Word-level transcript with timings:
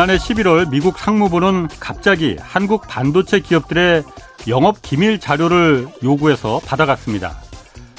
지난해 0.00 0.16
11월 0.16 0.70
미국 0.70 0.98
상무부는 0.98 1.68
갑자기 1.78 2.38
한국 2.40 2.88
반도체 2.88 3.38
기업들의 3.40 4.02
영업 4.48 4.80
기밀 4.80 5.20
자료를 5.20 5.88
요구해서 6.02 6.58
받아갔습니다. 6.64 7.36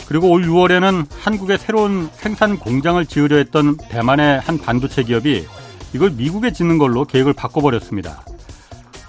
그리고 0.08 0.32
올 0.32 0.42
6월에는 0.42 1.06
한국에 1.12 1.58
새로운 1.58 2.10
생산 2.14 2.58
공장을 2.58 3.06
지으려 3.06 3.38
했던 3.38 3.78
대만의 3.78 4.40
한 4.40 4.58
반도체 4.58 5.04
기업이 5.04 5.46
이걸 5.94 6.10
미국에 6.10 6.52
짓는 6.52 6.80
걸로 6.80 7.06
계획을 7.06 7.34
바꿔버렸습니다. 7.34 8.24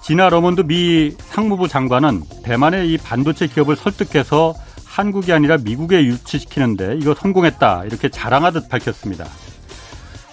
지나 0.05 0.29
러몬도 0.29 0.61
미 0.61 1.13
상무부 1.17 1.69
장관은 1.69 2.25
대만의 2.45 2.93
이 2.93 2.99
반도체 2.99 3.47
기업을 3.47 3.75
설득해서 3.75 4.53
한국이 4.85 5.33
아니라 5.33 5.57
미국에 5.57 6.05
유치시키는데 6.05 6.99
이거 7.01 7.15
성공했다 7.15 7.87
이렇게 7.87 8.11
자랑하듯 8.11 8.69
밝혔습니다. 8.69 9.25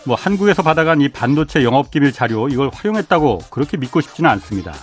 뭐 0.10 0.18
한국에서 0.20 0.64
받아간 0.64 1.02
이 1.02 1.10
반도체 1.10 1.64
영업기밀 1.64 2.12
자료 2.12 2.50
이걸 2.50 2.72
활용했다고 2.74 3.42
그렇게 3.52 3.78
믿고 3.78 4.02
싶지는 4.02 4.28
않습니다. 4.32 4.74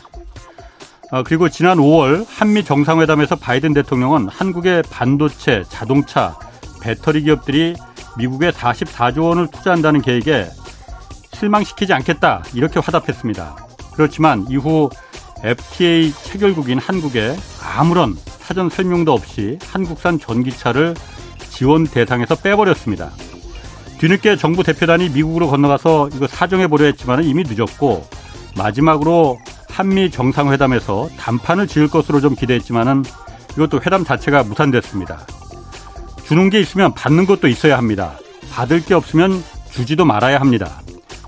아, 1.11 1.25
그리고 1.25 1.49
지난 1.49 1.79
5월 1.79 2.25
한미 2.29 2.63
정상회담에서 2.63 3.35
바이든 3.35 3.75
대통령은 3.75 4.29
한국의 4.29 4.85
반도체, 4.89 5.65
자동차, 5.69 6.39
배터리 6.81 7.23
기업들이 7.23 7.75
미국에 8.17 8.53
44조 8.53 9.25
원을 9.25 9.49
투자한다는 9.49 10.01
계획에 10.01 10.47
실망시키지 11.33 11.93
않겠다 11.93 12.45
이렇게 12.55 12.79
화답했습니다. 12.79 13.57
그렇지만 13.95 14.47
이후 14.49 14.91
FTA 15.43 16.13
체결국인 16.13 16.79
한국에 16.79 17.35
아무런 17.77 18.15
사전 18.39 18.71
설명도 18.71 19.13
없이 19.13 19.59
한국산 19.73 20.21
전기차를 20.21 20.95
지원 21.51 21.83
대상에서 21.83 22.37
빼버렸습니다. 22.37 23.11
뒤늦게 23.99 24.37
정부 24.37 24.63
대표단이 24.63 25.09
미국으로 25.11 25.49
건너가서 25.49 26.11
이거 26.15 26.27
사정해 26.27 26.67
보려 26.67 26.85
했지만 26.87 27.25
이미 27.25 27.45
늦었고 27.47 28.07
마지막으로 28.57 29.39
한미 29.69 30.11
정상회담에서 30.11 31.09
단판을 31.19 31.67
지을 31.67 31.89
것으로 31.89 32.21
좀 32.21 32.35
기대했지만은 32.35 33.05
이것도 33.53 33.81
회담 33.85 34.05
자체가 34.05 34.43
무산됐습니다. 34.45 35.27
주는 36.27 36.51
게 36.51 36.61
있으면 36.61 36.93
받는 36.95 37.27
것도 37.27 37.49
있어야 37.49 37.79
합니다. 37.79 38.19
받을 38.51 38.85
게 38.85 38.95
없으면 38.95 39.43
주지도 39.71 40.05
말아야 40.05 40.41
합니다. 40.41 40.81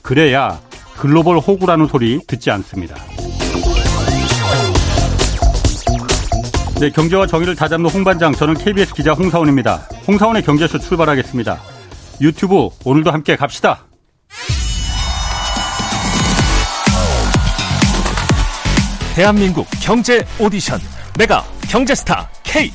그래야 0.03 0.59
글로벌 0.97 1.39
호구라는 1.39 1.87
소리 1.87 2.19
듣지 2.27 2.51
않습니다. 2.51 2.97
네, 6.81 6.91
경제와 6.91 7.27
정의를 7.27 7.57
다잡는 7.57 7.91
홍반장, 7.91 8.33
저는 8.33 8.55
KBS 8.55 8.95
기자 8.95 9.13
홍사원입니다. 9.13 9.77
홍사원의 10.07 10.43
경제쇼 10.43 10.79
출발하겠습니다. 10.79 11.78
유튜브 12.21 12.69
오늘도 12.85 13.13
함께 13.13 13.37
갑시다. 13.37 13.85
대한민국 19.15 19.67
경제 19.83 20.25
오디션 20.39 20.81
메가 21.19 21.45
경제스타 21.69 22.31
K 22.45 22.71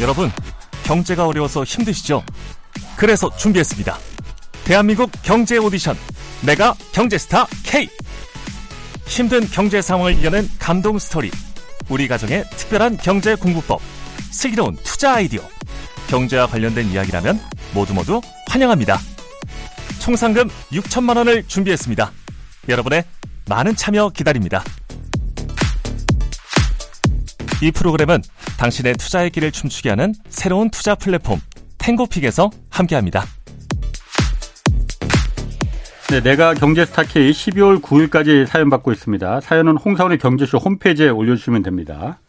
여러분 0.00 0.30
경제가 0.84 1.26
어려워서 1.26 1.64
힘드시죠? 1.64 2.22
그래서 2.96 3.34
준비했습니다. 3.36 3.98
대한민국 4.64 5.10
경제 5.22 5.56
오디션 5.56 5.96
메가 6.42 6.74
경제스타 6.92 7.46
K 7.64 7.88
힘든 9.06 9.46
경제 9.48 9.80
상황을 9.80 10.18
이겨낸 10.18 10.48
감동 10.58 10.98
스토리 10.98 11.30
우리 11.88 12.08
가정의 12.08 12.44
특별한 12.50 12.98
경제 12.98 13.34
공부법 13.34 13.80
슬기로운 14.30 14.76
투자 14.82 15.14
아이디어 15.14 15.40
경제와 16.08 16.46
관련된 16.46 16.86
이야기라면 16.86 17.40
모두 17.74 17.94
모두 17.94 18.20
환영합니다. 18.48 18.98
총 20.00 20.16
상금 20.16 20.48
6천만 20.72 21.16
원을 21.16 21.44
준비했습니다. 21.46 22.12
여러분의 22.68 23.04
많은 23.48 23.74
참여 23.76 24.10
기다립니다. 24.10 24.62
이 27.62 27.70
프로그램은 27.70 28.22
당신의 28.58 28.94
투자의 28.94 29.30
길을 29.30 29.52
춤추게 29.52 29.90
하는 29.90 30.14
새로운 30.28 30.70
투자 30.70 30.94
플랫폼 30.94 31.40
탱고픽에서 31.78 32.50
함께합니다. 32.70 33.24
네, 36.10 36.20
내가 36.20 36.54
경제 36.54 36.84
스타 36.84 37.02
K 37.02 37.30
12월 37.30 37.80
9일까지 37.80 38.46
사연 38.46 38.70
받고 38.70 38.92
있습니다. 38.92 39.40
사연은 39.40 39.76
홍사원의 39.78 40.18
경제쇼 40.18 40.58
홈페이지에 40.58 41.08
올려주시면 41.08 41.62
됩니다. 41.62 42.20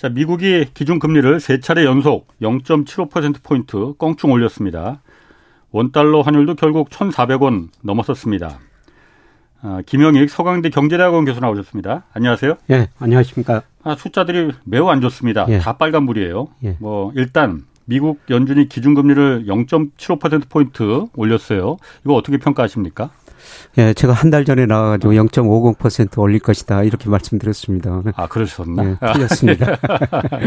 자, 0.00 0.08
미국이 0.08 0.64
기준금리를 0.72 1.40
세 1.40 1.60
차례 1.60 1.84
연속 1.84 2.28
0.75%포인트 2.40 3.92
껑충 3.98 4.32
올렸습니다. 4.32 5.02
원달러 5.72 6.22
환율도 6.22 6.54
결국 6.54 6.88
1,400원 6.88 7.68
넘었었습니다. 7.82 8.60
아, 9.60 9.82
김영익 9.84 10.30
서강대 10.30 10.70
경제대학원 10.70 11.26
교수 11.26 11.40
나오셨습니다. 11.40 12.04
안녕하세요. 12.14 12.56
예, 12.70 12.88
안녕하십니까. 12.98 13.60
아, 13.82 13.94
숫자들이 13.94 14.52
매우 14.64 14.88
안 14.88 15.02
좋습니다. 15.02 15.44
예. 15.50 15.58
다 15.58 15.76
빨간불이에요. 15.76 16.48
예. 16.64 16.76
뭐 16.80 17.12
일단 17.14 17.66
미국 17.84 18.20
연준이 18.30 18.70
기준금리를 18.70 19.44
0.75%포인트 19.48 21.08
올렸어요. 21.14 21.76
이거 22.06 22.14
어떻게 22.14 22.38
평가하십니까? 22.38 23.10
예, 23.78 23.94
제가 23.94 24.12
한 24.12 24.30
달 24.30 24.44
전에 24.44 24.66
나와가지고 24.66 25.12
0.50% 25.14 26.18
올릴 26.18 26.38
것이다 26.40 26.82
이렇게 26.84 27.08
말씀드렸습니다. 27.08 28.02
아, 28.14 28.26
그러셨나? 28.28 28.84
예, 28.84 28.96
틀렸습니다. 29.12 29.72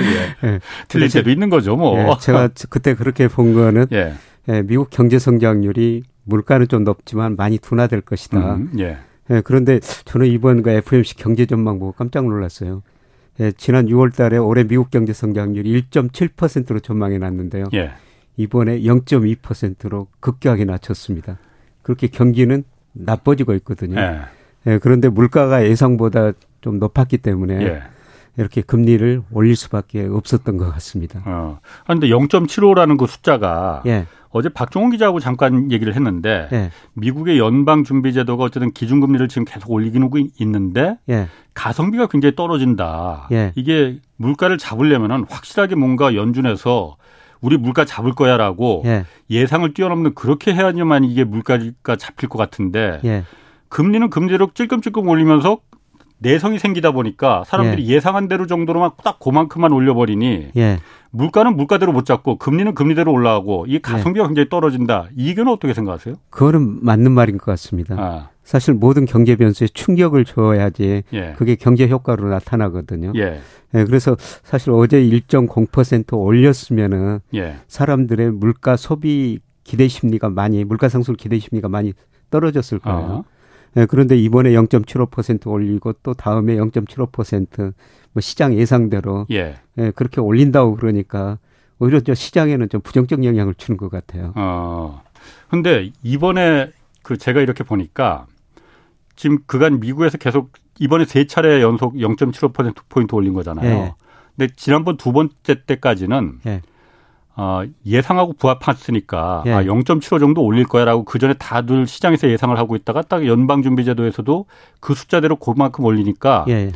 예. 0.44 0.48
예. 0.48 0.60
틀릴 0.88 1.10
때도 1.10 1.30
있는 1.30 1.50
거죠, 1.50 1.76
뭐. 1.76 1.98
예, 2.00 2.16
제가 2.20 2.50
그때 2.70 2.94
그렇게 2.96 3.28
본 3.28 3.54
거는 3.54 3.88
예. 3.92 4.14
예, 4.50 4.62
미국 4.62 4.90
경제 4.90 5.20
성장률이 5.20 6.04
물가는 6.24 6.68
좀 6.68 6.84
높지만 6.84 7.36
많이 7.36 7.58
둔화될 7.58 8.02
것이다. 8.02 8.56
음, 8.56 8.72
예. 8.80 8.98
예, 9.30 9.42
그런데 9.44 9.80
저는 10.06 10.28
이번 10.28 10.64
그 10.64 10.70
FMC 10.70 11.16
경제 11.16 11.46
전망 11.46 11.80
보고 11.80 11.92
깜짝 11.94 12.26
놀랐어요. 12.26 12.84
예, 13.40 13.52
지난 13.54 13.88
6월 13.88 14.14
달에 14.16 14.38
올해 14.38 14.64
미국 14.64 14.92
경제 14.92 15.12
성장률이 15.14 15.82
1.7%로 15.90 16.80
전망해 16.80 17.18
놨는데요. 17.18 17.66
예. 17.74 17.92
이번에 18.38 18.82
0.2%로 18.82 20.08
급격하게 20.20 20.66
낮췄습니다. 20.66 21.38
그렇게 21.82 22.08
경기는 22.08 22.64
나빠지고 22.94 23.54
있거든요. 23.56 24.00
예. 24.00 24.22
예, 24.68 24.78
그런데 24.78 25.10
물가가 25.10 25.66
예상보다 25.66 26.32
좀 26.62 26.80
높았기 26.80 27.18
때문에 27.18 27.62
예. 27.62 27.84
이렇게 28.38 28.62
금리를 28.62 29.22
올릴 29.32 29.56
수밖에 29.56 30.08
없었던 30.10 30.58
것 30.58 30.72
같습니다. 30.74 31.22
어. 31.26 31.60
그런데 31.84 32.08
0.75라는 32.08 32.98
그 32.98 33.06
숫자가 33.06 33.84
예, 33.86 34.08
어제 34.30 34.50
박종원 34.50 34.92
기자하고 34.92 35.20
잠깐 35.20 35.72
얘기를 35.72 35.94
했는데 35.94 36.48
예, 36.52 36.72
미국의 36.94 37.38
연방준비제도가 37.38 38.44
어쨌든 38.46 38.72
기준금리를 38.72 39.28
지금 39.28 39.46
계속 39.46 39.64
하고 39.66 39.80
있는데 39.82 40.98
예, 41.10 41.28
가성비가 41.54 42.08
굉장히 42.08 42.36
떨어진다. 42.36 43.28
예. 43.32 43.52
이게 43.56 44.00
물가를 44.16 44.58
잡으려면은 44.58 45.26
확실하게 45.30 45.76
뭔가 45.76 46.16
연준에서 46.16 46.98
우리 47.44 47.58
물가 47.58 47.86
잡을 47.86 48.14
거야라고 48.14 48.84
예, 48.86 49.06
예상을 49.30 49.72
뛰어넘는 49.74 50.16
그렇게 50.16 50.54
해야지만 50.54 51.04
이게 51.04 51.24
물가가 51.24 51.96
잡힐 51.98 52.30
것 52.30 52.40
같은데 52.40 53.00
예, 53.06 53.24
금리는 53.70 54.10
금리로 54.10 54.52
찔끔찔끔 54.54 55.08
올리면서 55.08 55.60
내성이 56.20 56.58
생기다 56.58 56.92
보니까 56.92 57.44
사람들이 57.46 57.88
예. 57.90 58.00
상한 58.00 58.30
대로 58.30 58.48
정도로만 58.48 58.92
딱 59.04 59.20
그만큼만 59.20 59.74
올려버리니 59.74 60.52
예. 60.56 60.80
물가는 61.12 61.56
물가대로 61.56 61.92
못 61.92 62.06
잡고 62.06 62.38
금리는 62.38 62.74
금리대로 62.74 63.12
올라가고 63.12 63.66
이 63.68 63.80
가성비가 63.80 64.26
굉장히 64.28 64.48
떨어진다. 64.50 65.10
이 65.16 65.28
의견은 65.28 65.52
어떻게 65.52 65.74
생각하세요? 65.74 66.16
그거는 66.30 66.84
맞는 66.84 67.12
말인 67.12 67.38
것 67.38 67.46
같습니다. 67.46 67.96
아, 68.00 68.30
사실 68.44 68.74
모든 68.74 69.06
경제 69.06 69.36
변수에 69.36 69.68
충격을 69.68 70.26
줘야지 70.26 71.04
예. 71.14 71.34
그게 71.38 71.56
경제 71.56 71.88
효과로 71.88 72.30
나타나거든요. 72.30 73.14
예. 73.16 73.40
예, 73.74 73.84
그래서 73.86 74.16
사실 74.44 74.72
어제 74.72 75.02
1.0% 75.02 76.18
올렸으면은 76.18 77.20
예. 77.36 77.56
사람들의 77.68 78.32
물가 78.32 78.76
소비 78.76 79.40
기대 79.64 79.88
심리가 79.88 80.30
많이 80.30 80.64
물가 80.66 80.90
상승 80.90 81.16
기대 81.16 81.40
심리가 81.40 81.70
많이 81.70 81.94
떨어졌을 82.30 82.80
거예요. 82.80 83.00
어. 83.00 83.24
예, 83.78 83.86
그런데 83.86 84.18
이번에 84.18 84.52
0.75% 84.52 85.48
올리고 85.48 85.94
또 86.04 86.14
다음에 86.14 86.56
0.75%뭐 86.58 88.22
시장 88.22 88.54
예상대로 88.54 89.26
예. 89.32 89.56
예, 89.78 89.92
그렇게 89.92 90.22
올린다고 90.22 90.76
그러니까 90.76 91.40
오히려 91.80 92.02
저 92.02 92.14
시장에는 92.14 92.70
좀 92.70 92.82
부정적 92.82 93.24
영향을 93.24 93.56
주는 93.56 93.78
것 93.78 93.90
같아요. 93.90 94.34
어. 94.36 95.02
근데 95.50 95.92
이번에 96.04 96.72
그 97.02 97.18
제가 97.18 97.42
이렇게 97.42 97.64
보니까 97.64 98.28
지금 99.16 99.40
그간 99.46 99.80
미국에서 99.80 100.18
계속 100.18 100.52
이번에 100.80 101.06
세 101.06 101.26
차례 101.26 101.62
연속 101.62 101.96
0.75% 101.96 102.76
포인트 102.90 103.16
올린 103.16 103.34
거잖아요. 103.34 103.70
예. 103.70 103.94
근데 104.36 104.54
지난번 104.56 104.98
두 104.98 105.12
번째 105.12 105.66
때까지는 105.66 106.40
예. 106.48 106.62
어, 107.36 107.64
예상하고 107.86 108.34
부합했으니까 108.34 109.44
예. 109.48 109.52
아, 109.54 109.64
0.75 109.64 110.20
정도 110.20 110.44
올릴 110.44 110.66
거야라고 110.66 111.04
그 111.04 111.20
전에 111.20 111.34
다들 111.34 111.88
시장에서 111.88 112.30
예상을 112.30 112.56
하고 112.58 112.76
있다가 112.76 113.02
딱 113.02 113.26
연방준비제도에서도 113.26 114.46
그 114.80 114.94
숫자대로 114.94 115.36
그만큼 115.38 115.86
올리니까 115.86 116.46
예. 116.50 116.72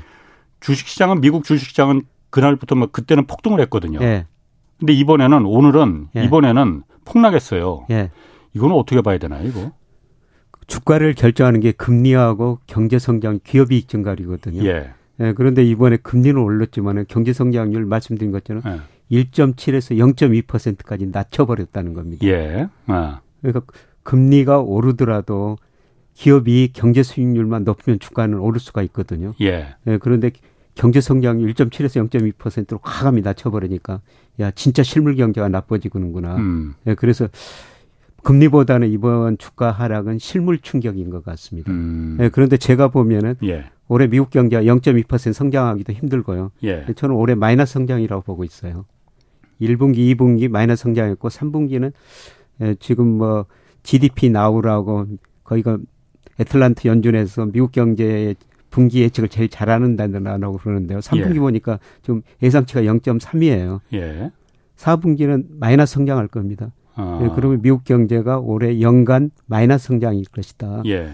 주식시장은 0.60 1.22
미국 1.22 1.44
주식시장은 1.44 2.04
그날부터 2.30 2.76
막 2.76 2.92
그때는 2.92 3.28
폭등을 3.28 3.60
했거든요. 3.62 4.00
예. 4.02 4.26
근데 4.80 4.94
이번에는 4.94 5.46
오늘은 5.46 6.10
예. 6.16 6.24
이번에는 6.24 6.84
폭락했어요. 7.06 7.86
예. 7.90 8.12
이거는 8.54 8.76
어떻게 8.76 9.02
봐야 9.02 9.18
되나요, 9.18 9.48
이거? 9.48 9.72
주가를 10.68 11.14
결정하는 11.14 11.60
게 11.60 11.72
금리하고 11.72 12.60
경제 12.68 13.00
성장, 13.00 13.40
기업 13.44 13.72
이익 13.72 13.88
증가율이거든요. 13.88 14.64
예. 14.66 14.92
예, 15.20 15.34
그런데 15.34 15.64
이번에 15.64 15.98
금리는 15.98 16.40
올랐지만은 16.40 17.06
경제 17.08 17.34
성장률 17.34 17.86
말씀드린 17.86 18.32
것처럼 18.32 18.62
예. 18.66 19.24
1.7에서 19.24 19.98
0.2%까지 19.98 21.08
낮춰버렸다는 21.08 21.94
겁니다. 21.94 22.28
예. 22.28 22.68
아. 22.88 23.22
그러니까 23.42 23.62
금리가 24.04 24.60
오르더라도 24.60 25.58
기업이 26.14 26.72
경제 26.74 27.04
수익률만 27.04 27.64
높으면 27.64 28.00
주가는 28.00 28.38
오를 28.38 28.60
수가 28.60 28.82
있거든요. 28.84 29.34
예. 29.42 29.76
예, 29.88 29.98
그런데 29.98 30.32
경제 30.76 31.02
성장률 31.02 31.54
1.7에서 31.54 32.08
0.2%로 32.10 32.80
과감히 32.80 33.22
낮춰버리니까 33.22 34.02
야 34.40 34.52
진짜 34.52 34.84
실물 34.84 35.16
경제가 35.16 35.50
나빠지는구나. 35.50 36.36
음. 36.36 36.76
예, 36.86 36.94
그래서 36.96 37.28
금리보다는 38.28 38.90
이번 38.90 39.38
주가 39.38 39.72
하락은 39.72 40.20
실물 40.20 40.60
충격인 40.60 41.10
것 41.10 41.24
같습니다. 41.24 41.72
음. 41.72 42.18
예, 42.20 42.28
그런데 42.28 42.58
제가 42.58 42.90
보면은 42.90 43.36
예. 43.44 43.64
올해 43.88 44.08
미국 44.08 44.32
경제가 44.32 44.64
0.2% 44.64 45.32
성장하기도 45.32 45.94
힘들고요. 45.94 46.52
예. 46.64 46.86
저는 46.94 47.16
올해 47.16 47.36
마이너스 47.36 47.72
성장이라고 47.72 48.24
보고 48.24 48.44
있어요. 48.44 48.84
1분기, 49.62 50.14
2분기 50.14 50.50
마이너스 50.50 50.84
성장했고 50.84 51.30
3분기는 51.30 51.94
예, 52.60 52.76
지금 52.82 53.08
뭐 53.18 53.46
GDP 53.84 54.30
나오라고 54.30 55.06
거기가 55.46 55.78
애틀란트 56.38 56.86
연준에서 56.86 57.46
미국 57.46 57.72
경제의 57.72 58.36
분기 58.70 59.04
예측을 59.04 59.30
제일 59.30 59.48
잘하는다라고 59.48 60.58
그러는데요. 60.58 61.00
3분기 61.00 61.36
예. 61.36 61.40
보니까 61.40 61.80
좀 62.02 62.24
예상치가 62.44 62.82
0.3이에요. 62.82 63.80
예. 63.94 64.32
4분기는 64.76 65.46
마이너스 65.50 65.94
성장할 65.94 66.28
겁니다. 66.28 66.74
어. 66.98 67.22
예, 67.24 67.30
그러면 67.36 67.62
미국 67.62 67.84
경제가 67.84 68.40
올해 68.40 68.82
연간 68.82 69.32
마이너스 69.46 69.88
성장일 69.88 70.26
것이다. 70.32 70.84
예. 70.88 71.12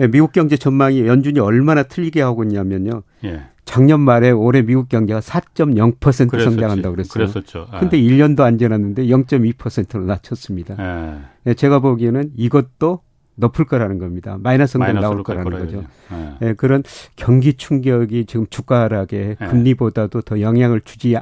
예, 0.00 0.06
미국 0.08 0.32
경제 0.32 0.56
전망이 0.56 1.06
연준이 1.06 1.40
얼마나 1.40 1.82
틀리게 1.82 2.20
하고 2.20 2.44
있냐면요. 2.44 3.02
예. 3.24 3.42
작년 3.64 4.00
말에 4.00 4.30
올해 4.30 4.62
미국 4.62 4.88
경제가 4.88 5.20
4.0% 5.20 6.28
그랬었지. 6.28 6.44
성장한다고 6.44 6.94
그랬어요. 6.94 7.12
그랬었죠. 7.26 7.66
예. 7.74 7.78
근데 7.78 7.98
1년도 7.98 8.40
안 8.40 8.58
지났는데 8.58 9.06
0.2%로 9.06 10.04
낮췄습니다. 10.04 10.76
예. 10.78 11.18
예, 11.46 11.54
제가 11.54 11.78
보기에는 11.78 12.32
이것도 12.36 13.00
높을 13.36 13.64
거라는 13.64 13.98
겁니다. 13.98 14.36
마이너스 14.40 14.74
성장 14.74 15.00
나올 15.00 15.22
거라는 15.22 15.44
거라 15.44 15.58
거죠. 15.64 15.84
예. 16.12 16.48
예, 16.48 16.52
그런 16.54 16.82
경기 17.16 17.54
충격이 17.54 18.26
지금 18.26 18.46
주가 18.50 18.82
하락에 18.82 19.36
네. 19.40 19.46
금리보다도 19.46 20.22
더 20.22 20.40
영향을 20.40 20.82
주지 20.82 21.16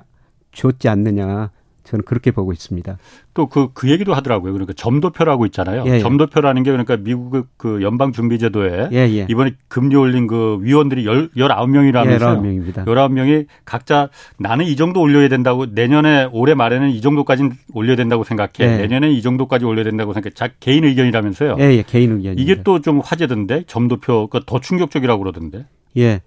줬지 0.53 0.89
않느냐 0.89 1.51
저는 1.85 2.05
그렇게 2.05 2.31
보고 2.31 2.53
있습니다. 2.53 2.99
또 3.35 3.47
그, 3.47 3.69
그 3.73 3.91
얘기도 3.91 4.15
하더라고요. 4.15 4.53
그러니까 4.53 4.75
점도표라고 4.75 5.47
있잖아요. 5.47 5.85
예, 5.87 5.95
예. 5.95 5.99
점도표라는 5.99 6.63
게 6.63 6.71
그러니까 6.71 6.97
미국 6.99 7.49
그 7.57 7.83
연방준비제도에 7.83 8.91
예, 8.93 8.97
예. 8.97 9.27
이번에 9.29 9.55
금리 9.69 9.97
올린 9.97 10.27
그 10.27 10.59
위원들이 10.61 11.07
열, 11.07 11.29
19명이라면서요. 11.31 12.43
19명입니다. 12.43 12.85
19명이 12.85 13.47
각자 13.65 14.11
나는 14.39 14.67
이 14.67 14.77
정도 14.77 15.01
올려야 15.01 15.29
된다고 15.29 15.67
내년에 15.67 16.29
올해 16.33 16.55
말에는 16.55 16.91
이 16.91 17.01
정도까지는 17.01 17.53
올려야 17.73 17.97
된다고 17.97 18.23
생각해. 18.23 18.53
네. 18.59 18.77
내년에 18.79 19.11
이 19.11 19.23
정도까지 19.23 19.65
올려야 19.65 19.85
된다고 19.85 20.13
생각해. 20.13 20.35
자, 20.35 20.51
개인 20.61 20.85
의견이라면서요. 20.85 21.57
예, 21.59 21.65
예, 21.73 21.83
개인 21.87 22.13
의견입니다. 22.17 22.43
이게 22.43 22.63
또 22.63 22.83
좀 22.83 23.01
화제던데 23.01 23.63
점도표 23.69 24.27
그더 24.27 24.59
충격적이라고 24.61 25.23
그러던데. 25.23 25.67
예. 25.97 26.21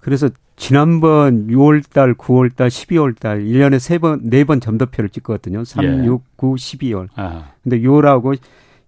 그래서 0.00 0.28
지난번 0.56 1.48
6월 1.48 1.82
달, 1.92 2.14
9월 2.14 2.54
달, 2.54 2.68
12월 2.68 3.18
달 3.18 3.40
1년에 3.40 3.78
세 3.78 3.98
번, 3.98 4.20
네 4.22 4.44
번 4.44 4.60
점도표를 4.60 5.10
찍거든요. 5.10 5.64
3, 5.64 5.84
예. 5.84 6.06
6, 6.06 6.36
9, 6.36 6.54
12월. 6.54 7.08
아, 7.16 7.50
근데 7.62 7.80
6월하고 7.80 8.38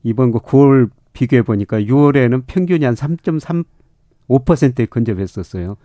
이번 0.02 0.30
거 0.30 0.38
9월 0.38 0.90
비교해 1.12 1.42
보니까 1.42 1.80
6월에는 1.80 2.44
평균이 2.46 2.84
한 2.84 2.94
3.35%에 2.94 4.86
근접했었어요. 4.86 5.76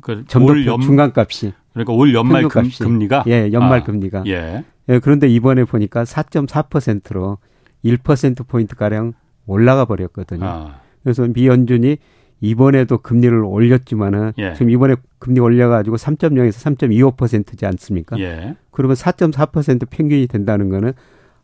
그 0.00 0.24
점도표 0.26 0.52
올 0.52 0.66
연, 0.66 0.80
중간값이. 0.80 1.52
그러니까 1.72 1.92
올 1.92 2.14
연말 2.14 2.48
금. 2.48 2.68
금리가 2.78 3.24
예, 3.26 3.50
연말 3.52 3.80
아, 3.80 3.84
금리가. 3.84 4.24
예. 4.26 4.64
예, 4.88 4.98
그런데 5.00 5.28
이번에 5.28 5.64
보니까 5.64 6.04
4.4%로 6.04 7.38
1% 7.84 8.46
포인트 8.46 8.74
가량 8.76 9.12
올라가 9.46 9.84
버렸거든요. 9.84 10.44
아, 10.46 10.80
그래서 11.02 11.26
미 11.26 11.46
연준이 11.46 11.98
이번에도 12.44 12.98
금리를 12.98 13.36
올렸지만은 13.42 14.32
예. 14.38 14.52
지금 14.54 14.70
이번에 14.70 14.96
금리 15.18 15.40
올려가지고 15.40 15.96
3.0에서 15.96 16.76
3.25%지 16.76 17.64
않습니까? 17.66 18.18
예. 18.18 18.56
그러면 18.70 18.96
4.4% 18.96 19.88
평균이 19.88 20.26
된다는 20.26 20.68
거는 20.68 20.92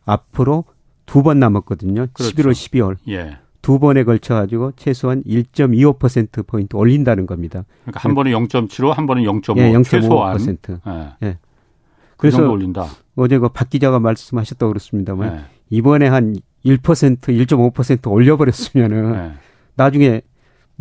앞으로 0.05 0.65
두 1.05 1.23
번 1.23 1.39
남았거든요. 1.39 2.07
그렇죠. 2.13 2.35
11월, 2.35 2.51
12월 2.51 2.97
예. 3.09 3.37
두 3.61 3.79
번에 3.79 4.03
걸쳐 4.03 4.33
가지고 4.35 4.71
최소한 4.75 5.23
1.25% 5.23 6.45
포인트 6.47 6.75
올린다는 6.75 7.25
겁니다. 7.25 7.65
그러니까 7.83 7.99
한 7.99 8.15
번은 8.15 8.31
0.75, 8.31 8.91
한 8.93 9.05
번은 9.07 9.23
0.5 9.23 9.57
예, 9.57 9.83
최소한. 9.83 10.37
0.5%. 10.37 10.79
예. 11.23 11.37
그 12.11 12.15
그래서 12.17 12.49
올린다. 12.49 12.85
어제 13.15 13.37
그 13.39 13.49
박 13.49 13.69
기자가 13.69 13.99
말씀하셨다고 13.99 14.71
그렇습니다만 14.71 15.35
예. 15.35 15.41
이번에 15.69 16.07
한 16.07 16.35
1%, 16.65 16.79
1.5% 17.21 18.11
올려버렸으면은 18.11 19.15
예. 19.15 19.31
나중에 19.75 20.21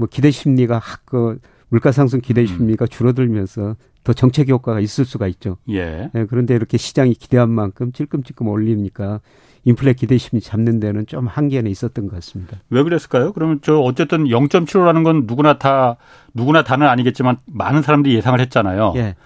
뭐 0.00 0.08
기대 0.10 0.30
심리가 0.30 0.78
확그 0.78 1.38
물가 1.68 1.92
상승 1.92 2.20
기대 2.22 2.40
음. 2.40 2.46
심리가 2.46 2.86
줄어들면서 2.86 3.76
더 4.02 4.12
정책 4.14 4.48
효과가 4.48 4.80
있을 4.80 5.04
수가 5.04 5.28
있죠. 5.28 5.58
예. 5.68 6.10
예, 6.14 6.24
그런데 6.24 6.54
이렇게 6.54 6.78
시장이 6.78 7.12
기대한 7.14 7.50
만큼 7.50 7.92
찔끔찔끔 7.92 8.48
올리니까 8.48 9.20
인플레 9.64 9.92
기대 9.92 10.16
심리 10.16 10.40
잡는 10.40 10.80
데는 10.80 11.04
좀 11.06 11.26
한계는 11.26 11.70
있었던 11.70 12.08
것 12.08 12.14
같습니다. 12.14 12.56
왜 12.70 12.82
그랬을까요? 12.82 13.34
그러면 13.34 13.60
저 13.62 13.78
어쨌든 13.78 14.24
0.75라는 14.24 15.04
건 15.04 15.24
누구나 15.26 15.58
다 15.58 15.96
누구나 16.32 16.64
다는 16.64 16.88
아니겠지만 16.88 17.36
많은 17.44 17.82
사람들이 17.82 18.14
예상을 18.14 18.40
했잖아요. 18.40 18.94
예, 18.96 19.16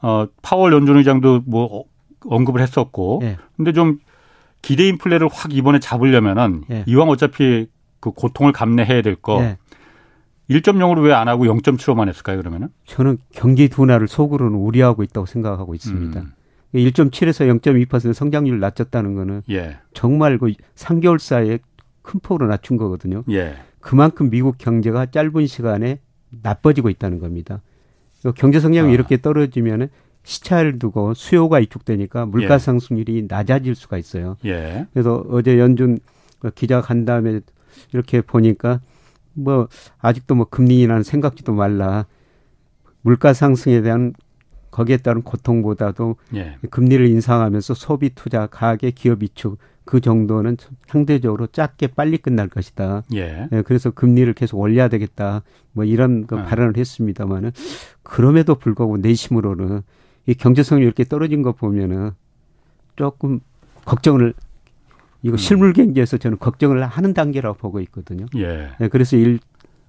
어, 0.00 0.26
파월 0.40 0.72
연준 0.72 0.96
의장도 0.96 1.42
뭐 1.46 1.80
어, 1.80 1.84
언급을 2.24 2.62
했었고. 2.62 3.20
예, 3.24 3.36
근데 3.58 3.72
좀 3.72 3.98
기대 4.62 4.88
인플레를 4.88 5.28
확 5.30 5.52
이번에 5.54 5.80
잡으려면은 5.80 6.62
예. 6.70 6.84
이왕 6.86 7.10
어차피 7.10 7.66
그 8.00 8.10
고통을 8.10 8.52
감내해야 8.52 9.02
될거 9.02 9.42
예. 9.42 9.58
1.0으로 10.50 11.02
왜 11.02 11.12
안 11.12 11.28
하고 11.28 11.44
0.75만 11.44 12.08
했을까요? 12.08 12.36
그러면은? 12.38 12.68
저는 12.86 13.18
경기 13.32 13.68
둔화를 13.68 14.08
속으로는 14.08 14.58
우려하고 14.58 15.02
있다고 15.02 15.26
생각하고 15.26 15.74
있습니다. 15.74 16.20
음, 16.20 16.32
1.7에서 16.74 17.60
0.2% 17.60 18.12
성장률 18.12 18.58
낮췄다는 18.60 19.14
거는 19.14 19.42
예. 19.50 19.78
정말 19.94 20.38
그 20.38 20.52
3개월 20.74 21.18
사이에 21.18 21.58
큰 22.02 22.20
폭으로 22.20 22.46
낮춘 22.48 22.76
거거든요. 22.76 23.22
예. 23.30 23.56
그만큼 23.80 24.28
미국 24.30 24.58
경제가 24.58 25.06
짧은 25.06 25.46
시간에 25.46 26.00
나빠지고 26.42 26.90
있다는 26.90 27.20
겁니다. 27.20 27.62
그 28.22 28.32
경제 28.32 28.58
성장이 28.60 28.88
아. 28.88 28.92
이렇게 28.92 29.20
떨어지면은 29.20 29.88
시차를 30.24 30.78
두고 30.78 31.14
수요가 31.14 31.58
위축되니까 31.58 32.26
물가 32.26 32.54
예. 32.54 32.58
상승률이 32.58 33.26
낮아질 33.28 33.74
수가 33.74 33.98
있어요. 33.98 34.36
예. 34.44 34.86
그래서 34.92 35.24
어제 35.30 35.58
연준 35.58 35.98
그 36.38 36.50
기자 36.50 36.80
간 36.80 37.04
다음에 37.04 37.40
이렇게 37.92 38.20
보니까 38.20 38.80
뭐 39.34 39.68
아직도 39.98 40.34
뭐 40.34 40.46
금리 40.48 40.80
인하는 40.80 41.02
생각지도 41.02 41.52
말라. 41.52 42.06
물가 43.02 43.32
상승에 43.32 43.82
대한 43.82 44.14
거기에 44.70 44.96
따른 44.96 45.22
고통보다도 45.22 46.16
예. 46.34 46.56
금리를 46.70 47.06
인상하면서 47.06 47.74
소비 47.74 48.10
투자 48.14 48.46
가계 48.46 48.90
기업 48.90 49.22
위축 49.22 49.58
그 49.84 50.00
정도는 50.00 50.56
상대적으로 50.88 51.46
작게 51.46 51.88
빨리 51.88 52.16
끝날 52.16 52.48
것이다. 52.48 53.02
예. 53.14 53.48
예, 53.52 53.62
그래서 53.62 53.90
금리를 53.90 54.32
계속 54.32 54.58
올려야 54.58 54.88
되겠다. 54.88 55.42
뭐 55.72 55.84
이런 55.84 56.26
그 56.26 56.36
아. 56.36 56.44
발언을 56.44 56.76
했습니다만은 56.76 57.52
그럼에도 58.02 58.54
불구하고 58.54 58.96
내심으로는 58.96 59.82
이 60.26 60.34
경제성이 60.34 60.82
이렇게 60.82 61.04
떨어진 61.04 61.42
거 61.42 61.52
보면은 61.52 62.12
조금 62.96 63.40
걱정을 63.84 64.32
이거 65.24 65.34
음. 65.34 65.36
실물 65.38 65.72
경제에서 65.72 66.18
저는 66.18 66.38
걱정을 66.38 66.86
하는 66.86 67.14
단계라고 67.14 67.56
보고 67.56 67.80
있거든요. 67.80 68.26
예. 68.36 68.68
예, 68.80 68.88
그래서 68.88 69.16
1, 69.16 69.40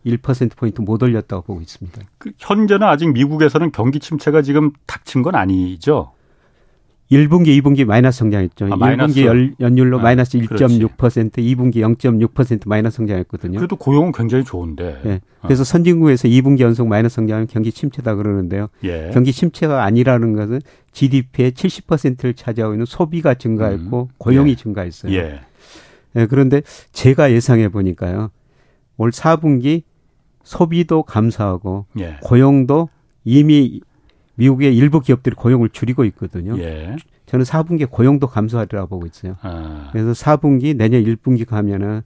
1% 0.06 0.56
포인트 0.56 0.82
못 0.82 1.04
올렸다고 1.04 1.44
보고 1.44 1.62
있습니다. 1.62 2.02
그 2.18 2.32
현재는 2.40 2.88
아직 2.88 3.12
미국에서는 3.12 3.72
경기 3.72 4.00
침체가 4.00 4.42
지금 4.42 4.72
닥친 4.88 5.22
건 5.24 5.36
아니죠. 5.36 6.14
1분기, 7.12 7.62
2분기 7.62 7.86
마이너스 7.86 8.20
성장했죠. 8.20 8.68
아, 8.72 8.76
마이너스. 8.76 9.14
1분기 9.16 9.26
연, 9.26 9.56
연율로 9.60 10.00
아, 10.00 10.04
마이너스 10.04 10.40
그렇지. 10.40 10.80
1.6%, 10.80 11.32
2분기 11.34 11.76
0.6% 11.76 12.68
마이너스 12.68 12.98
성장했거든요. 12.98 13.58
그래도 13.58 13.76
고용은 13.76 14.12
굉장히 14.12 14.44
좋은데. 14.44 15.02
예. 15.06 15.22
그래서 15.44 15.64
선진국에서 15.64 16.28
2분기 16.28 16.62
연속 16.62 16.88
마이너스 16.88 17.16
성장은 17.16 17.48
경기 17.48 17.72
침체다 17.72 18.16
그러는데요. 18.16 18.68
예. 18.84 19.12
경기 19.14 19.32
침체가 19.32 19.84
아니라는 19.84 20.34
것은 20.34 20.62
GDP의 20.94 21.52
70%를 21.52 22.34
차지하고 22.34 22.74
있는 22.74 22.86
소비가 22.86 23.36
증가했고 23.36 24.02
음. 24.02 24.16
고용이 24.18 24.52
예. 24.52 24.56
증가했어요. 24.56 25.14
예. 25.14 25.42
예, 26.16 26.26
그런데 26.26 26.62
제가 26.92 27.32
예상해 27.32 27.70
보니까요. 27.70 28.32
올 28.98 29.12
4분기 29.12 29.84
소비도 30.44 31.04
감소하고 31.04 31.86
예. 32.00 32.18
고용도 32.24 32.90
이미 33.26 33.82
미국의 34.36 34.76
일부 34.76 35.02
기업들이 35.02 35.36
고용을 35.36 35.70
줄이고 35.70 36.06
있거든요. 36.06 36.58
예. 36.60 36.96
저는 37.26 37.46
4분기 37.46 37.90
고용도 37.90 38.28
감소하리라고 38.28 38.88
보고 38.88 39.06
있어요. 39.06 39.36
아. 39.42 39.90
그래서 39.92 40.12
4분기 40.12 40.76
내년 40.76 41.04
1분기 41.04 41.46
가면은 41.46 42.02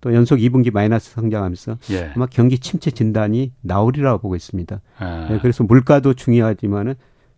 또 0.00 0.14
연속 0.14 0.36
2분기 0.38 0.72
마이너스 0.72 1.12
성장하면서 1.12 1.78
예. 1.92 2.12
아마 2.14 2.26
경기 2.26 2.58
침체 2.58 2.90
진단이 2.90 3.52
나오리라고 3.62 4.18
보고 4.18 4.36
있습니다. 4.36 4.80
아. 4.98 5.26
네, 5.30 5.38
그래서 5.40 5.64
물가도 5.64 6.14
중요하지만은 6.14 6.94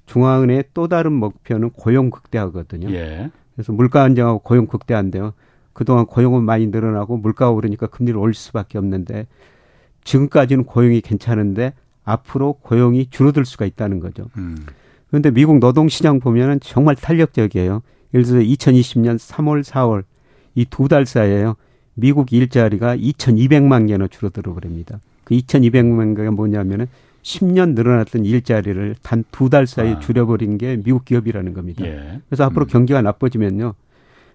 중앙은행의 0.06 0.64
또 0.74 0.88
다른 0.88 1.12
목표는 1.12 1.70
고용 1.70 2.10
극대화거든요. 2.10 2.90
예. 2.90 3.30
그래서 3.54 3.72
물가 3.72 4.02
안정하고 4.02 4.40
고용 4.40 4.66
극대화인데요. 4.66 5.32
그동안 5.72 6.06
고용은 6.06 6.44
많이 6.44 6.66
늘어나고 6.68 7.18
물가가 7.18 7.50
오르니까 7.52 7.86
금리를 7.86 8.18
올릴 8.18 8.34
수밖에 8.34 8.78
없는데 8.78 9.26
지금까지는 10.04 10.64
고용이 10.64 11.00
괜찮은데 11.00 11.74
앞으로 12.06 12.54
고용이 12.54 13.08
줄어들 13.10 13.44
수가 13.44 13.66
있다는 13.66 14.00
거죠. 14.00 14.30
음. 14.38 14.56
그런데 15.08 15.30
미국 15.30 15.58
노동 15.58 15.88
시장 15.88 16.18
보면은 16.20 16.58
정말 16.60 16.96
탄력적이에요. 16.96 17.82
예를 18.14 18.24
들어서 18.24 18.42
2020년 18.44 19.18
3월, 19.18 19.62
4월 19.62 20.04
이 20.54 20.64
두 20.70 20.88
달 20.88 21.04
사이에요. 21.04 21.56
미국 21.94 22.32
일자리가 22.32 22.96
2,200만 22.96 23.88
개나 23.88 24.06
줄어들어 24.08 24.54
버립니다. 24.54 25.00
그 25.24 25.34
2,200만 25.34 26.16
개가 26.16 26.30
뭐냐면은 26.30 26.86
10년 27.22 27.74
늘어났던 27.74 28.24
일자리를 28.24 28.94
단 29.02 29.24
두 29.32 29.48
달 29.50 29.66
사이에 29.66 29.94
아. 29.94 29.98
줄여버린 29.98 30.58
게 30.58 30.76
미국 30.76 31.04
기업이라는 31.04 31.52
겁니다. 31.54 31.84
예. 31.84 32.20
그래서 32.28 32.44
앞으로 32.44 32.66
음. 32.66 32.68
경기가 32.68 33.02
나빠지면요. 33.02 33.74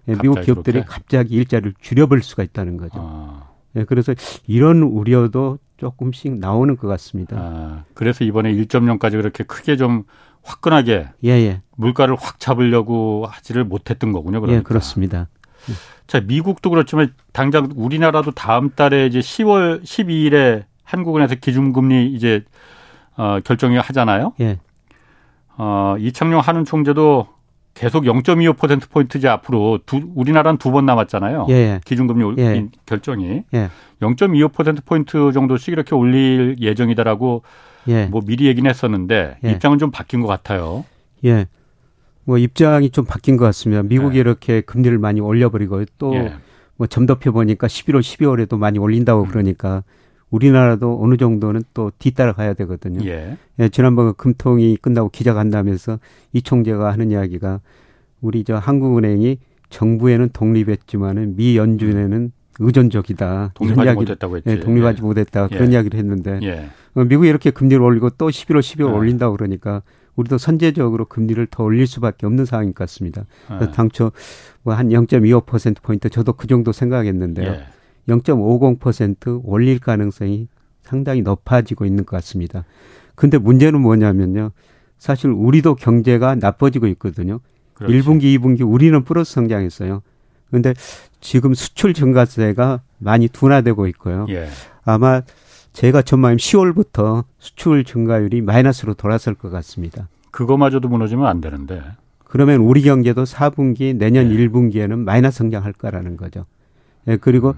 예, 0.08 0.14
미국 0.20 0.40
기업들이? 0.42 0.82
갑자기 0.86 1.36
일자리를 1.36 1.74
줄여버릴 1.80 2.22
수가 2.22 2.42
있다는 2.42 2.76
거죠. 2.76 2.94
아. 2.96 3.48
예, 3.76 3.84
그래서 3.84 4.14
이런 4.46 4.82
우려도 4.82 5.58
조금씩 5.82 6.38
나오는 6.38 6.76
것 6.76 6.86
같습니다. 6.86 7.36
아. 7.36 7.84
그래서 7.94 8.22
이번에 8.22 8.52
1.0까지 8.52 9.12
그렇게 9.12 9.42
크게 9.42 9.76
좀 9.76 10.04
화끈하게 10.44 11.08
예, 11.24 11.30
예. 11.30 11.60
물가를 11.76 12.14
확 12.14 12.38
잡으려고 12.38 13.26
하지를 13.28 13.64
못했던 13.64 14.12
거군요. 14.12 14.40
그러니까. 14.40 14.60
예, 14.60 14.62
그렇습니다. 14.62 15.28
자, 16.06 16.20
미국도 16.20 16.70
그렇지만 16.70 17.12
당장 17.32 17.68
우리나라도 17.74 18.30
다음 18.30 18.70
달에 18.70 19.06
이제 19.06 19.18
10월 19.18 19.82
12일에 19.82 20.64
한국은행에서 20.84 21.36
기준금리 21.36 22.12
이제 22.12 22.44
어, 23.16 23.38
결정이 23.44 23.76
하잖아요. 23.76 24.34
예, 24.40 24.60
어, 25.56 25.96
이창용 25.98 26.40
한은 26.40 26.64
총재도 26.64 27.26
계속 27.74 28.04
0.25% 28.04 28.90
포인트 28.90 29.16
이제 29.18 29.28
앞으로 29.28 29.78
두, 29.86 30.00
우리나라는 30.14 30.58
두 30.58 30.70
번 30.72 30.84
남았잖아요. 30.86 31.46
예, 31.50 31.54
예. 31.54 31.80
기준금리 31.84 32.24
올- 32.24 32.38
예. 32.38 32.66
결정이 32.86 33.44
예. 33.54 33.70
0.25% 34.00 34.84
포인트 34.84 35.32
정도씩 35.32 35.68
이렇게 35.72 35.94
올릴 35.94 36.56
예정이다라고 36.60 37.42
예. 37.88 38.06
뭐 38.06 38.20
미리 38.26 38.46
얘기는 38.46 38.68
했었는데 38.68 39.38
예. 39.44 39.50
입장은 39.52 39.78
좀 39.78 39.90
바뀐 39.90 40.20
것 40.20 40.28
같아요. 40.28 40.84
예. 41.24 41.46
뭐 42.24 42.38
입장이 42.38 42.90
좀 42.90 43.04
바뀐 43.04 43.36
것 43.36 43.44
같습니다. 43.46 43.82
미국이 43.82 44.14
네. 44.14 44.20
이렇게 44.20 44.60
금리를 44.60 44.96
많이 44.98 45.20
올려버리고 45.20 45.84
또 45.98 46.14
예. 46.14 46.34
뭐 46.76 46.86
점덮여 46.86 47.32
보니까 47.32 47.66
11월, 47.66 48.00
12월에도 48.00 48.56
많이 48.58 48.78
음. 48.78 48.82
올린다고 48.84 49.24
그러니까 49.26 49.82
우리나라도 50.32 50.98
어느 51.00 51.16
정도는 51.16 51.62
또 51.74 51.92
뒤따라 51.98 52.32
가야 52.32 52.54
되거든요. 52.54 53.04
예. 53.08 53.36
예, 53.60 53.68
지난번 53.68 54.14
금통이 54.14 54.76
끝나고 54.78 55.10
기자간담회에서 55.10 56.00
이 56.32 56.42
총재가 56.42 56.90
하는 56.90 57.10
이야기가 57.12 57.60
우리 58.22 58.42
저 58.42 58.56
한국은행이 58.56 59.38
정부에는 59.68 60.30
독립했지만은 60.32 61.36
미 61.36 61.56
연준에는 61.56 62.32
의존적이다. 62.58 63.52
독립하지 63.54 63.86
이야기- 63.86 63.96
못했다고 64.00 64.36
했지. 64.38 64.50
예, 64.50 64.60
독립하지 64.60 65.02
못했다. 65.02 65.48
예. 65.50 65.54
그런 65.54 65.72
이야기를 65.72 65.98
했는데 65.98 66.40
예. 66.42 66.66
어, 66.94 67.04
미국이 67.04 67.28
이렇게 67.28 67.50
금리를 67.50 67.82
올리고 67.82 68.10
또 68.10 68.28
11월, 68.28 68.60
12월 68.60 68.90
네. 68.92 68.96
올린다고 68.98 69.36
그러니까 69.36 69.82
우리도 70.16 70.36
선제적으로 70.38 71.06
금리를 71.06 71.46
더 71.50 71.62
올릴 71.64 71.86
수밖에 71.86 72.26
없는 72.26 72.44
상황인 72.46 72.72
것 72.74 72.84
같습니다. 72.84 73.24
예. 73.60 73.70
당초 73.70 74.12
뭐 74.62 74.74
한 74.74 74.88
0.25% 74.90 75.82
포인트 75.82 76.08
저도 76.10 76.32
그 76.34 76.46
정도 76.46 76.72
생각했는데요. 76.72 77.52
예. 78.08 78.12
0.50% 78.12 79.42
올릴 79.44 79.78
가능성이 79.78 80.48
상당히 80.82 81.22
높아지고 81.22 81.84
있는 81.84 82.04
것 82.04 82.16
같습니다. 82.16 82.64
근데 83.14 83.38
문제는 83.38 83.80
뭐냐면요. 83.80 84.50
사실 84.98 85.30
우리도 85.30 85.74
경제가 85.76 86.36
나빠지고 86.36 86.86
있거든요. 86.88 87.40
그렇지. 87.74 87.94
1분기, 87.94 88.38
2분기 88.38 88.68
우리는 88.68 89.02
플러스 89.04 89.32
성장했어요. 89.34 90.02
근데 90.50 90.74
지금 91.20 91.54
수출 91.54 91.94
증가세가 91.94 92.82
많이 92.98 93.28
둔화되고 93.28 93.86
있고요. 93.88 94.26
예. 94.28 94.48
아마 94.84 95.22
제가 95.72 96.02
전망하면 96.02 96.36
10월부터 96.36 97.24
수출 97.38 97.84
증가율이 97.84 98.42
마이너스로 98.42 98.94
돌아설 98.94 99.34
것 99.34 99.50
같습니다. 99.50 100.08
그거마저도 100.30 100.88
무너지면 100.88 101.26
안 101.26 101.40
되는데. 101.40 101.82
그러면 102.24 102.60
우리 102.60 102.82
경제도 102.82 103.24
4분기 103.24 103.96
내년 103.96 104.28
네. 104.28 104.36
1분기에는 104.36 104.98
마이너스 104.98 105.38
성장할 105.38 105.72
거라는 105.72 106.16
거죠. 106.16 106.46
예, 107.08 107.16
그리고 107.16 107.54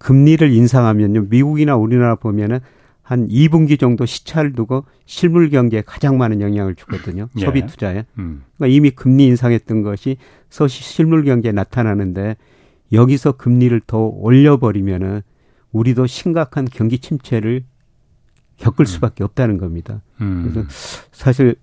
금리를 0.00 0.50
인상하면요. 0.50 1.26
미국이나 1.28 1.76
우리나라 1.76 2.16
보면은 2.16 2.58
한 3.02 3.28
2분기 3.28 3.78
정도 3.78 4.06
시차를 4.06 4.54
두고 4.54 4.84
실물 5.04 5.50
경제에 5.50 5.82
가장 5.84 6.16
많은 6.16 6.40
영향을 6.40 6.74
주거든요. 6.74 7.28
예. 7.36 7.40
소비 7.44 7.66
투자에. 7.66 8.06
음. 8.18 8.42
그러니까 8.56 8.74
이미 8.74 8.90
금리 8.90 9.26
인상했던 9.26 9.82
것이 9.82 10.16
서시 10.48 10.82
실물 10.82 11.24
경제에 11.24 11.52
나타나는데 11.52 12.36
여기서 12.92 13.32
금리를 13.32 13.78
더 13.86 13.98
올려버리면은 13.98 15.22
우리도 15.72 16.06
심각한 16.06 16.64
경기 16.64 16.98
침체를 16.98 17.64
겪을 18.56 18.86
수밖에 18.86 19.22
없다는 19.22 19.58
겁니다. 19.58 20.02
음. 20.20 20.50
그래서 20.52 20.68
사실 21.12 21.56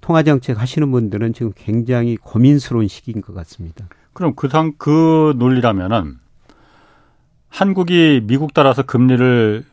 통화정책 0.00 0.60
하시는 0.60 0.90
분들은 0.90 1.32
지금 1.32 1.52
굉장히 1.56 2.16
고민스러운 2.16 2.88
시기인 2.88 3.20
것 3.20 3.34
같습니다. 3.34 3.88
그럼 4.12 4.34
그 4.36 4.48
상, 4.48 4.74
그 4.78 5.34
논리라면은 5.38 6.18
한국이 7.54 8.20
미국 8.24 8.52
따라서 8.52 8.82
금리를 8.82 9.64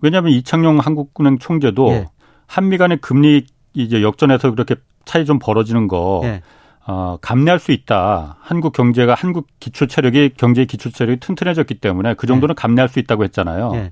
왜냐하면 0.00 0.32
이창용 0.32 0.78
한국은행 0.78 1.38
총재도 1.38 1.90
예. 1.90 2.06
한미 2.46 2.78
간의 2.78 2.98
금리 2.98 3.44
이제 3.72 4.02
역전해서 4.02 4.52
그렇게 4.52 4.76
차이 5.04 5.24
좀 5.24 5.40
벌어지는 5.40 5.88
거 5.88 6.20
예. 6.22 6.42
어, 6.86 7.16
감내할 7.20 7.58
수 7.58 7.72
있다. 7.72 8.36
한국 8.40 8.72
경제가 8.72 9.14
한국 9.14 9.48
기초 9.58 9.86
체력이 9.88 10.34
경제 10.36 10.64
기초 10.64 10.90
체력이 10.90 11.18
튼튼해졌기 11.18 11.80
때문에 11.80 12.14
그 12.14 12.28
정도는 12.28 12.54
감내할 12.54 12.88
수 12.88 13.00
있다고 13.00 13.24
했잖아요. 13.24 13.72
예. 13.74 13.90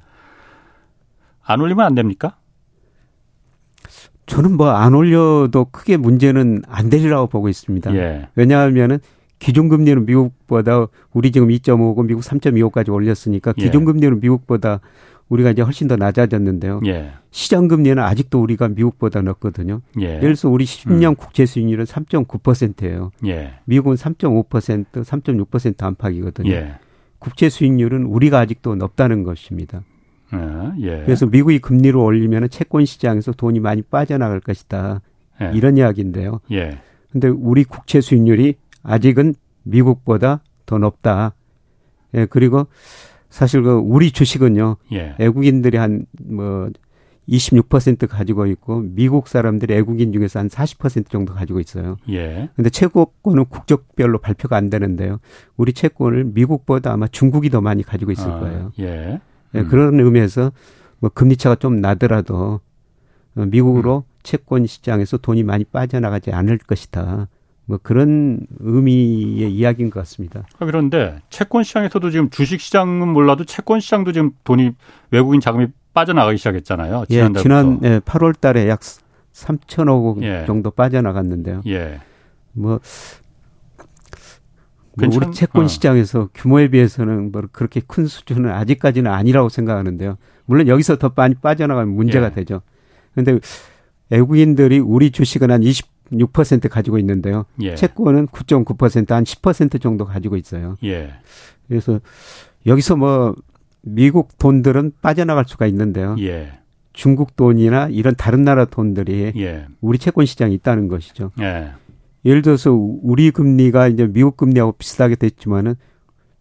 안 1.42 1.61
올리면 1.61 1.84
안 1.84 1.96
됩니까? 1.96 2.37
저는 4.26 4.56
뭐 4.56 4.68
안 4.70 4.94
올려도 4.94 5.66
크게 5.72 5.96
문제는 5.96 6.62
안 6.68 6.90
되리라고 6.90 7.26
보고 7.26 7.49
있습니다. 7.49 7.92
예. 7.96 8.28
왜냐하면은 8.37 9.00
기준 9.42 9.68
금리는 9.68 10.06
미국보다 10.06 10.87
우리 11.12 11.32
지금 11.32 11.49
2.5고 11.49 12.06
미국 12.06 12.22
3.25까지 12.22 12.92
올렸으니까 12.92 13.52
예. 13.58 13.62
기준 13.64 13.84
금리는 13.84 14.20
미국보다 14.20 14.80
우리가 15.28 15.50
이제 15.50 15.62
훨씬 15.62 15.88
더 15.88 15.96
낮아졌는데요. 15.96 16.80
예. 16.87 17.11
시장 17.32 17.66
금리는 17.66 18.00
아직도 18.00 18.40
우리가 18.40 18.68
미국보다 18.68 19.20
높거든요. 19.22 19.80
예. 19.99 20.04
예를 20.04 20.20
들어서 20.20 20.49
우리 20.49 20.64
10년 20.64 21.16
국채 21.16 21.44
수익률은 21.44 21.87
3.9%예요. 21.87 23.11
예. 23.26 23.54
미국은 23.64 23.96
3.5%, 23.96 25.02
3.6% 25.02 25.82
안팎이거든요. 25.82 26.52
예. 26.52 26.75
국채 27.18 27.49
수익률은 27.49 28.04
우리가 28.04 28.38
아직도 28.38 28.76
높다는 28.76 29.25
것입니다. 29.25 29.82
예. 30.34 30.38
예. 30.82 31.02
그래서 31.04 31.26
미국이 31.26 31.58
금리를 31.58 31.96
올리면 31.99 32.49
채권 32.50 32.84
시장에서 32.84 33.32
돈이 33.32 33.58
많이 33.58 33.82
빠져나갈 33.82 34.38
것이다. 34.38 35.00
예. 35.40 35.50
이런 35.52 35.76
이야기인데요. 35.76 36.38
예. 36.52 36.78
근데 37.11 37.26
우리 37.26 37.64
국채 37.64 38.00
수익률이 38.00 38.54
아직은 38.82 39.34
미국보다 39.62 40.42
더 40.66 40.78
높다. 40.78 41.34
예, 42.14 42.26
그리고 42.26 42.66
사실 43.30 43.62
그 43.62 43.72
우리 43.72 44.10
주식은요. 44.10 44.76
예. 44.92 45.14
외국인들이 45.18 45.78
한 45.78 46.06
뭐 46.22 46.70
26% 47.28 48.08
가지고 48.08 48.46
있고 48.46 48.80
미국 48.80 49.28
사람들이 49.28 49.74
외국인 49.74 50.12
중에서 50.12 50.40
한 50.40 50.48
40% 50.48 51.08
정도 51.08 51.34
가지고 51.34 51.60
있어요. 51.60 51.96
예. 52.10 52.48
근데 52.56 52.68
채권은 52.68 53.44
국적별로 53.48 54.18
발표가 54.18 54.56
안 54.56 54.70
되는데요. 54.70 55.18
우리 55.56 55.72
채권을 55.72 56.24
미국보다 56.24 56.92
아마 56.92 57.06
중국이 57.06 57.48
더 57.50 57.60
많이 57.60 57.82
가지고 57.82 58.10
있을 58.10 58.28
아, 58.28 58.40
거예요. 58.40 58.72
예. 58.80 59.20
예, 59.54 59.60
음. 59.60 59.68
그런 59.68 60.00
의미에서 60.00 60.52
뭐 60.98 61.10
금리 61.14 61.36
차가 61.36 61.54
좀 61.54 61.80
나더라도 61.80 62.60
어, 63.36 63.46
미국으로 63.46 64.04
음. 64.06 64.12
채권 64.22 64.66
시장에서 64.66 65.16
돈이 65.16 65.42
많이 65.42 65.64
빠져나가지 65.64 66.32
않을 66.32 66.58
것이다. 66.58 67.28
뭐 67.64 67.78
그런 67.83 68.40
의미의 68.59 69.52
이야기인 69.52 69.90
것 69.90 70.00
같습니다. 70.00 70.45
아, 70.59 70.66
그런데 70.66 71.21
채권 71.31 71.62
시장에서도 71.62 72.11
지금 72.11 72.31
주식 72.31 72.61
시장은 72.61 73.09
몰라도 73.09 73.45
채권 73.45 73.81
시장도 73.81 74.12
지금 74.12 74.33
돈이 74.45 74.73
외국인 75.11 75.40
자금이 75.40 75.69
빠져나가기 75.95 76.38
시작했잖아요. 76.38 77.04
예, 77.11 77.14
지난달부터. 77.14 77.42
지난 77.42 77.81
예, 77.85 78.00
8월 78.00 78.38
달에 78.38 78.69
약 78.69 78.81
3천억 79.33 80.04
원 80.04 80.23
예. 80.23 80.45
정도 80.47 80.71
빠져나갔는데요. 80.71 81.62
예. 81.66 82.00
뭐, 82.52 82.81
뭐 84.95 85.09
우리 85.09 85.33
채권 85.33 85.64
어. 85.64 85.69
시장에서 85.69 86.28
규모에 86.35 86.69
비해서는 86.69 87.33
뭐 87.33 87.42
그렇게 87.52 87.81
큰 87.87 88.07
수준은 88.07 88.50
아직까지는 88.50 89.11
아니라고 89.11 89.49
생각하는데요. 89.49 90.19
물론 90.45 90.69
여기서 90.69 90.97
더 90.99 91.12
많이 91.14 91.35
빠져나가면 91.35 91.95
문제가 91.95 92.26
예. 92.26 92.31
되죠. 92.33 92.62
그런데 93.14 93.38
외국인들이 94.11 94.78
우리 94.78 95.11
주식은 95.11 95.50
한 95.50 95.62
26% 96.12 96.69
가지고 96.69 96.99
있는데요. 96.99 97.45
예. 97.61 97.75
채권은 97.75 98.28
9.9%한 98.28 99.25
10% 99.25 99.81
정도 99.81 100.04
가지고 100.04 100.37
있어요. 100.37 100.76
예. 100.85 101.14
그래서 101.69 102.00
여기서 102.66 102.97
뭐 102.97 103.35
미국 103.83 104.38
돈들은 104.38 104.92
빠져나갈 105.00 105.45
수가 105.47 105.66
있는데요. 105.66 106.16
예. 106.21 106.52
중국 106.92 107.37
돈이나 107.37 107.88
이런 107.88 108.14
다른 108.14 108.45
나라 108.45 108.64
돈들이 108.64 109.33
예. 109.37 109.66
우리 109.81 109.99
채권 109.99 110.26
시장에 110.26 110.54
있다는 110.54 110.88
것이죠. 110.88 111.33
예. 111.40 111.73
예를 112.25 112.42
들어서 112.42 112.73
우리 112.73 113.31
금리가 113.31 113.88
이제 113.88 114.07
미국 114.07 114.37
금리하고 114.37 114.73
비슷하게 114.73 115.16
됐지만은 115.16 115.75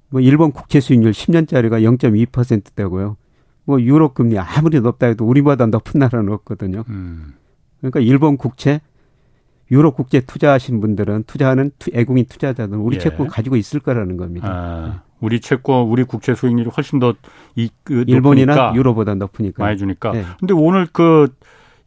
뭐 0.10 0.22
일본 0.22 0.51
국채 0.51 0.80
수익률 0.80 1.12
10년짜리가 1.12 1.82
0.2%대고요. 1.98 3.18
뭐 3.63 3.82
유럽 3.82 4.13
금리 4.13 4.38
아무리 4.38 4.80
높다 4.82 5.08
해도 5.08 5.25
우리보다 5.25 5.66
높은 5.68 6.00
나라는 6.00 6.34
없거든요. 6.34 6.84
음. 6.90 7.34
그러니까 7.80 8.00
일본 8.00 8.38
국채, 8.38 8.82
유럽 9.72 9.96
국채 9.96 10.20
투자하신 10.20 10.82
분들은 10.82 11.24
투자하는 11.24 11.72
투, 11.80 11.90
외국인 11.94 12.25
투자자들은 12.25 12.80
우리 12.80 12.98
예. 12.98 13.00
채권 13.00 13.28
가지고 13.28 13.56
있을 13.56 13.80
거라는 13.80 14.18
겁니다. 14.18 14.48
아, 14.51 15.01
우리 15.22 15.40
채권, 15.40 15.86
우리 15.86 16.04
국채 16.04 16.36
수익률이 16.36 16.70
훨씬 16.75 17.00
더 17.00 17.13
이, 17.56 17.70
그, 17.84 18.04
일본이나 18.06 18.54
높으니까 18.54 18.75
유로보다 18.75 19.16
높으니까. 19.16 19.63
많이 19.63 19.78
주니까. 19.78 20.13
예. 20.16 20.25
근데 20.40 20.54
오늘 20.54 20.88
그 20.92 21.34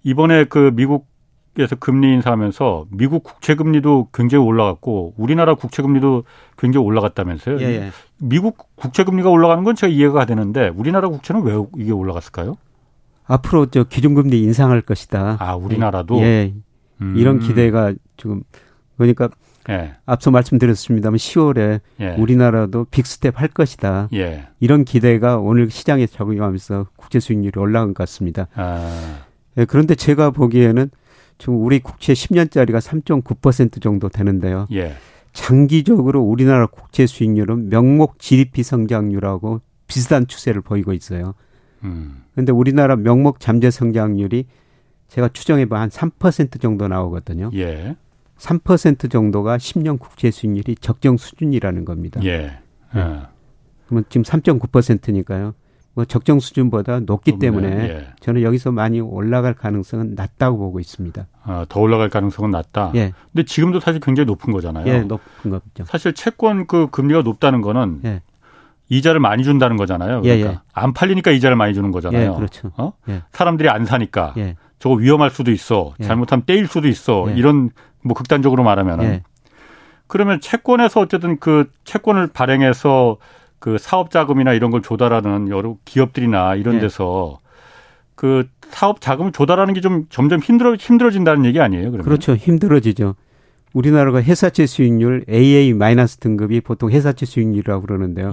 이번에 0.02 0.44
그 0.44 0.72
미국에서 0.74 1.76
금리 1.78 2.12
인상하면서 2.14 2.86
미국 2.90 3.22
국채 3.22 3.54
금리도 3.54 4.08
굉장히 4.14 4.44
올라갔고 4.46 5.14
우리나라 5.18 5.54
국채 5.54 5.82
금리도 5.82 6.24
굉장히 6.56 6.86
올라갔다면서요? 6.86 7.60
예, 7.60 7.64
예. 7.64 7.90
미국 8.18 8.76
국채 8.76 9.04
금리가 9.04 9.28
올라가는 9.28 9.62
건 9.62 9.74
제가 9.74 9.90
이해가 9.92 10.24
되는데 10.24 10.68
우리나라 10.68 11.08
국채는 11.08 11.42
왜 11.42 11.54
이게 11.78 11.92
올라갔을까요? 11.92 12.56
앞으로 13.26 13.66
저 13.66 13.84
기준금리 13.84 14.42
인상할 14.42 14.82
것이다. 14.82 15.38
아, 15.40 15.56
우리나라도 15.56 16.20
예, 16.20 16.52
음. 17.00 17.14
이런 17.16 17.38
기대가 17.38 17.92
지금 18.16 18.42
그러니까 18.96 19.28
예. 19.70 19.94
앞서 20.04 20.30
말씀드렸습니다만 20.30 21.16
10월에 21.16 21.80
예. 22.00 22.14
우리나라도 22.16 22.84
big 22.90 23.12
step 23.12 23.40
할 23.40 23.48
것이다. 23.48 24.08
예. 24.12 24.46
이런 24.60 24.84
기대가 24.84 25.38
오늘 25.38 25.70
시장에 25.70 26.06
작용하면서 26.06 26.88
국채 26.96 27.20
수익률이 27.20 27.58
올라간 27.58 27.94
것 27.94 28.02
같습니다. 28.02 28.48
아. 28.54 29.22
예, 29.56 29.64
그런데 29.64 29.94
제가 29.94 30.30
보기에는 30.30 30.90
지금 31.38 31.64
우리 31.64 31.80
국채 31.80 32.12
10년짜리가 32.12 32.80
3.9% 32.80 33.80
정도 33.80 34.08
되는데요. 34.08 34.66
예. 34.72 34.94
장기적으로 35.32 36.22
우리나라 36.22 36.66
국채 36.66 37.06
수익률은 37.06 37.68
명목 37.70 38.18
GDP 38.18 38.62
성장률하고 38.62 39.60
비슷한 39.86 40.26
추세를 40.26 40.60
보이고 40.62 40.92
있어요. 40.92 41.34
음. 41.82 42.22
그런데 42.32 42.52
우리나라 42.52 42.96
명목 42.96 43.40
잠재 43.40 43.70
성장률이 43.70 44.46
제가 45.14 45.28
추정해 45.28 45.64
봐 45.66 45.78
한 45.78 45.90
3% 45.90 46.60
정도 46.60 46.88
나오거든요. 46.88 47.50
예. 47.54 47.94
3% 48.36 49.08
정도가 49.08 49.58
10년 49.58 49.98
국채 50.00 50.32
수익률이 50.32 50.74
적정 50.80 51.16
수준이라는 51.16 51.84
겁니다. 51.84 52.20
예. 52.24 52.38
네. 52.38 52.58
예. 52.96 53.20
그러면 53.86 54.04
지금 54.08 54.24
3.9%니까요. 54.24 55.54
뭐 55.92 56.04
적정 56.04 56.40
수준보다 56.40 57.00
높기. 57.00 57.38
때문에 57.38 57.68
예. 57.68 58.06
저는 58.18 58.42
여기서 58.42 58.72
많이 58.72 59.00
올라갈 59.00 59.54
가능성은 59.54 60.16
낮다고 60.16 60.58
보고 60.58 60.80
있습니다. 60.80 61.28
아, 61.44 61.64
더 61.68 61.78
올라갈 61.80 62.08
가능성은 62.08 62.50
낮다. 62.50 62.90
예, 62.96 63.12
근데 63.32 63.44
지금도 63.44 63.78
사실 63.78 64.00
굉장히 64.00 64.26
높은 64.26 64.52
거잖아요. 64.52 64.88
예, 64.88 64.98
높은 65.02 65.50
거죠. 65.52 65.84
사실 65.84 66.12
채권 66.12 66.66
그 66.66 66.88
금리가 66.90 67.22
높다는 67.22 67.60
거는 67.60 68.00
예. 68.04 68.22
이자를 68.88 69.20
많이 69.20 69.44
준다는 69.44 69.76
거잖아요. 69.76 70.22
예, 70.24 70.38
그러니까 70.38 70.50
예. 70.50 70.58
안 70.72 70.92
팔리니까 70.92 71.30
이자를 71.30 71.56
많이 71.56 71.72
주는 71.74 71.92
거잖아요. 71.92 72.32
예, 72.32 72.36
그렇죠. 72.36 72.72
어? 72.76 72.94
예. 73.08 73.22
사람들이 73.30 73.68
안 73.68 73.84
사니까 73.86 74.34
예, 74.38 74.56
저거 74.84 74.96
위험할 74.96 75.30
수도 75.30 75.50
있어. 75.50 75.94
예. 75.98 76.04
잘못하면 76.04 76.42
떼일 76.44 76.66
수도 76.66 76.88
있어. 76.88 77.24
예. 77.30 77.34
이런 77.38 77.70
뭐 78.02 78.12
극단적으로 78.14 78.62
말하면 78.64 79.00
은 79.00 79.04
예, 79.06 79.22
그러면 80.06 80.42
채권에서 80.42 81.00
어쨌든 81.00 81.38
그 81.38 81.70
채권을 81.84 82.26
발행해서 82.26 83.16
그 83.58 83.78
사업 83.78 84.10
자금이나 84.10 84.52
이런 84.52 84.70
걸 84.70 84.82
조달하는 84.82 85.48
여러 85.48 85.76
기업들이나 85.86 86.56
이런 86.56 86.74
예. 86.74 86.80
데서 86.80 87.38
그 88.14 88.46
사업 88.68 89.00
자금을 89.00 89.32
조달하는 89.32 89.72
게 89.72 89.80
좀 89.80 90.04
점점 90.10 90.40
힘들어 90.40 90.74
힘들어진다는 90.74 91.46
얘기 91.46 91.60
아니에요? 91.60 91.84
그러면 91.90 92.04
그렇죠. 92.04 92.34
힘들어지죠. 92.34 93.14
우리나라가 93.72 94.20
회사채 94.20 94.66
수익률 94.66 95.24
AA 95.30 95.72
마이너스 95.72 96.18
등급이 96.18 96.60
보통 96.60 96.90
회사채 96.90 97.24
수익률이라고 97.24 97.80
그러는데요. 97.86 98.32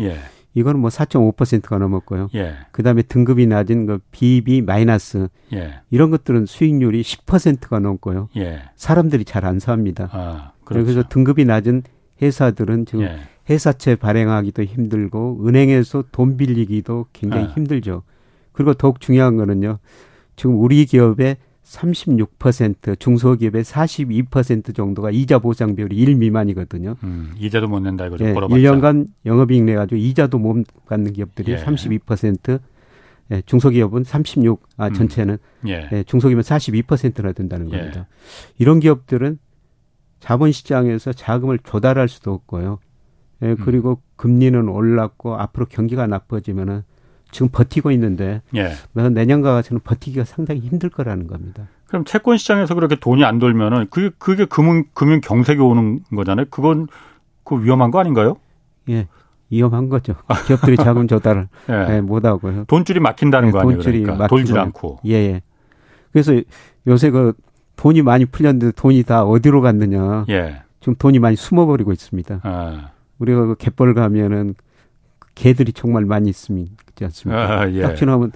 예, 0.55 0.59
이거는 0.59 0.79
뭐 0.79 0.89
4.5%가 0.89 1.77
넘었고요. 1.77 2.29
예, 2.35 2.55
그다음에 2.71 3.01
등급이 3.01 3.47
낮은 3.47 3.85
그 3.85 3.99
BB 4.11 4.61
마이너스 4.61 5.27
예, 5.53 5.81
이런 5.89 6.11
것들은 6.11 6.45
수익률이 6.45 7.01
10%가 7.01 7.79
넘고요. 7.79 8.29
예. 8.37 8.61
사람들이 8.75 9.25
잘 9.25 9.45
안 9.45 9.59
삽니다. 9.59 10.09
아, 10.11 10.51
그래서 10.63 10.91
그렇죠. 10.91 11.09
등급이 11.09 11.45
낮은 11.45 11.83
회사들은 12.21 12.85
지금 12.85 13.03
예, 13.03 13.17
회사채 13.49 13.95
발행하기도 13.95 14.63
힘들고 14.63 15.45
은행에서 15.47 16.03
돈 16.11 16.37
빌리기도 16.37 17.07
굉장히 17.13 17.45
아. 17.45 17.47
힘들죠. 17.47 18.03
그리고 18.51 18.73
더욱 18.73 19.01
중요한 19.01 19.37
거는요. 19.37 19.79
지금 20.35 20.59
우리 20.59 20.85
기업의 20.85 21.37
36% 21.71 22.99
중소기업의 22.99 23.63
42% 23.63 24.75
정도가 24.75 25.11
이자 25.11 25.39
보상 25.39 25.75
비율이 25.75 25.95
1 25.95 26.15
미만이거든요. 26.15 26.97
음, 27.03 27.31
이자도 27.39 27.67
못 27.67 27.79
낸다 27.79 28.07
이거죠. 28.07 28.25
예, 28.25 28.33
벌어봤자. 28.33 28.59
1년간 28.59 29.07
영업이익 29.25 29.63
내 29.63 29.75
가지고 29.75 29.95
이자도 29.97 30.37
못 30.37 30.65
갖는 30.85 31.13
기업들이 31.13 31.53
예. 31.53 31.57
32%, 31.57 32.59
예, 33.31 33.41
중소기업은 33.45 34.03
36, 34.03 34.61
아 34.77 34.87
음. 34.87 34.93
전체는 34.93 35.37
예, 35.67 35.87
예, 35.91 36.03
중소기업은 36.03 36.43
42%나 36.43 37.31
된다는 37.31 37.71
예. 37.71 37.77
겁니다. 37.77 38.07
이런 38.57 38.81
기업들은 38.81 39.39
자본시장에서 40.19 41.13
자금을 41.13 41.59
조달할 41.59 42.09
수도 42.09 42.33
없고요. 42.33 42.79
음. 43.43 43.47
예, 43.47 43.55
그리고 43.55 44.01
금리는 44.17 44.67
올랐고 44.67 45.37
앞으로 45.37 45.67
경기가 45.67 46.05
나빠지면은 46.05 46.83
지금 47.31 47.49
버티고 47.49 47.91
있는데 47.91 48.41
예. 48.55 48.73
내년과 48.93 49.53
같이는 49.53 49.79
버티기가 49.83 50.25
상당히 50.25 50.61
힘들 50.61 50.89
거라는 50.89 51.27
겁니다. 51.27 51.67
그럼 51.87 52.05
채권 52.05 52.37
시장에서 52.37 52.75
그렇게 52.75 52.95
돈이 52.95 53.23
안 53.25 53.39
돌면은 53.39 53.87
그게 53.89 54.11
그게 54.17 54.45
금융 54.45 54.83
금융 54.93 55.19
경색이 55.21 55.59
오는 55.61 56.01
거잖아요. 56.15 56.45
그건 56.49 56.87
그 57.43 57.61
위험한 57.63 57.91
거 57.91 57.99
아닌가요? 57.99 58.37
예, 58.89 59.07
위험한 59.49 59.89
거죠. 59.89 60.15
기업들이 60.47 60.77
자금 60.77 61.07
조달을 61.07 61.47
예. 61.69 61.95
예, 61.95 62.01
못 62.01 62.25
하고요. 62.25 62.65
돈줄이 62.65 62.99
막힌다는 62.99 63.49
예, 63.49 63.51
거 63.51 63.59
아니에요. 63.59 63.75
돈줄이 63.75 64.01
그러니까. 64.03 64.27
돌질 64.27 64.57
않고. 64.57 64.99
예, 65.05 65.13
예. 65.13 65.41
그래서 66.11 66.33
요새 66.87 67.09
그 67.09 67.33
돈이 67.75 68.01
많이 68.01 68.25
풀렸는데 68.25 68.71
돈이 68.71 69.03
다 69.03 69.23
어디로 69.23 69.61
갔느냐. 69.61 70.25
예. 70.29 70.61
지금 70.79 70.95
돈이 70.95 71.19
많이 71.19 71.35
숨어버리고 71.35 71.91
있습니다. 71.91 72.41
아, 72.43 72.91
우리가 73.19 73.45
그 73.45 73.55
갯벌 73.55 73.93
가면은 73.93 74.55
개들이 75.41 75.73
정말 75.73 76.05
많이 76.05 76.29
있습니다. 76.29 76.71
그렇지 76.77 77.03
않습니까? 77.05 77.61
아, 77.61 77.71
예. 77.71 77.81
딱 77.81 77.95
지나면 77.95 78.31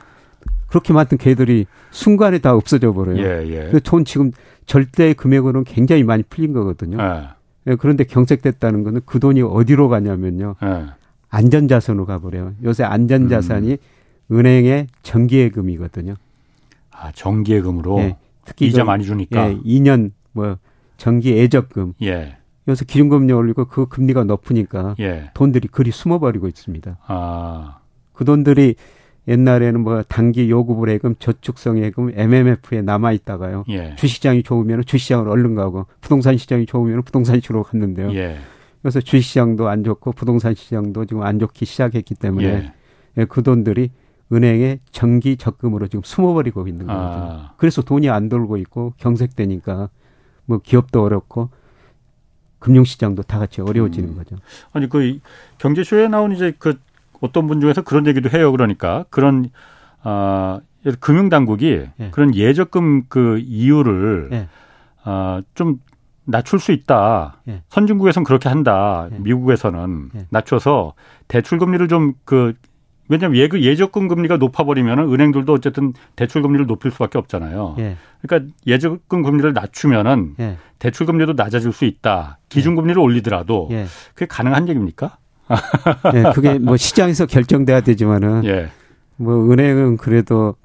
그렇게 0.67 0.91
많던 0.91 1.19
개들이 1.19 1.67
순간에 1.91 2.39
다 2.39 2.55
없어져 2.55 2.93
버려요. 2.93 3.19
예, 3.19 3.45
예. 3.47 3.69
그돈 3.69 4.05
지금 4.05 4.31
절대 4.65 5.13
금액으로는 5.13 5.65
굉장히 5.65 6.03
많이 6.03 6.23
풀린 6.23 6.51
거거든요. 6.51 6.97
예. 6.99 7.27
예, 7.67 7.75
그런데 7.75 8.05
경색됐다는 8.05 8.83
거는 8.83 9.01
그 9.05 9.19
돈이 9.19 9.43
어디로 9.43 9.87
가냐면요. 9.87 10.55
예. 10.63 10.85
안전자산으로 11.29 12.07
가버려요. 12.07 12.55
요새 12.63 12.83
안전자산이 12.83 13.77
음. 14.31 14.35
은행의 14.35 14.87
정기예금이거든요. 15.03 16.15
아, 16.89 17.11
정기예금으로 17.13 17.99
예, 17.99 18.15
특히 18.45 18.65
이자 18.65 18.81
그, 18.81 18.87
많이 18.87 19.03
주니까. 19.05 19.51
예, 19.51 19.57
2년 19.59 20.11
뭐 20.31 20.57
정기 20.97 21.37
예적금. 21.37 21.93
예. 22.01 22.37
요새 22.67 22.85
기준금리 22.85 23.31
올리고 23.31 23.65
그 23.65 23.87
금리가 23.87 24.23
높으니까 24.23 24.95
예. 24.99 25.29
돈들이 25.33 25.67
그리 25.67 25.91
숨어버리고 25.91 26.47
있습니다. 26.47 26.97
아, 27.07 27.79
그 28.13 28.25
돈들이 28.25 28.75
옛날에는 29.27 29.81
뭐 29.81 30.03
단기 30.03 30.49
요구불 30.49 30.89
예금, 30.89 31.15
저축성 31.19 31.79
예금, 31.79 32.11
MMF에 32.15 32.81
남아 32.81 33.11
있다가요. 33.13 33.65
예. 33.69 33.95
주시장이 33.95 34.43
좋으면 34.43 34.83
주시장으로 34.85 35.31
얼른 35.31 35.55
가고 35.55 35.85
부동산 36.01 36.37
시장이 36.37 36.65
좋으면 36.65 37.03
부동산 37.03 37.35
시장으로 37.39 37.63
갔는데요. 37.63 38.13
예. 38.13 38.37
그래서 38.81 39.01
주시장도 39.01 39.67
안 39.67 39.83
좋고 39.83 40.11
부동산 40.11 40.53
시장도 40.53 41.05
지금 41.05 41.23
안 41.23 41.39
좋기 41.39 41.65
시작했기 41.65 42.15
때문에 42.15 42.47
예. 42.47 42.73
예, 43.17 43.25
그 43.25 43.41
돈들이 43.41 43.89
은행에 44.31 44.79
정기 44.91 45.37
적금으로 45.37 45.87
지금 45.87 46.01
숨어버리고 46.03 46.67
있는 46.67 46.87
거죠. 46.87 46.99
아, 46.99 47.53
그래서 47.57 47.81
돈이 47.81 48.09
안 48.09 48.29
돌고 48.29 48.57
있고 48.57 48.93
경색되니까 48.97 49.89
뭐 50.45 50.59
기업도 50.59 51.03
어렵고 51.03 51.49
금융시장도 52.65 53.21
다 53.23 53.37
같이 53.37 53.61
어려워지는 53.61 54.09
음. 54.09 54.15
거죠. 54.15 54.37
아니 54.73 54.89
그 54.89 55.19
경제쇼에 55.59 56.07
나온 56.07 56.31
이제 56.31 56.51
그 56.57 56.79
어떤 57.21 57.45
분 57.45 57.61
중에서 57.61 57.83
그런 57.83 58.07
얘기도 58.07 58.35
해요. 58.35 58.51
그러니까 58.51 59.05
그런 59.11 59.49
아 60.01 60.59
금융 60.99 61.29
당국이 61.29 61.87
예. 61.99 62.09
그런 62.09 62.33
예적금 62.33 63.03
그 63.07 63.37
이율을 63.37 64.29
예. 64.31 64.47
아좀 65.03 65.79
낮출 66.25 66.59
수 66.59 66.71
있다. 66.71 67.37
예. 67.47 67.61
선진국에서는 67.69 68.23
그렇게 68.23 68.49
한다. 68.49 69.09
예. 69.11 69.17
미국에서는 69.19 70.09
예. 70.15 70.25
낮춰서 70.31 70.93
대출 71.27 71.59
금리를 71.59 71.87
좀그 71.87 72.53
왜냐하면 73.07 73.37
예, 73.37 73.49
예적금 73.53 74.07
금리가 74.07 74.37
높아버리면 74.37 75.11
은행들도 75.13 75.53
어쨌든 75.53 75.93
대출 76.15 76.41
금리를 76.41 76.65
높일 76.65 76.91
수밖에 76.91 77.17
없잖아요. 77.17 77.75
예, 77.79 77.97
그러니까 78.21 78.51
예적금 78.65 79.23
금리를 79.23 79.53
낮추면은 79.53 80.35
예, 80.39 80.57
대출 80.79 81.05
금리도 81.05 81.33
낮아질 81.33 81.71
수 81.71 81.85
있다. 81.85 82.39
기준 82.49 82.75
금리를 82.75 82.99
올리더라도 82.99 83.69
예. 83.71 83.85
그게 84.13 84.25
가능한 84.25 84.67
얘기입니까? 84.69 85.17
예, 86.15 86.23
그게 86.33 86.57
뭐 86.57 86.77
시장에서 86.77 87.25
결정돼야 87.27 87.81
되지만은 87.81 88.45
예. 88.45 88.69
뭐 89.17 89.51
은행은 89.51 89.97
그래도 89.97 90.55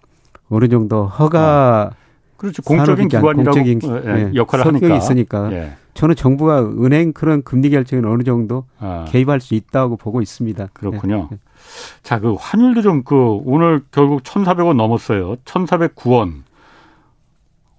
어느 0.48 0.68
정도 0.68 1.07
허가 1.07 1.90
어. 1.92 1.96
그렇죠. 2.37 2.62
공적인 2.62 3.09
기관이라고 3.09 3.53
공적인 3.53 3.81
예, 3.85 4.31
예, 4.31 4.35
역할을 4.35 4.66
하니까 4.66 4.96
있으니까 4.96 5.53
예. 5.53 5.72
저는 6.00 6.14
정부가 6.14 6.62
은행 6.62 7.12
그런 7.12 7.42
금리 7.42 7.68
결정에 7.68 8.00
어느 8.06 8.22
정도 8.22 8.64
아. 8.78 9.04
개입할 9.08 9.38
수 9.42 9.54
있다고 9.54 9.98
보고 9.98 10.22
있습니다. 10.22 10.68
그렇군요. 10.72 11.28
예. 11.30 11.38
자, 12.02 12.18
그 12.20 12.36
환율도 12.38 12.80
좀 12.80 13.02
그 13.04 13.14
오늘 13.44 13.82
결국 13.90 14.22
1,400원 14.22 14.76
넘었어요. 14.76 15.36
1,409원. 15.44 16.44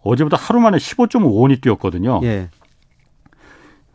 어제보다 0.03 0.37
하루 0.37 0.59
만에 0.59 0.77
15.5원이 0.77 1.63
뛰었거든요. 1.63 2.19
예. 2.21 2.51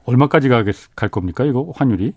얼마까지 0.07 0.49
가겠, 0.49 0.75
갈 0.97 1.09
겁니까, 1.09 1.45
이거 1.45 1.73
환율이? 1.77 2.13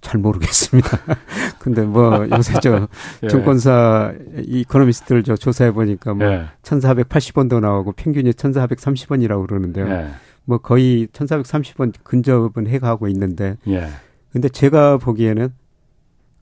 잘 0.00 0.18
모르겠습니다. 0.18 0.88
근데 1.58 1.82
뭐 1.82 2.26
요새 2.30 2.58
저 2.62 2.88
예. 3.22 3.28
증권사 3.28 4.14
이코노미스트를 4.46 5.24
저 5.24 5.36
조사해 5.36 5.72
보니까 5.72 6.14
뭐 6.14 6.26
예. 6.26 6.46
1,480원도 6.62 7.60
나오고 7.60 7.92
평균이 7.92 8.30
1,430원이라고 8.30 9.46
그러는데요. 9.46 9.86
예. 9.90 10.10
뭐 10.44 10.58
거의 10.58 11.06
1,430원 11.08 11.92
근접은 12.02 12.66
해가고 12.66 13.08
있는데. 13.08 13.56
예. 13.68 13.88
근데 14.32 14.48
제가 14.48 14.98
보기에는 14.98 15.52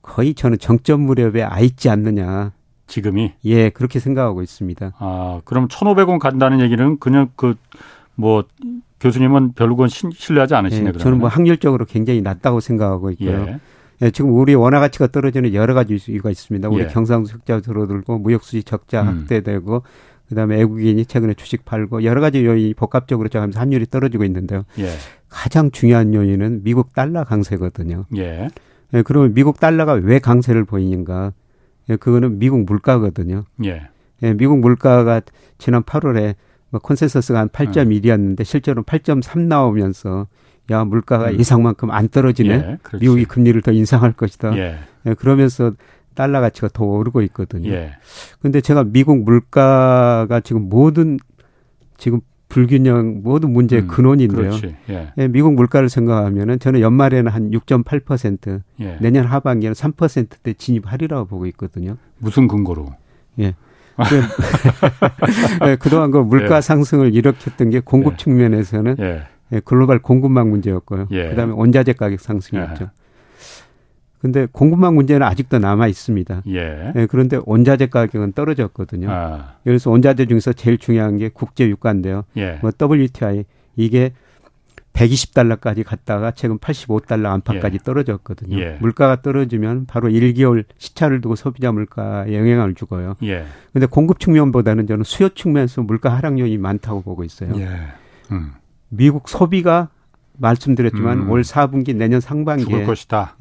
거의 0.01 0.33
저는 0.33 0.57
정점 0.57 1.01
무렵에 1.01 1.43
아 1.43 1.59
있지 1.59 1.89
않느냐. 1.89 2.53
지금이? 2.87 3.33
예, 3.45 3.69
그렇게 3.69 3.99
생각하고 3.99 4.41
있습니다. 4.41 4.93
아, 4.97 5.41
그럼 5.45 5.67
1,500원 5.67 6.19
간다는 6.19 6.59
얘기는 6.59 6.99
그냥 6.99 7.29
그, 7.35 7.55
뭐, 8.15 8.43
교수님은 8.99 9.53
별로 9.53 9.77
신뢰하지 9.87 10.55
않으시네, 10.55 10.91
예, 10.93 10.97
저는 10.97 11.19
뭐 11.19 11.29
확률적으로 11.29 11.85
굉장히 11.85 12.21
낮다고 12.21 12.59
생각하고 12.59 13.11
있고요. 13.11 13.31
예. 13.47 13.59
예, 14.03 14.11
지금 14.11 14.33
우리 14.33 14.55
원화 14.55 14.79
가치가 14.79 15.07
떨어지는 15.07 15.53
여러 15.53 15.73
가지 15.73 15.97
이유가 16.07 16.29
있습니다. 16.29 16.69
우리 16.69 16.83
예. 16.83 16.87
경상도 16.87 17.29
적자 17.29 17.61
줄어들고 17.61 18.19
무역수지 18.19 18.63
적자 18.63 19.03
음. 19.03 19.07
확대되고 19.07 19.83
그다음에 20.31 20.55
외국인이 20.55 21.05
최근에 21.05 21.33
주식 21.33 21.65
팔고 21.65 22.05
여러 22.05 22.21
가지 22.21 22.45
요인이 22.45 22.73
복합적으로 22.75 23.27
작용하면서 23.27 23.59
환율이 23.59 23.87
떨어지고 23.87 24.23
있는데요. 24.23 24.63
예. 24.79 24.87
가장 25.27 25.71
중요한 25.71 26.13
요인은 26.13 26.63
미국 26.63 26.93
달러 26.93 27.25
강세거든요. 27.25 28.05
예. 28.15 28.47
예, 28.93 29.01
그러면 29.01 29.33
미국 29.33 29.59
달러가 29.59 29.93
왜 29.93 30.19
강세를 30.19 30.63
보이는가? 30.63 31.33
예, 31.89 31.97
그거는 31.97 32.39
미국 32.39 32.63
물가거든요. 32.63 33.43
예. 33.65 33.89
예, 34.23 34.33
미국 34.33 34.59
물가가 34.59 35.19
지난 35.57 35.83
8월에 35.83 36.35
뭐 36.69 36.79
consensus가 36.79 37.37
한 37.37 37.49
8.1이었는데 37.49 38.45
실제로 38.45 38.83
8.3 38.83 39.41
나오면서 39.41 40.27
야 40.71 40.85
물가가 40.85 41.31
음. 41.31 41.39
예상만큼 41.39 41.91
안 41.91 42.07
떨어지네. 42.07 42.53
예, 42.53 42.77
미국이 43.01 43.25
금리를 43.25 43.61
더 43.63 43.73
인상할 43.73 44.13
것이다. 44.13 44.57
예. 44.57 44.77
예, 45.07 45.13
그러면서 45.13 45.73
달러 46.15 46.41
가치가 46.41 46.69
더 46.71 46.83
오르고 46.85 47.21
있거든요. 47.23 47.71
예. 47.71 47.93
근데 48.41 48.61
제가 48.61 48.83
미국 48.83 49.23
물가가 49.23 50.39
지금 50.43 50.69
모든 50.69 51.17
지금 51.97 52.21
불균형 52.49 53.21
모든 53.23 53.51
문제의 53.51 53.83
음, 53.83 53.87
근원인데요. 53.87 54.51
예. 54.89 55.13
예. 55.17 55.27
미국 55.29 55.53
물가를 55.53 55.87
생각하면은 55.87 56.59
저는 56.59 56.81
연말에는 56.81 57.31
한 57.31 57.51
6.8%, 57.51 58.61
예. 58.81 58.97
내년 58.99 59.25
하반기에는 59.25 59.73
3%대 59.73 60.53
진입하리라고 60.53 61.25
보고 61.25 61.45
있거든요. 61.47 61.95
무슨 62.19 62.47
근거로? 62.49 62.87
예. 63.39 63.55
네, 65.61 65.75
그동안 65.79 66.11
그 66.11 66.17
물가 66.17 66.57
예. 66.57 66.61
상승을 66.61 67.13
일으켰던 67.13 67.69
게 67.69 67.79
공급 67.79 68.13
예. 68.13 68.17
측면에서는 68.17 68.95
예. 68.99 69.23
예. 69.53 69.59
글로벌 69.61 69.99
공급망 69.99 70.49
문제였고요. 70.49 71.07
예. 71.11 71.29
그다음에 71.29 71.53
원자재 71.53 71.93
가격 71.93 72.19
상승이었죠. 72.19 72.89
근데 74.21 74.47
공급망 74.51 74.93
문제는 74.93 75.25
아직도 75.25 75.57
남아 75.57 75.87
있습니다. 75.87 76.43
예. 76.49 76.93
예. 76.95 77.07
그런데 77.07 77.39
원자재 77.43 77.87
가격은 77.87 78.33
떨어졌거든요. 78.33 79.09
아. 79.09 79.55
그래서 79.63 79.89
원자재 79.89 80.27
중에서 80.27 80.53
제일 80.53 80.77
중요한 80.77 81.17
게 81.17 81.29
국제 81.29 81.67
유가인데요. 81.67 82.25
예. 82.37 82.59
뭐 82.61 82.71
WTI 82.79 83.45
이게 83.75 84.13
120달러까지 84.93 85.83
갔다가 85.83 86.31
최근 86.31 86.59
85달러 86.59 87.27
안팎까지 87.27 87.75
예. 87.75 87.83
떨어졌거든요. 87.83 88.59
예. 88.59 88.77
물가가 88.79 89.23
떨어지면 89.23 89.87
바로 89.87 90.09
1개월 90.09 90.65
시차를 90.77 91.21
두고 91.21 91.35
소비자 91.35 91.71
물가에 91.71 92.35
영향을 92.35 92.75
주고요. 92.75 93.15
예. 93.23 93.45
근데 93.73 93.87
공급 93.87 94.19
측면보다는 94.19 94.85
저는 94.85 95.03
수요 95.03 95.29
측면에서 95.29 95.81
물가 95.81 96.15
하락 96.15 96.37
요인이 96.37 96.59
많다고 96.59 97.01
보고 97.01 97.23
있어요. 97.23 97.53
예. 97.55 97.69
음. 98.31 98.51
미국 98.89 99.29
소비가 99.29 99.89
말씀드렸지만 100.41 101.19
음. 101.19 101.29
올 101.29 101.41
4분기 101.41 101.95
내년 101.95 102.19
상반기에 102.19 102.85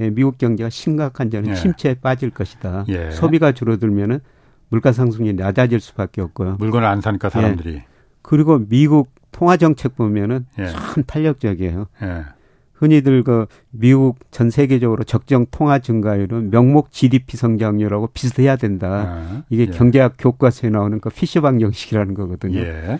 예, 0.00 0.10
미국 0.10 0.38
경제가 0.38 0.70
심각한 0.70 1.30
저는 1.30 1.50
예. 1.50 1.54
침체에 1.54 1.94
빠질 1.94 2.30
것이다. 2.30 2.84
예. 2.88 3.10
소비가 3.10 3.52
줄어들면은 3.52 4.20
물가 4.68 4.92
상승이 4.92 5.32
낮아질 5.32 5.80
수밖에 5.80 6.20
없고요. 6.20 6.56
물건을 6.58 6.86
안 6.86 7.00
사니까 7.00 7.30
사람들이. 7.30 7.82
그리고 8.22 8.58
미국 8.68 9.10
통화 9.32 9.56
정책 9.56 9.96
보면은 9.96 10.46
예. 10.58 10.66
참 10.66 11.02
탄력적이에요. 11.06 11.86
예. 12.02 12.24
흔히들 12.74 13.22
그 13.24 13.46
미국 13.70 14.18
전 14.30 14.48
세계적으로 14.48 15.04
적정 15.04 15.44
통화 15.50 15.80
증가율은 15.80 16.50
명목 16.50 16.92
GDP 16.92 17.36
성장률하고 17.36 18.08
비슷해야 18.08 18.56
된다. 18.56 18.88
아, 19.06 19.42
이게 19.50 19.64
예. 19.64 19.66
경제학 19.66 20.14
교과서에 20.18 20.70
나오는 20.70 20.98
그 21.00 21.10
피셔방 21.10 21.60
형식이라는 21.60 22.14
거거든요. 22.14 22.58
예. 22.58 22.98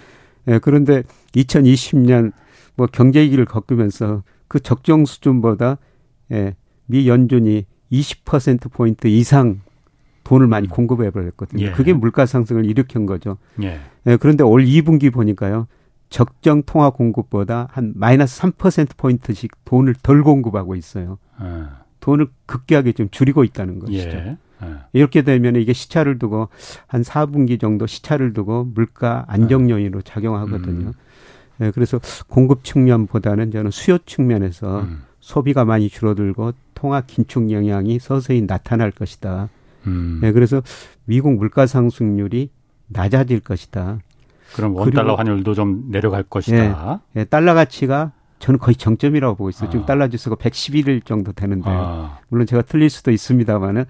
예, 0.49 0.59
그런데 0.59 1.03
2020년 1.35 2.33
뭐 2.81 2.89
경제 2.91 3.21
위기를 3.21 3.45
겪으면서 3.45 4.23
그 4.49 4.59
적정 4.59 5.05
수준보다 5.05 5.77
예, 6.33 6.57
미 6.87 7.07
연준이 7.09 7.67
20% 7.93 8.73
포인트 8.73 9.07
이상 9.07 9.61
돈을 10.25 10.47
많이 10.47 10.67
음. 10.67 10.71
공급해 10.71 11.11
버렸거든요. 11.11 11.67
예. 11.67 11.73
그게 11.73 11.93
물가 11.93 12.25
상승을 12.25 12.65
일으킨 12.65 13.05
거죠. 13.05 13.37
예. 13.63 13.81
예, 14.07 14.17
그런데 14.17 14.45
올 14.45 14.65
2분기 14.65 15.13
보니까요. 15.13 15.67
적정 16.09 16.63
통화 16.63 16.89
공급보다 16.89 17.69
한 17.71 17.93
마이너스 17.97 18.41
3%포인트씩 18.41 19.51
돈을 19.67 19.97
덜 20.03 20.23
공급하고 20.23 20.75
있어요. 20.75 21.19
아. 21.37 21.83
돈을 22.01 22.29
급격하게 22.47 22.93
좀 22.93 23.11
줄이고 23.11 23.45
있다는 23.45 23.79
것이죠. 23.79 24.09
예. 24.09 24.39
아. 24.61 24.87
이렇게 24.95 25.21
되면 25.21 25.57
이게 25.57 25.75
시차를 25.75 26.19
두고 26.19 26.49
한 26.87 27.03
4분기 27.03 27.61
정도 27.61 27.87
시차를 27.87 28.33
두고 28.33 28.65
물가 28.65 29.27
안정 29.29 29.69
요인으로 29.69 30.01
작용하거든요. 30.01 30.87
음. 30.87 30.93
네, 31.61 31.71
그래서 31.73 32.01
공급 32.27 32.65
측면보다는 32.65 33.51
저는 33.51 33.71
수요 33.71 33.99
측면에서 33.99 34.81
음. 34.81 35.03
소비가 35.21 35.67
많이 35.67 35.91
줄어들고 35.91 36.53
통화 36.75 37.03
긴축 37.03 37.53
영향이 37.53 37.99
서서히 37.99 38.41
나타날 38.41 38.91
것이다. 38.91 39.51
음. 39.87 40.21
네, 40.23 40.33
그래서 40.33 40.63
미국 41.05 41.35
물가 41.35 41.67
상승률이 41.67 42.49
낮아질 42.89 43.41
것이다. 43.41 43.99
그럼 44.55 44.75
원 44.75 44.91
달러 44.91 45.15
환율도 45.15 45.53
좀 45.53 45.91
내려갈 45.91 46.23
것이다. 46.23 47.03
예, 47.15 47.21
예, 47.21 47.25
달러 47.25 47.53
가치가 47.53 48.13
저는 48.39 48.59
거의 48.59 48.75
정점이라고 48.75 49.37
보고 49.37 49.51
있어요. 49.51 49.69
아. 49.69 49.71
지금 49.71 49.85
달러 49.85 50.09
지수가 50.09 50.37
111일 50.37 51.05
정도 51.05 51.33
되는데 51.33 51.69
아. 51.69 52.19
물론 52.31 52.47
제가 52.47 52.63
틀릴 52.63 52.89
수도 52.89 53.11
있습니다만은 53.11 53.85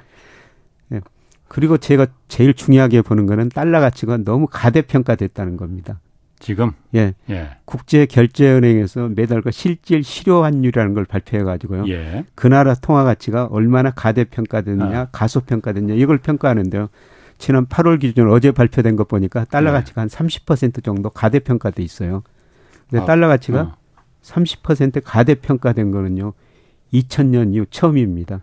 예. 0.92 1.00
그리고 1.46 1.78
제가 1.78 2.08
제일 2.26 2.52
중요하게 2.52 3.02
보는 3.02 3.26
거는 3.26 3.48
달러 3.48 3.78
가치가 3.78 4.16
너무 4.16 4.48
가대평가됐다는 4.50 5.56
겁니다. 5.56 6.00
지금 6.40 6.72
예, 6.94 7.14
예. 7.28 7.50
국제 7.66 8.06
결제 8.06 8.50
은행에서 8.50 9.10
매달 9.10 9.42
그 9.42 9.50
실질 9.50 10.02
실효 10.02 10.42
환율이라는 10.42 10.94
걸 10.94 11.04
발표해 11.04 11.44
가지고요. 11.44 11.84
예. 11.88 12.24
그 12.34 12.48
나라 12.48 12.74
통화 12.74 13.04
가치가 13.04 13.44
얼마나 13.44 13.90
가대평가됐느냐, 13.90 15.00
아. 15.00 15.08
가소평가됐냐 15.12 15.94
이걸 15.94 16.18
평가하는데요. 16.18 16.88
지난 17.38 17.66
8월 17.66 18.00
기준으로 18.00 18.32
어제 18.32 18.52
발표된 18.52 18.96
것 18.96 19.06
보니까 19.06 19.44
달러 19.44 19.70
네. 19.70 19.78
가치가 19.78 20.00
한 20.00 20.08
30% 20.08 20.82
정도 20.82 21.10
가대평가돼 21.10 21.82
있어요. 21.82 22.22
근데 22.88 23.02
아, 23.02 23.06
달러 23.06 23.28
가치가 23.28 23.60
어. 23.60 23.76
30% 24.22 25.02
가대평가된 25.04 25.90
거는요. 25.90 26.32
2000년 26.92 27.54
이후 27.54 27.66
처음입니다. 27.70 28.40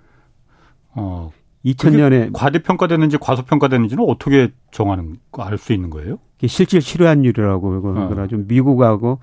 어. 0.91 1.31
2000년에 1.65 2.31
과대평가됐는지 2.33 3.17
과소평가됐는지는 3.17 4.03
어떻게 4.07 4.51
정하는 4.71 5.17
알 5.37 5.57
수 5.57 5.73
있는 5.73 5.89
거예요? 5.89 6.19
실질 6.45 6.81
실효환율이라고 6.81 7.81
그러나 7.81 8.23
어. 8.23 8.27
좀 8.27 8.45
미국하고 8.47 9.19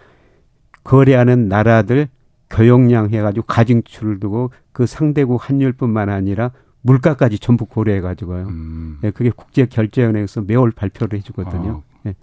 거래하는 0.82 1.48
나라들 1.48 2.08
교역량 2.50 3.10
해가지고 3.10 3.46
가중치를 3.46 4.20
두고 4.20 4.50
그 4.72 4.86
상대국 4.86 5.48
환율뿐만 5.48 6.08
아니라 6.08 6.50
물가까지 6.82 7.38
전부 7.38 7.64
고려해가지고요. 7.64 8.46
음. 8.46 8.98
예, 9.04 9.10
그게 9.10 9.30
국제 9.34 9.64
결제은행에서 9.64 10.42
매월 10.42 10.70
발표를 10.70 11.18
해주거든요. 11.18 11.82
아. 12.04 12.08
예. 12.08 12.14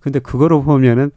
근데 0.00 0.18
그거로 0.18 0.62
보면은 0.62 1.10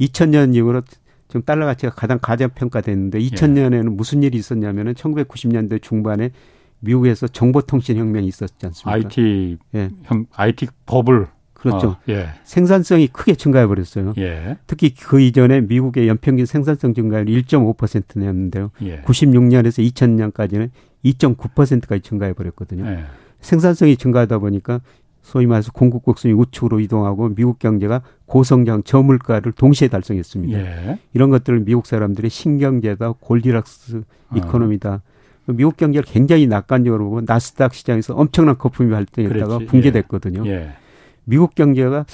2000년 0.00 0.54
이후로 0.54 0.82
지금 1.28 1.42
달러 1.42 1.66
가치가 1.66 1.92
가장 1.92 2.18
가장 2.22 2.50
평가됐는데 2.50 3.18
2000년에는 3.18 3.84
예. 3.86 3.88
무슨 3.88 4.22
일이 4.22 4.38
있었냐면은 4.38 4.94
1990년대 4.94 5.82
중반에 5.82 6.30
미국에서 6.80 7.26
정보통신 7.28 7.96
혁명이 7.96 8.26
있었지 8.26 8.66
않습니까? 8.66 8.92
IT 8.92 9.58
예. 9.74 9.90
형 10.04 10.26
IT 10.34 10.68
버블 10.86 11.28
그렇죠. 11.52 11.88
어, 11.88 11.98
예. 12.08 12.28
생산성이 12.44 13.08
크게 13.08 13.34
증가해 13.34 13.66
버렸어요. 13.66 14.12
예. 14.18 14.56
특히 14.66 14.94
그 14.94 15.20
이전에 15.20 15.62
미국의 15.62 16.06
연평균 16.06 16.46
생산성 16.46 16.94
증가율이 16.94 17.42
1.5%였는데요. 17.42 18.70
예. 18.82 19.00
96년에서 19.02 19.92
2000년까지는 19.92 20.70
2.9%까지 21.04 22.02
증가해 22.02 22.34
버렸거든요. 22.34 22.86
예. 22.86 23.04
생산성이 23.40 23.96
증가하다 23.96 24.38
보니까 24.38 24.80
소위 25.22 25.46
말해서 25.46 25.72
공급 25.72 26.04
곡선이 26.04 26.34
우측으로 26.34 26.78
이동하고 26.78 27.30
미국 27.34 27.58
경제가 27.58 28.02
고성장 28.26 28.84
저물가를 28.84 29.52
동시에 29.52 29.88
달성했습니다. 29.88 30.58
예. 30.58 30.98
이런 31.14 31.30
것들을 31.30 31.64
미국 31.64 31.86
사람들이 31.86 32.28
신경제다 32.28 33.14
골디락스 33.18 33.96
어. 33.96 34.36
이코노미다. 34.36 35.02
미국 35.46 35.76
경제를 35.76 36.04
굉장히 36.04 36.46
낙관적으로 36.46 37.04
보고 37.04 37.20
나스닥 37.20 37.74
시장에서 37.74 38.14
엄청난 38.14 38.58
거품이 38.58 38.90
발생했다가. 38.90 39.58
붕괴됐거든요. 39.66 40.46
예. 40.46 40.72
미국 41.24 41.54
경제가 41.54 42.06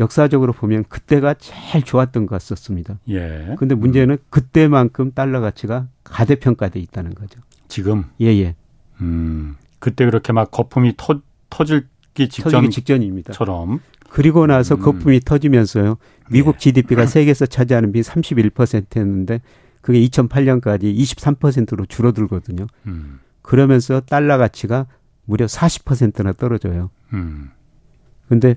역사적으로 0.00 0.52
보면 0.52 0.84
그때가 0.88 1.34
제일 1.34 1.84
좋았던 1.84 2.26
것 2.26 2.40
같았습니다. 2.40 2.98
예. 3.08 3.54
근데 3.58 3.74
문제는 3.74 4.18
그때만큼 4.30 5.12
달러 5.12 5.40
가치가 5.40 5.88
가대평가돼 6.04 6.78
있다는 6.80 7.14
거죠. 7.14 7.40
지금 7.66 8.04
예, 8.20 8.26
예. 8.26 8.54
음. 9.00 9.56
그때 9.78 10.04
그렇게 10.04 10.32
막 10.32 10.50
거품이 10.50 10.94
터, 10.96 11.20
터질기 11.50 12.28
터지기 12.28 12.70
직전입니다. 12.70 13.32
직전처럼 13.32 13.80
그리고 14.10 14.46
나서 14.46 14.76
음. 14.76 14.80
거품이 14.80 15.20
터지면서요. 15.20 15.98
미국 16.30 16.56
예. 16.56 16.58
GDP가 16.58 17.06
세계에서 17.06 17.46
차지하는 17.46 17.92
비 17.92 18.00
31%였는데 18.00 19.40
그게 19.80 20.00
2008년까지 20.06 20.94
23%로 20.96 21.86
줄어들거든요. 21.86 22.66
음. 22.86 23.20
그러면서 23.42 24.00
달러 24.00 24.36
가치가 24.38 24.86
무려 25.24 25.46
40%나 25.46 26.32
떨어져요. 26.32 26.90
음. 27.12 27.50
근데 28.28 28.56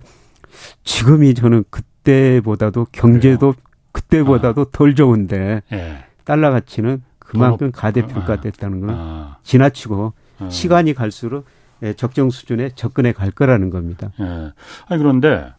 지금이 0.84 1.34
저는 1.34 1.64
그때보다도 1.70 2.88
경제도 2.92 3.54
그때보다도 3.94 4.66
덜 4.66 4.96
좋은데 4.96 5.62
예. 5.72 6.06
달러 6.26 6.52
가치는 6.52 7.04
그만큼 7.20 7.68
높- 7.68 7.76
가대평가됐다는 7.76 8.80
건 8.82 8.90
아. 8.92 9.38
지나치고 9.44 10.14
어. 10.40 10.50
시간이 10.50 10.94
갈수록 10.94 11.46
예, 11.84 11.94
적정 11.94 12.30
수준에 12.30 12.70
접근해 12.76 13.12
갈 13.14 13.32
거라는 13.32 13.70
겁니다. 13.70 14.12
예. 14.20 14.52
아니 14.88 15.00
그런데 15.02 15.54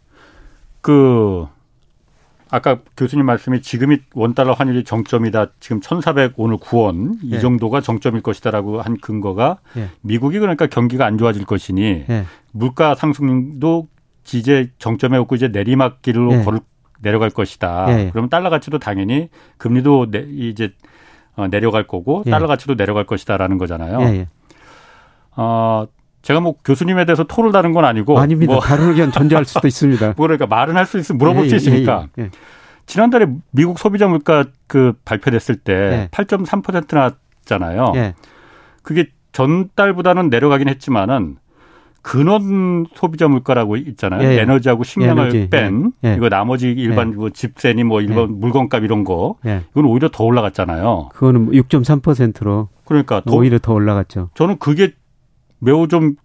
그 0.80 1.46
아까 2.52 2.80
교수님 2.98 3.24
말씀이 3.24 3.62
지금이 3.62 4.00
원달러 4.14 4.52
환율이 4.52 4.84
정점이다. 4.84 5.52
지금 5.58 5.80
1,400 5.80 6.34
오늘 6.36 6.58
9원 6.58 7.16
이 7.22 7.32
예. 7.32 7.40
정도가 7.40 7.80
정점일 7.80 8.20
것이다라고 8.20 8.82
한 8.82 8.98
근거가 8.98 9.60
예. 9.78 9.88
미국이 10.02 10.38
그러니까 10.38 10.66
경기가 10.66 11.06
안 11.06 11.16
좋아질 11.16 11.46
것이니 11.46 12.04
예. 12.10 12.24
물가 12.52 12.94
상승도 12.94 13.88
이제 14.34 14.70
정점에 14.78 15.16
없고 15.16 15.34
이제 15.34 15.48
내리막길로 15.48 16.32
예. 16.34 16.44
걸 16.44 16.60
내려갈 17.00 17.30
것이다. 17.30 17.86
예. 17.88 18.10
그러면 18.10 18.28
달러 18.28 18.50
가치도 18.50 18.78
당연히 18.78 19.30
금리도 19.56 20.10
내, 20.10 20.26
이제 20.28 20.74
어, 21.36 21.48
내려갈 21.48 21.86
거고 21.86 22.22
예. 22.26 22.30
달러 22.30 22.48
가치도 22.48 22.76
내려갈 22.76 23.06
것이다라는 23.06 23.56
거잖아요. 23.56 24.26
어, 25.36 25.86
제가 26.22 26.40
뭐 26.40 26.54
교수님에 26.64 27.04
대해서 27.04 27.24
토를 27.24 27.52
다는 27.52 27.72
건 27.72 27.84
아니고 27.84 28.18
아닙니다. 28.18 28.52
뭐 28.52 28.60
다른 28.62 28.88
의견 28.90 29.10
존재할 29.12 29.44
수도 29.44 29.66
있습니다. 29.68 30.14
뭐 30.16 30.26
그러니까 30.26 30.46
말은 30.46 30.76
할 30.76 30.86
수 30.86 30.98
있으면 30.98 31.18
물어볼 31.18 31.44
예, 31.44 31.48
수 31.48 31.54
예, 31.54 31.56
있으니까 31.56 32.06
예, 32.18 32.22
예. 32.24 32.30
지난달에 32.86 33.26
미국 33.50 33.78
소비자 33.78 34.06
물가 34.08 34.44
그 34.66 34.92
발표됐을 35.04 35.56
때 35.56 35.72
예. 35.72 36.08
8.3% 36.10 36.94
나왔잖아요. 36.94 37.92
예. 37.96 38.14
그게 38.82 39.06
전달보다는 39.32 40.28
내려가긴 40.30 40.68
했지만은 40.68 41.36
근원 42.02 42.86
소비자 42.94 43.28
물가라고 43.28 43.76
있잖아요. 43.76 44.28
예, 44.28 44.36
예. 44.36 44.40
에너지하고 44.40 44.82
식량을 44.82 45.22
에너지, 45.22 45.48
뺀 45.50 45.92
예, 46.04 46.10
예. 46.10 46.14
이거 46.16 46.28
나머지 46.28 46.68
일반 46.70 47.14
뭐 47.14 47.30
집세니 47.30 47.84
뭐 47.84 48.00
일반 48.00 48.40
물건값 48.40 48.82
이런 48.82 49.04
거 49.04 49.36
예. 49.46 49.62
이건 49.70 49.84
오히려 49.84 50.08
더 50.08 50.24
올라갔잖아요. 50.24 51.10
그거는 51.14 51.52
6.3%로 51.52 52.68
그러니까 52.84 53.22
더 53.24 53.32
오히려 53.32 53.58
더 53.58 53.72
올라갔죠. 53.72 54.30
저는 54.34 54.58
그게 54.58 54.92
매우 55.62 55.88
좀 55.88 56.16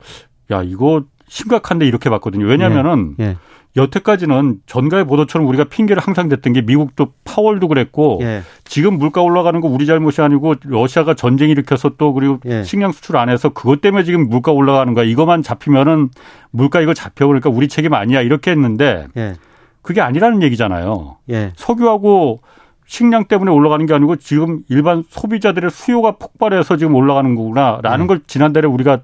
야 0.51 0.63
이거 0.63 1.03
심각한데 1.27 1.85
이렇게 1.85 2.09
봤거든요. 2.09 2.45
왜냐면은 2.45 3.15
예. 3.19 3.37
여태까지는 3.75 4.61
전가의 4.65 5.05
보도처럼 5.05 5.47
우리가 5.47 5.65
핑계를 5.65 6.01
항상 6.01 6.29
댔던 6.29 6.53
게 6.53 6.61
미국도 6.61 7.11
파월도 7.25 7.67
그랬고 7.67 8.19
예. 8.21 8.41
지금 8.63 8.97
물가 8.97 9.21
올라가는 9.21 9.59
거 9.59 9.67
우리 9.67 9.85
잘못이 9.85 10.21
아니고 10.21 10.55
러시아가 10.63 11.13
전쟁 11.13 11.49
일으켜서 11.49 11.91
또 11.97 12.13
그리고 12.13 12.39
예. 12.45 12.63
식량 12.63 12.91
수출 12.91 13.17
안 13.17 13.29
해서 13.29 13.49
그것 13.49 13.81
때문에 13.81 14.03
지금 14.03 14.29
물가 14.29 14.51
올라가는 14.51 14.91
거야. 14.93 15.05
이것만 15.05 15.43
잡히면은 15.43 16.09
물가 16.49 16.81
이거 16.81 16.93
잡혀 16.93 17.27
그러니까 17.27 17.49
우리 17.49 17.67
책임 17.67 17.93
아니야 17.93 18.21
이렇게 18.21 18.51
했는데 18.51 19.07
예. 19.17 19.35
그게 19.81 20.01
아니라는 20.01 20.41
얘기잖아요. 20.43 21.17
예. 21.29 21.51
석유하고 21.57 22.39
식량 22.85 23.25
때문에 23.25 23.51
올라가는 23.51 23.85
게 23.85 23.93
아니고 23.93 24.15
지금 24.15 24.61
일반 24.69 25.03
소비자들의 25.09 25.69
수요가 25.71 26.13
폭발해서 26.13 26.77
지금 26.77 26.95
올라가는 26.95 27.35
거구나라는 27.35 28.05
예. 28.05 28.07
걸 28.07 28.21
지난달에 28.25 28.65
우리가 28.65 29.01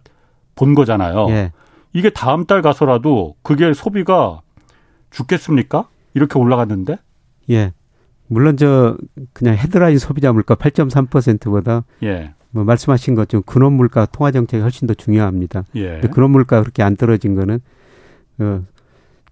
본 0.55 0.75
거잖아요. 0.75 1.27
예. 1.29 1.51
이게 1.93 2.09
다음 2.09 2.45
달 2.45 2.61
가서라도 2.61 3.35
그게 3.43 3.73
소비가 3.73 4.41
죽겠습니까? 5.11 5.87
이렇게 6.13 6.39
올라갔는데? 6.39 6.97
예. 7.51 7.73
물론 8.27 8.57
저 8.57 8.97
그냥 9.33 9.55
헤드라인 9.55 9.97
소비자 9.99 10.33
물가 10.33 10.55
8.3%보다 10.55 11.83
예. 12.03 12.33
뭐 12.49 12.63
말씀하신 12.63 13.15
것처럼 13.15 13.43
근원 13.45 13.73
물가 13.73 14.05
통화 14.05 14.31
정책이 14.31 14.61
훨씬 14.61 14.87
더 14.87 14.93
중요합니다. 14.93 15.65
예. 15.75 15.93
근데 15.93 16.07
근원 16.07 16.31
물가 16.31 16.61
그렇게 16.61 16.83
안 16.83 16.95
떨어진 16.95 17.35
거는 17.35 17.59
어 18.39 18.61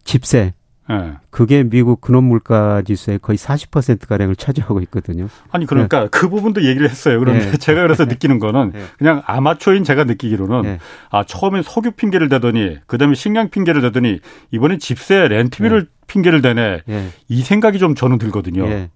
집세 0.04 0.54
예. 0.90 1.14
그게 1.30 1.64
미국 1.64 2.02
근원 2.02 2.26
물가 2.26 2.82
지수의 2.82 3.20
거의 3.20 3.38
40% 3.38 4.08
가량을 4.08 4.36
차지하고 4.36 4.82
있거든요. 4.82 5.28
아니 5.52 5.66
그러니까 5.66 6.08
그 6.10 6.28
부분도 6.30 6.64
얘기를 6.64 6.90
했어요. 6.90 7.20
그런데 7.20 7.48
예. 7.48 7.52
제가 7.58 7.84
그래서 7.84 8.06
느끼는 8.06 8.40
거는 8.40 8.72
예. 8.76 8.84
그냥 8.98 9.22
아마추어인 9.26 9.84
제가 9.84 10.06
느끼기로는 10.06 10.66
예. 10.66 10.80
아 11.10 11.24
처음에 11.24 11.62
석유 11.62 11.92
핑계를 11.92 12.30
대더니 12.30 12.78
그다음에 12.88 13.16
식량 13.16 13.50
핑계를 13.50 13.82
대더니 13.82 14.20
이번엔 14.52 14.80
집세 14.80 15.28
렌트비를 15.28 15.88
핑계를 16.08 16.42
대네 16.42 16.82
예. 16.90 17.08
이 17.30 17.42
생각이 17.42 17.80
좀 17.80 17.96
저는 17.96 18.18
들거든요. 18.18 18.66
예. 18.68 18.90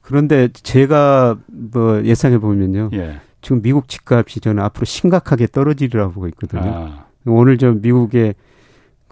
그런데 0.00 0.48
제가 0.52 1.38
뭐 1.46 2.04
예상해 2.04 2.38
보면요. 2.38 2.90
예. 2.92 3.20
지금 3.40 3.62
미국 3.62 3.88
집값이 3.88 4.40
저는 4.40 4.62
앞으로 4.62 4.84
심각하게 4.84 5.46
떨어지리라고 5.46 6.12
보고 6.12 6.28
있거든요. 6.28 6.62
아, 6.64 7.06
오늘 7.26 7.58
저 7.58 7.72
미국의 7.72 8.34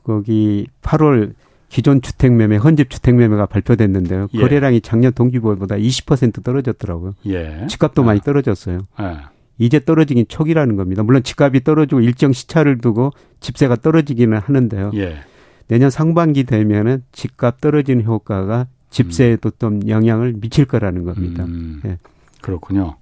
거기 0.04 0.66
8월 0.82 1.34
기존 1.72 2.02
주택 2.02 2.34
매매, 2.34 2.56
헌집 2.56 2.90
주택 2.90 3.14
매매가 3.14 3.46
발표됐는데요. 3.46 4.28
예. 4.34 4.38
거래량이 4.38 4.82
작년 4.82 5.10
동기보다 5.14 5.76
20% 5.76 6.44
떨어졌더라고요. 6.44 7.14
예. 7.24 7.66
집값도 7.66 8.02
아. 8.02 8.04
많이 8.04 8.20
떨어졌어요. 8.20 8.80
예. 9.00 9.16
이제 9.56 9.80
떨어지긴 9.80 10.26
초기라는 10.28 10.76
겁니다. 10.76 11.02
물론 11.02 11.22
집값이 11.22 11.64
떨어지고 11.64 12.02
일정 12.02 12.34
시차를 12.34 12.78
두고 12.78 13.10
집세가 13.40 13.76
떨어지기는 13.76 14.36
하는데요. 14.36 14.90
예. 14.96 15.20
내년 15.68 15.88
상반기 15.88 16.44
되면은 16.44 17.04
집값 17.10 17.62
떨어지는 17.62 18.04
효과가 18.04 18.66
집세에도 18.90 19.50
좀 19.58 19.88
영향을 19.88 20.34
미칠 20.34 20.66
거라는 20.66 21.04
겁니다. 21.04 21.44
음, 21.44 21.80
예. 21.86 21.96
그렇군요. 22.42 22.96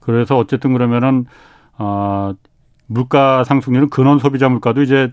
그래서 0.00 0.38
어쨌든 0.38 0.72
그러면은 0.72 1.26
어, 1.76 2.32
물가 2.86 3.44
상승률은 3.44 3.90
근원 3.90 4.18
소비자 4.18 4.48
물가도 4.48 4.80
이제 4.80 5.12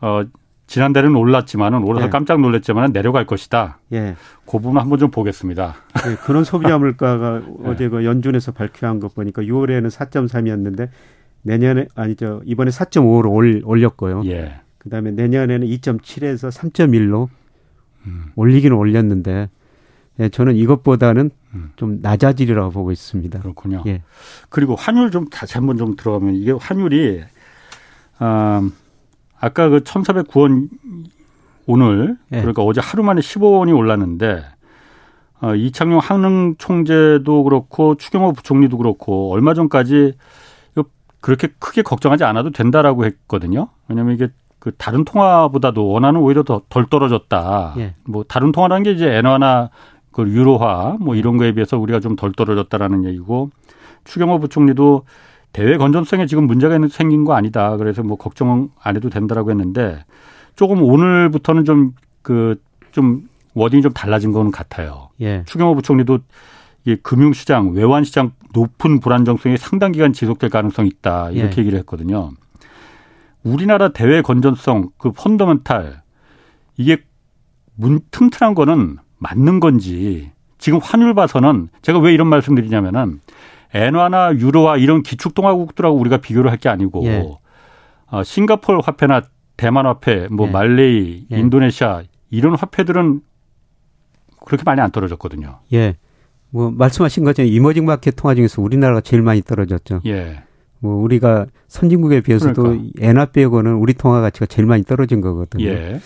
어, 0.00 0.24
지난달에는 0.70 1.16
올랐지만은 1.16 1.82
올라서 1.82 2.06
예. 2.06 2.10
깜짝 2.10 2.40
놀랐지만은 2.40 2.92
내려갈 2.92 3.26
것이다. 3.26 3.80
예. 3.92 4.14
그 4.46 4.60
부분 4.60 4.78
한번 4.78 5.00
좀 5.00 5.10
보겠습니다. 5.10 5.74
예, 6.06 6.14
그런 6.24 6.44
소비자 6.44 6.78
물가가 6.78 7.40
네. 7.40 7.68
어제 7.68 7.88
그 7.88 8.04
연준에서 8.04 8.52
발표한 8.52 9.00
것 9.00 9.12
보니까 9.12 9.42
6월에는 9.42 9.90
4.3이었는데 9.90 10.88
내년에 11.42 11.88
아니죠 11.96 12.42
이번에 12.44 12.70
4.5로 12.70 13.32
올, 13.32 13.62
올렸고요. 13.64 14.22
예. 14.26 14.60
그다음에 14.78 15.10
내년에는 15.10 15.66
2.7에서 15.66 16.52
3.1로 16.56 17.28
음. 18.06 18.26
올리기는 18.36 18.76
올렸는데 18.76 19.48
예, 20.20 20.28
저는 20.28 20.54
이것보다는 20.54 21.30
음. 21.52 21.72
좀 21.74 21.98
낮아지리라고 22.00 22.70
보고 22.70 22.92
있습니다. 22.92 23.40
그렇군요. 23.40 23.82
예. 23.88 24.02
그리고 24.48 24.76
환율 24.76 25.10
좀 25.10 25.28
다시 25.28 25.54
한번 25.54 25.78
좀 25.78 25.96
들어가면 25.96 26.36
이게 26.36 26.52
환율이 26.52 27.24
아, 28.20 28.70
아까 29.40 29.68
그 29.68 29.80
1,409원 29.80 30.68
오늘 31.66 32.16
예. 32.32 32.38
그러니까 32.40 32.62
어제 32.62 32.80
하루 32.80 33.02
만에 33.02 33.20
15원이 33.20 33.76
올랐는데 33.76 34.44
어, 35.40 35.54
이창용 35.54 35.98
한흥 35.98 36.56
총재도 36.58 37.44
그렇고 37.44 37.94
추경호 37.94 38.32
부총리도 38.32 38.76
그렇고 38.76 39.32
얼마 39.32 39.54
전까지 39.54 40.14
그렇게 41.20 41.48
크게 41.58 41.82
걱정하지 41.82 42.24
않아도 42.24 42.50
된다라고 42.50 43.04
했거든요. 43.04 43.68
왜냐하면 43.88 44.14
이게 44.14 44.28
그 44.58 44.72
다른 44.76 45.04
통화보다도 45.04 45.86
원화는 45.88 46.18
오히려 46.20 46.42
더 46.44 46.62
덜 46.70 46.86
떨어졌다. 46.86 47.74
예. 47.78 47.94
뭐 48.04 48.24
다른 48.24 48.52
통화라는 48.52 48.82
게 48.84 48.92
이제 48.92 49.06
엔화나 49.16 49.68
그 50.12 50.22
유로화 50.28 50.96
뭐 50.98 51.14
이런 51.14 51.36
거에 51.36 51.52
비해서 51.52 51.78
우리가 51.78 52.00
좀 52.00 52.16
덜 52.16 52.32
떨어졌다라는 52.32 53.04
얘기고 53.04 53.50
추경호 54.04 54.38
부총리도 54.38 55.04
대외 55.52 55.76
건전성에 55.76 56.26
지금 56.26 56.46
문제가 56.46 56.78
생긴 56.88 57.24
거 57.24 57.34
아니다. 57.34 57.76
그래서 57.76 58.02
뭐 58.02 58.16
걱정 58.16 58.70
안 58.80 58.96
해도 58.96 59.10
된다라고 59.10 59.50
했는데 59.50 60.04
조금 60.54 60.82
오늘부터는 60.82 61.64
좀 61.64 61.92
그 62.22 62.56
좀 62.92 63.28
워딩이 63.54 63.82
좀 63.82 63.92
달라진 63.92 64.32
거는 64.32 64.50
같아요. 64.50 65.10
예. 65.20 65.42
추경호 65.46 65.74
부총리도 65.76 66.20
이 66.84 66.96
금융시장, 66.96 67.72
외환시장 67.72 68.32
높은 68.54 69.00
불안정성이 69.00 69.56
상당 69.56 69.92
기간 69.92 70.12
지속될 70.12 70.50
가능성이 70.50 70.88
있다 70.88 71.30
이렇게 71.30 71.56
예. 71.56 71.60
얘기를 71.60 71.78
했거든요. 71.80 72.30
우리나라 73.42 73.88
대외 73.92 74.22
건전성, 74.22 74.90
그 74.98 75.12
펀더멘탈 75.12 76.02
이게 76.76 76.98
문 77.74 78.00
튼튼한 78.10 78.54
거는 78.54 78.98
맞는 79.18 79.60
건지 79.60 80.30
지금 80.58 80.78
환율 80.78 81.14
봐서는 81.14 81.68
제가 81.82 81.98
왜 81.98 82.12
이런 82.12 82.26
말씀드리냐면은 82.28 83.20
엔화나 83.74 84.34
유로화 84.36 84.76
이런 84.76 85.02
기축동화국들하고 85.02 85.96
우리가 85.96 86.16
비교를 86.18 86.50
할 86.50 86.58
게 86.58 86.68
아니고 86.68 87.04
예. 87.06 87.26
어, 88.10 88.22
싱가포르 88.24 88.80
화폐나 88.84 89.22
대만 89.56 89.86
화폐, 89.86 90.26
뭐 90.30 90.48
예. 90.48 90.50
말레이, 90.50 91.26
예. 91.32 91.38
인도네시아 91.38 92.02
이런 92.30 92.54
화폐들은 92.56 93.20
그렇게 94.44 94.62
많이 94.64 94.80
안 94.80 94.90
떨어졌거든요. 94.90 95.58
예. 95.72 95.96
뭐 96.50 96.70
말씀하신 96.70 97.24
것처럼 97.24 97.50
이머징 97.50 97.84
마켓 97.84 98.16
통화 98.16 98.34
중에서 98.34 98.60
우리나라가 98.62 99.00
제일 99.00 99.22
많이 99.22 99.42
떨어졌죠. 99.42 100.00
예. 100.06 100.42
뭐 100.80 100.96
우리가 100.96 101.46
선진국에 101.68 102.22
비해서도 102.22 102.62
그러니까. 102.62 102.90
엔화 103.00 103.26
빼고는 103.26 103.74
우리 103.74 103.92
통화 103.94 104.20
가치가 104.20 104.46
제일 104.46 104.66
많이 104.66 104.82
떨어진 104.82 105.20
거거든요. 105.20 105.66
예. 105.66 106.00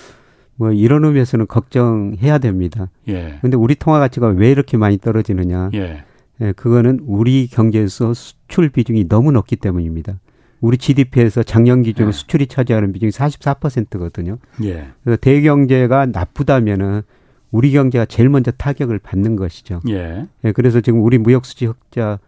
뭐 0.56 0.72
이런 0.72 1.04
의미에서는 1.04 1.46
걱정해야 1.46 2.38
됩니다. 2.38 2.88
예. 3.08 3.38
근데 3.40 3.56
우리 3.56 3.74
통화 3.76 3.98
가치가 4.00 4.26
왜 4.28 4.50
이렇게 4.50 4.76
많이 4.76 4.98
떨어지느냐? 4.98 5.70
예. 5.74 6.04
예, 6.40 6.52
그거는 6.52 7.00
우리 7.04 7.46
경제에서 7.46 8.14
수출 8.14 8.68
비중이 8.68 9.08
너무 9.08 9.32
높기 9.32 9.56
때문입니다. 9.56 10.18
우리 10.60 10.78
GDP에서 10.78 11.42
작년 11.42 11.82
기준 11.82 12.06
네. 12.06 12.12
수출이 12.12 12.46
차지하는 12.46 12.92
비중이 12.92 13.10
44%거든요. 13.12 14.38
예. 14.62 14.88
그래서 15.02 15.18
대경제가 15.20 16.06
나쁘다면은 16.06 17.02
우리 17.50 17.70
경제가 17.70 18.06
제일 18.06 18.30
먼저 18.30 18.50
타격을 18.50 18.98
받는 18.98 19.36
것이죠. 19.36 19.80
예. 19.88 20.26
예, 20.44 20.52
그래서 20.52 20.80
지금 20.80 21.04
우리 21.04 21.18
무역 21.18 21.44
수지 21.44 21.66
흑자 21.66 22.18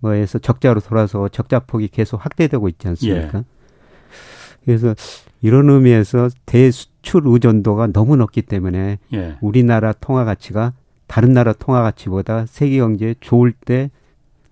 뭐에서 0.00 0.38
적자로 0.38 0.80
돌아서 0.80 1.28
적자 1.28 1.58
폭이 1.60 1.88
계속 1.88 2.24
확대되고 2.24 2.68
있지 2.68 2.88
않습니까? 2.88 3.44
그래서 4.64 4.94
이런 5.40 5.70
의미에서 5.70 6.28
대수출 6.46 7.22
의존도가 7.24 7.88
너무 7.88 8.16
높기 8.16 8.42
때문에 8.42 8.98
예. 9.14 9.36
우리나라 9.40 9.92
통화 9.92 10.24
가치가 10.24 10.74
다른 11.08 11.32
나라 11.32 11.52
통화 11.52 11.82
가치보다 11.82 12.46
세계 12.46 12.78
경제에 12.78 13.16
좋을 13.18 13.52
때 13.52 13.90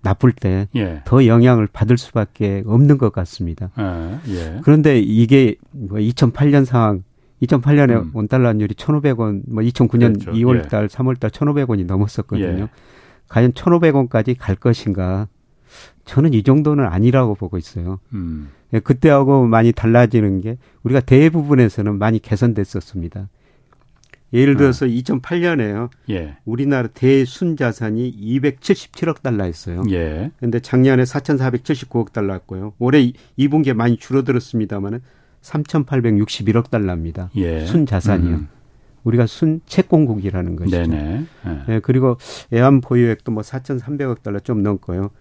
나쁠 0.01 0.31
때더 0.31 1.23
예. 1.23 1.27
영향을 1.27 1.67
받을 1.67 1.97
수밖에 1.97 2.63
없는 2.65 2.97
것 2.97 3.11
같습니다. 3.11 3.71
예. 3.79 4.33
예. 4.33 4.59
그런데 4.63 4.99
이게 4.99 5.55
뭐 5.71 5.99
2008년 5.99 6.65
상황 6.65 7.03
2008년에 7.43 7.91
음. 7.91 8.11
원달러 8.13 8.49
환율이 8.49 8.73
1,500원, 8.75 9.43
뭐 9.47 9.63
2009년 9.63 10.19
그렇죠. 10.19 10.31
2월 10.31 10.67
달, 10.69 10.87
3월 10.87 11.19
달 11.19 11.29
1,500원이 11.29 11.85
넘었었거든요. 11.85 12.63
예. 12.63 12.69
과연 13.27 13.51
1,500원까지 13.53 14.35
갈 14.37 14.55
것인가? 14.55 15.27
저는 16.05 16.33
이 16.33 16.41
정도는 16.41 16.85
아니라고 16.85 17.35
보고 17.35 17.57
있어요. 17.57 17.99
음. 18.13 18.49
예, 18.73 18.79
그때하고 18.79 19.45
많이 19.45 19.71
달라지는 19.71 20.41
게 20.41 20.57
우리가 20.83 21.01
대부분에서는 21.01 21.97
많이 21.97 22.19
개선됐었습니다. 22.19 23.29
예를 24.33 24.53
네. 24.55 24.59
들어서 24.59 24.85
2008년에요. 24.85 25.89
예. 26.09 26.37
우리나라 26.45 26.87
대순 26.89 27.55
자산이 27.55 28.13
277억 28.41 29.21
달러였어요. 29.21 29.83
예. 29.91 30.31
근데 30.39 30.59
작년에 30.59 31.03
4,479억 31.03 32.11
달러였고요. 32.11 32.73
올해 32.79 32.99
이- 33.01 33.13
2분기에 33.39 33.73
많이 33.73 33.97
줄어들었습니다만은 33.97 34.99
3,861억 35.41 36.69
달러입니다. 36.69 37.29
예. 37.35 37.65
순 37.65 37.85
자산이요. 37.85 38.35
음. 38.35 38.47
우리가 39.03 39.25
순 39.27 39.61
채권국이라는 39.65 40.55
것이죠. 40.57 40.77
네네. 40.77 41.25
예. 41.47 41.73
예, 41.75 41.79
그리고 41.79 42.17
애완 42.51 42.81
보유액도 42.81 43.31
뭐 43.31 43.41
4,300억 43.43 44.21
달러 44.23 44.39
좀 44.39 44.61
넘고요. 44.63 45.11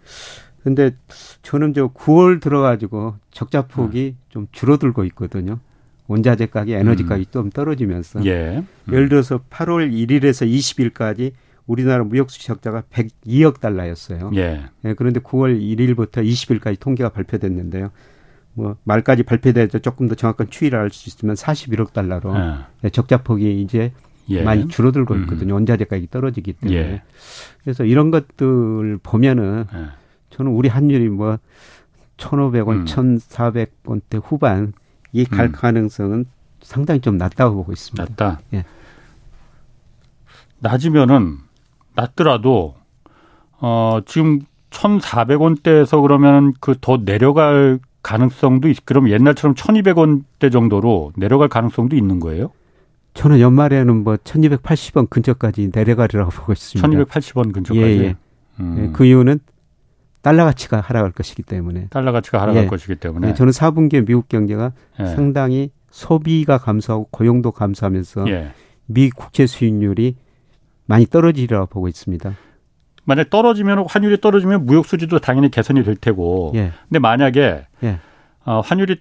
근데 0.64 0.96
저는 1.42 1.74
저 1.74 1.92
9월 1.92 2.40
들어가지고 2.40 3.14
적자 3.30 3.62
폭이 3.68 4.16
좀 4.30 4.48
줄어들고 4.50 5.04
있거든요. 5.04 5.60
원자재 6.08 6.46
가격, 6.46 6.72
에너지 6.74 7.02
음. 7.04 7.08
가격이 7.08 7.26
좀 7.30 7.50
떨어지면서. 7.50 8.24
예. 8.26 8.62
예를 8.90 9.08
들어서 9.08 9.40
8월 9.50 9.92
1일에서 9.92 10.48
20일까지 10.48 11.32
우리나라 11.66 12.04
무역 12.04 12.30
수지 12.30 12.46
적자가 12.46 12.82
102억 12.92 13.60
달러였어요. 13.60 14.30
예. 14.36 14.62
예, 14.84 14.94
그런데 14.94 15.20
9월 15.20 15.60
1일부터 15.60 16.24
20일까지 16.24 16.78
통계가 16.78 17.10
발표됐는데요. 17.10 17.90
뭐 18.54 18.76
말까지 18.84 19.24
발표돼서 19.24 19.80
조금 19.80 20.08
더 20.08 20.14
정확한 20.14 20.48
추이를 20.48 20.78
알 20.78 20.90
수 20.90 21.08
있으면 21.08 21.34
41억 21.34 21.92
달러로 21.92 22.34
예, 22.84 22.90
적자 22.90 23.18
폭이 23.18 23.60
이제 23.60 23.92
예. 24.28 24.42
많이 24.42 24.66
줄어들고 24.68 25.14
음. 25.14 25.20
있거든요. 25.22 25.54
원자재 25.54 25.84
가격이 25.84 26.08
떨어지기 26.10 26.52
때문에. 26.54 26.78
예. 26.80 27.02
그래서 27.62 27.84
이런 27.84 28.10
것들 28.10 28.98
보면은 29.02 29.64
예. 29.74 29.78
저는 30.30 30.52
우리 30.52 30.68
환율이 30.68 31.08
뭐 31.08 31.38
1,500원, 32.16 32.68
음. 32.68 32.84
1,400원대 32.86 34.20
후반 34.24 34.72
이갈 35.12 35.46
음. 35.46 35.52
가능성은 35.52 36.26
상당히 36.62 37.00
좀 37.00 37.16
낮다고 37.16 37.54
보고 37.56 37.72
있습니다. 37.72 38.02
낮다. 38.04 38.40
예. 38.54 38.64
낮으면은 40.58 41.36
낮더라도 41.94 42.74
어 43.60 44.00
지금 44.06 44.40
1,400원대에서 44.70 46.02
그러면 46.02 46.52
그 46.60 46.74
더 46.80 46.98
내려갈 47.04 47.78
가능성도 48.02 48.68
있. 48.68 48.84
그럼 48.84 49.08
옛날처럼 49.10 49.54
1,200원대 49.54 50.52
정도로 50.52 51.12
내려갈 51.16 51.48
가능성도 51.48 51.96
있는 51.96 52.20
거예요? 52.20 52.52
저는 53.14 53.40
연말에는 53.40 54.04
뭐 54.04 54.16
1,280원 54.16 55.08
근처까지 55.10 55.70
내려가리라고 55.74 56.30
보고 56.30 56.52
있습니다. 56.52 56.86
1,280원 57.04 57.52
근처까지. 57.52 57.86
예, 57.86 58.04
예. 58.04 58.16
음. 58.60 58.76
예, 58.78 58.92
그 58.92 59.04
이유는 59.06 59.40
달러 60.26 60.44
가치가 60.44 60.80
하락할 60.80 61.12
것이기 61.12 61.44
때문에. 61.44 61.86
달러 61.90 62.10
가치가 62.10 62.42
하락할 62.42 62.64
예. 62.64 62.66
것이기 62.66 62.96
때문에. 62.96 63.28
예, 63.28 63.34
저는 63.34 63.52
4분기에 63.52 64.04
미국 64.04 64.28
경제가 64.28 64.72
예. 64.98 65.06
상당히 65.06 65.70
소비가 65.90 66.58
감소하고 66.58 67.06
고용도 67.12 67.52
감소하면서 67.52 68.28
예. 68.30 68.50
미 68.86 69.08
국채 69.10 69.46
수익률이 69.46 70.16
많이 70.86 71.06
떨어지리라고 71.06 71.66
보고 71.66 71.86
있습니다. 71.86 72.34
만약 73.04 73.30
떨어지면 73.30 73.86
환율이 73.88 74.20
떨어지면 74.20 74.66
무역 74.66 74.86
수지도 74.86 75.20
당연히 75.20 75.48
개선이 75.48 75.84
될 75.84 75.94
테고. 75.94 76.50
예. 76.56 76.72
근데 76.88 76.98
만약에 76.98 77.66
예. 77.84 78.00
어, 78.44 78.60
환율이 78.60 79.00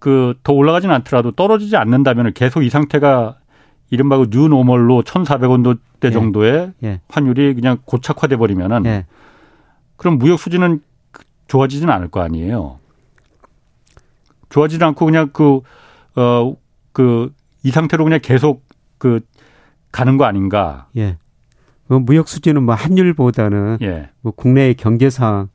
그 0.00 0.34
더 0.42 0.52
올라가진 0.52 0.90
않더라도 0.90 1.30
떨어지지 1.30 1.76
않는다면 1.76 2.32
계속 2.34 2.64
이 2.64 2.68
상태가 2.68 3.36
이른바 3.90 4.18
그 4.18 4.26
뉴노멀로 4.28 5.02
1,400원대 5.04 5.78
예. 6.02 6.10
정도의 6.10 6.72
예. 6.82 7.00
환율이 7.08 7.54
그냥 7.54 7.78
고착화돼 7.84 8.36
버리면은 8.36 8.84
예. 8.86 9.06
그럼 9.96 10.18
무역 10.18 10.38
수지는 10.40 10.80
좋아지진 11.46 11.90
않을 11.90 12.08
거 12.08 12.20
아니에요. 12.20 12.78
좋아지지 14.48 14.82
않고 14.84 15.04
그냥 15.06 15.30
그 15.32 15.60
어 16.16 16.56
그 16.92 17.30
이 17.64 17.70
상태로 17.70 18.04
그냥 18.04 18.20
계속 18.22 18.62
그 18.98 19.20
가는 19.90 20.16
거 20.18 20.24
아닌가? 20.26 20.86
예. 20.96 21.16
뭐 21.86 21.98
무역 21.98 22.28
수지는 22.28 22.62
뭐 22.62 22.74
환율보다는 22.74 23.78
예. 23.82 24.10
뭐 24.20 24.32
국내의 24.32 24.74
경제 24.74 25.08
상황. 25.10 25.48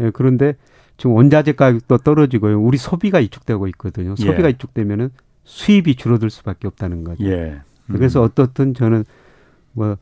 예, 0.00 0.10
그런데 0.10 0.54
지금 0.98 1.12
원자재 1.16 1.52
가격도 1.52 1.98
떨어지고요. 1.98 2.60
우리 2.60 2.76
소비가 2.76 3.18
위축되고 3.18 3.66
있거든요. 3.68 4.14
예. 4.18 4.22
소비가 4.22 4.48
위축되면은 4.48 5.10
수입이 5.44 5.94
줄어들 5.96 6.28
수밖에 6.30 6.66
없다는 6.68 7.04
거죠. 7.04 7.24
예. 7.24 7.60
음. 7.86 7.92
그래서 7.92 8.20
어떻든 8.22 8.74
저는 8.74 9.04
뭐 9.72 9.96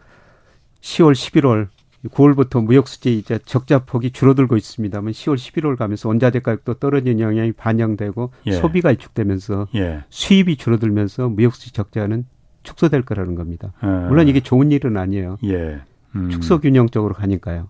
10월, 0.81 1.13
11월, 1.13 1.69
9월부터 2.09 2.65
무역 2.65 2.89
수지 2.89 3.17
이제 3.17 3.39
적자 3.45 3.79
폭이 3.79 4.11
줄어들고 4.11 4.57
있습니다만 4.57 5.13
10월, 5.13 5.37
11월 5.37 5.77
가면서 5.77 6.09
원자재 6.09 6.41
가격도 6.41 6.75
떨어지는 6.75 7.21
영향이 7.21 7.53
반영되고 7.53 8.33
예. 8.47 8.53
소비가 8.53 8.91
위축되면서 8.91 9.69
예. 9.77 10.05
수입이 10.09 10.57
줄어들면서 10.57 11.29
무역 11.29 11.55
수지 11.55 11.73
적자는 11.73 12.27
축소될 12.65 13.03
거라는 13.03 13.35
겁니다. 13.35 13.73
예. 13.85 13.87
물론 13.87 14.29
이게 14.29 14.41
좋은 14.41 14.73
일은 14.73 14.97
아니에요. 14.97 15.39
예. 15.45 15.81
음. 16.17 16.31
축소 16.31 16.61
균형 16.61 16.89
쪽으로 16.89 17.15
가니까요. 17.15 17.69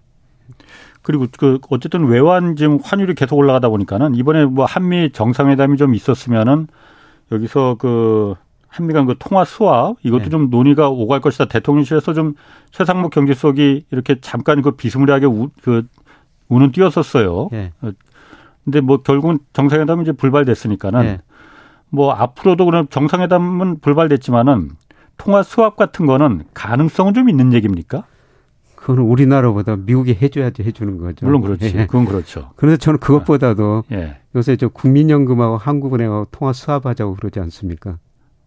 그리고 1.02 1.26
그 1.38 1.58
어쨌든 1.68 2.06
외환 2.06 2.56
지금 2.56 2.78
환율이 2.82 3.14
계속 3.14 3.36
올라가다 3.36 3.68
보니까는 3.68 4.14
이번에 4.14 4.44
뭐 4.46 4.64
한미 4.64 5.10
정상회담이 5.12 5.76
좀 5.76 5.94
있었으면은 5.94 6.68
여기서 7.32 7.76
그 7.78 8.34
한미 8.72 8.94
간 8.94 9.04
그 9.06 9.14
통화 9.18 9.44
수합 9.44 9.96
이것도 10.02 10.24
네. 10.24 10.30
좀 10.30 10.48
논의가 10.48 10.88
오갈 10.88 11.20
것이다. 11.20 11.44
대통령실에서 11.44 12.14
좀 12.14 12.34
최상목 12.70 13.12
경제수석이 13.12 13.84
이렇게 13.90 14.18
잠깐 14.20 14.62
그 14.62 14.72
비스무리하게 14.72 15.26
우, 15.26 15.50
그 15.62 15.86
우는 16.48 16.72
띄었었어요. 16.72 17.50
예. 17.52 17.72
근데 18.64 18.80
뭐 18.80 18.98
결국은 18.98 19.38
정상회담이 19.52 20.02
이제 20.02 20.12
불발됐으니까는 20.12 21.04
예. 21.04 21.18
뭐 21.90 22.12
앞으로도 22.12 22.64
그럼 22.64 22.86
정상회담은 22.88 23.80
불발됐지만은 23.80 24.70
통화 25.18 25.42
수합 25.42 25.76
같은 25.76 26.06
거는 26.06 26.44
가능성은 26.54 27.12
좀 27.12 27.28
있는 27.28 27.52
얘기입니까? 27.52 28.04
그거는 28.74 29.02
우리나라보다 29.02 29.76
미국이 29.76 30.16
해줘야지 30.20 30.62
해주는 30.62 30.96
거죠. 30.98 31.26
물론 31.26 31.42
그렇지. 31.42 31.66
예. 31.76 31.86
그건 31.86 32.06
그렇죠. 32.06 32.50
그런데 32.56 32.78
저는 32.78 32.98
그것보다도 33.00 33.84
예. 33.92 34.16
요새 34.34 34.56
저 34.56 34.68
국민연금하고 34.68 35.58
한국은행하고 35.58 36.28
통화 36.30 36.54
수합하자고 36.54 37.16
그러지 37.16 37.38
않습니까? 37.40 37.98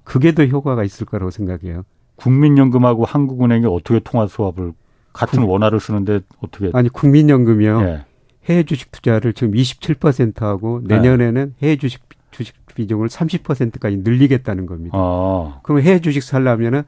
그게 0.06 0.32
더 0.32 0.46
효과가 0.46 0.86
있을 0.86 1.06
거라고 1.06 1.32
생각해요. 1.32 1.84
국민연금하고 2.16 3.04
한국은행이 3.04 3.66
어떻게 3.66 4.00
통화 4.00 4.26
수합을 4.28 4.72
같은 5.12 5.42
국, 5.42 5.50
원화를 5.50 5.82
쓰는데 5.82 6.22
어떻게 6.42 6.72
아니 6.74 6.88
국민연금이요. 6.88 7.82
예. 7.82 8.06
해외 8.46 8.64
주식 8.64 8.92
투자를 8.92 9.34
지금 9.34 9.54
27% 9.54 10.40
하고 10.42 10.82
내년에는 10.86 11.54
예. 11.62 11.66
해외 11.66 11.76
주식 11.76 12.02
주식 12.32 12.56
비중을 12.76 13.08
30%까지 13.08 13.98
늘리겠다는 13.98 14.66
겁니다. 14.66 14.98
아. 14.98 15.60
그럼 15.64 15.82
해외 15.82 16.00
주식 16.00 16.22
살려면은 16.22 16.84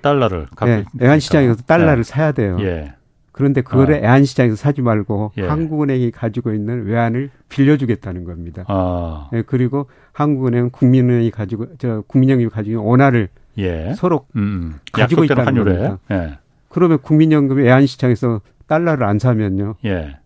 달러를 0.00 0.46
예, 0.66 0.84
애한 1.02 1.20
시장에서 1.20 1.62
달러를 1.62 1.98
예. 1.98 2.02
사야 2.02 2.32
돼요. 2.32 2.56
예. 2.60 2.94
그런데 3.34 3.62
그거를 3.62 3.96
아. 3.96 3.98
애한 3.98 4.24
시장에서 4.24 4.54
사지 4.54 4.80
말고 4.80 5.32
예. 5.38 5.42
한국은행이 5.42 6.12
가지고 6.12 6.52
있는 6.54 6.84
외환을 6.86 7.30
빌려주겠다는 7.48 8.22
겁니다. 8.22 8.64
아. 8.68 9.28
예, 9.32 9.42
그리고 9.42 9.88
한국은행, 10.12 10.70
국민은행이 10.70 11.32
가지고 11.32 11.66
저 11.78 12.04
국민연금이 12.06 12.48
가지고 12.48 12.76
있는 12.76 12.84
원화를 12.88 13.28
예. 13.58 13.92
서로 13.96 14.26
음, 14.36 14.40
음. 14.40 14.74
가지고 14.92 15.24
있다는 15.24 15.46
환율에. 15.46 15.76
겁니다. 15.76 15.98
예. 16.12 16.38
그러면 16.68 16.98
국민연금이 17.02 17.66
애한 17.66 17.86
시장에서 17.86 18.40
달러를 18.68 19.04
안 19.04 19.18
사면요, 19.18 19.74
예. 19.84 20.16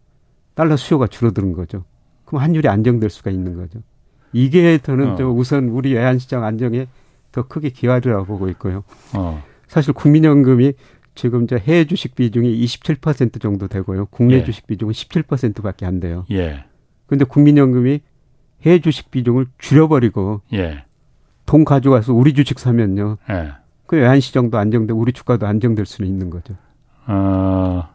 달러 0.54 0.76
수요가 0.76 1.06
줄어드는 1.06 1.54
거죠. 1.54 1.84
그럼 2.26 2.42
환율이 2.42 2.68
안정될 2.68 3.09
수가 3.09 3.30
있는 3.30 3.56
거죠. 3.56 3.78
이게 4.34 4.76
저는 4.76 5.18
어. 5.18 5.28
우선 5.30 5.70
우리 5.70 5.96
애한 5.96 6.18
시장 6.18 6.44
안정에 6.44 6.88
더 7.32 7.46
크게 7.46 7.70
기여하리라고 7.70 8.26
보고 8.26 8.50
있고요. 8.50 8.84
어. 9.14 9.42
사실 9.66 9.94
국민연금이 9.94 10.74
지금 11.18 11.42
이제 11.42 11.56
해외 11.58 11.84
주식 11.84 12.14
비중이 12.14 12.64
27% 12.64 13.40
정도 13.42 13.66
되고요. 13.66 14.06
국내 14.06 14.36
예. 14.36 14.44
주식 14.44 14.68
비중은 14.68 14.92
17%밖에 14.92 15.84
안 15.84 15.98
돼요. 15.98 16.24
예. 16.30 16.62
근데 17.06 17.24
국민연금이 17.24 17.98
해외 18.62 18.78
주식 18.78 19.10
비중을 19.10 19.46
줄여버리고 19.58 20.42
예. 20.52 20.84
돈 21.44 21.64
가져가서 21.64 22.14
우리 22.14 22.34
주식 22.34 22.60
사면요. 22.60 23.16
예. 23.30 23.50
그 23.86 23.96
외환 23.96 24.20
시장도 24.20 24.56
안정되고 24.58 24.96
우리 24.96 25.12
주가도 25.12 25.44
안정될 25.44 25.86
수는 25.86 26.08
있는 26.08 26.30
거죠. 26.30 26.54
어, 27.08 27.88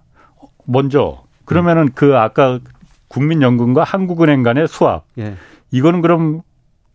먼저 0.66 1.24
그러면은 1.46 1.84
음. 1.84 1.90
그 1.96 2.18
아까 2.18 2.60
국민연금과 3.08 3.86
한국은행 3.86 4.44
간의 4.44 4.68
수합. 4.68 5.06
예. 5.18 5.36
이거는 5.72 6.02
그럼 6.02 6.42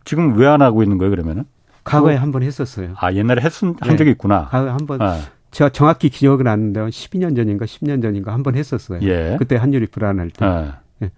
지금 0.05 0.37
왜 0.37 0.45
안 0.45 0.61
하고 0.61 0.83
있는 0.83 0.99
거예요, 0.99 1.09
그러면은? 1.09 1.45
과거에 1.83 2.17
그, 2.17 2.21
한번 2.21 2.43
했었어요. 2.43 2.93
아, 2.97 3.13
옛날에 3.13 3.41
했, 3.41 3.63
한 3.63 3.73
예. 3.93 3.95
적이 3.95 4.11
있구나. 4.11 4.45
과거에 4.49 4.69
한 4.69 4.85
번. 4.85 5.01
아. 5.01 5.17
제가 5.51 5.69
정확히 5.71 6.09
기억은 6.09 6.47
안 6.47 6.71
나는데 6.73 6.81
12년 6.91 7.35
전인가 7.35 7.65
10년 7.65 8.01
전인가 8.01 8.33
한 8.33 8.43
번 8.43 8.55
했었어요. 8.55 8.99
예. 9.03 9.35
그때 9.39 9.55
환율이 9.55 9.87
불안할 9.87 10.29
때. 10.29 10.45
예. 10.45 10.71
예. 11.05 11.11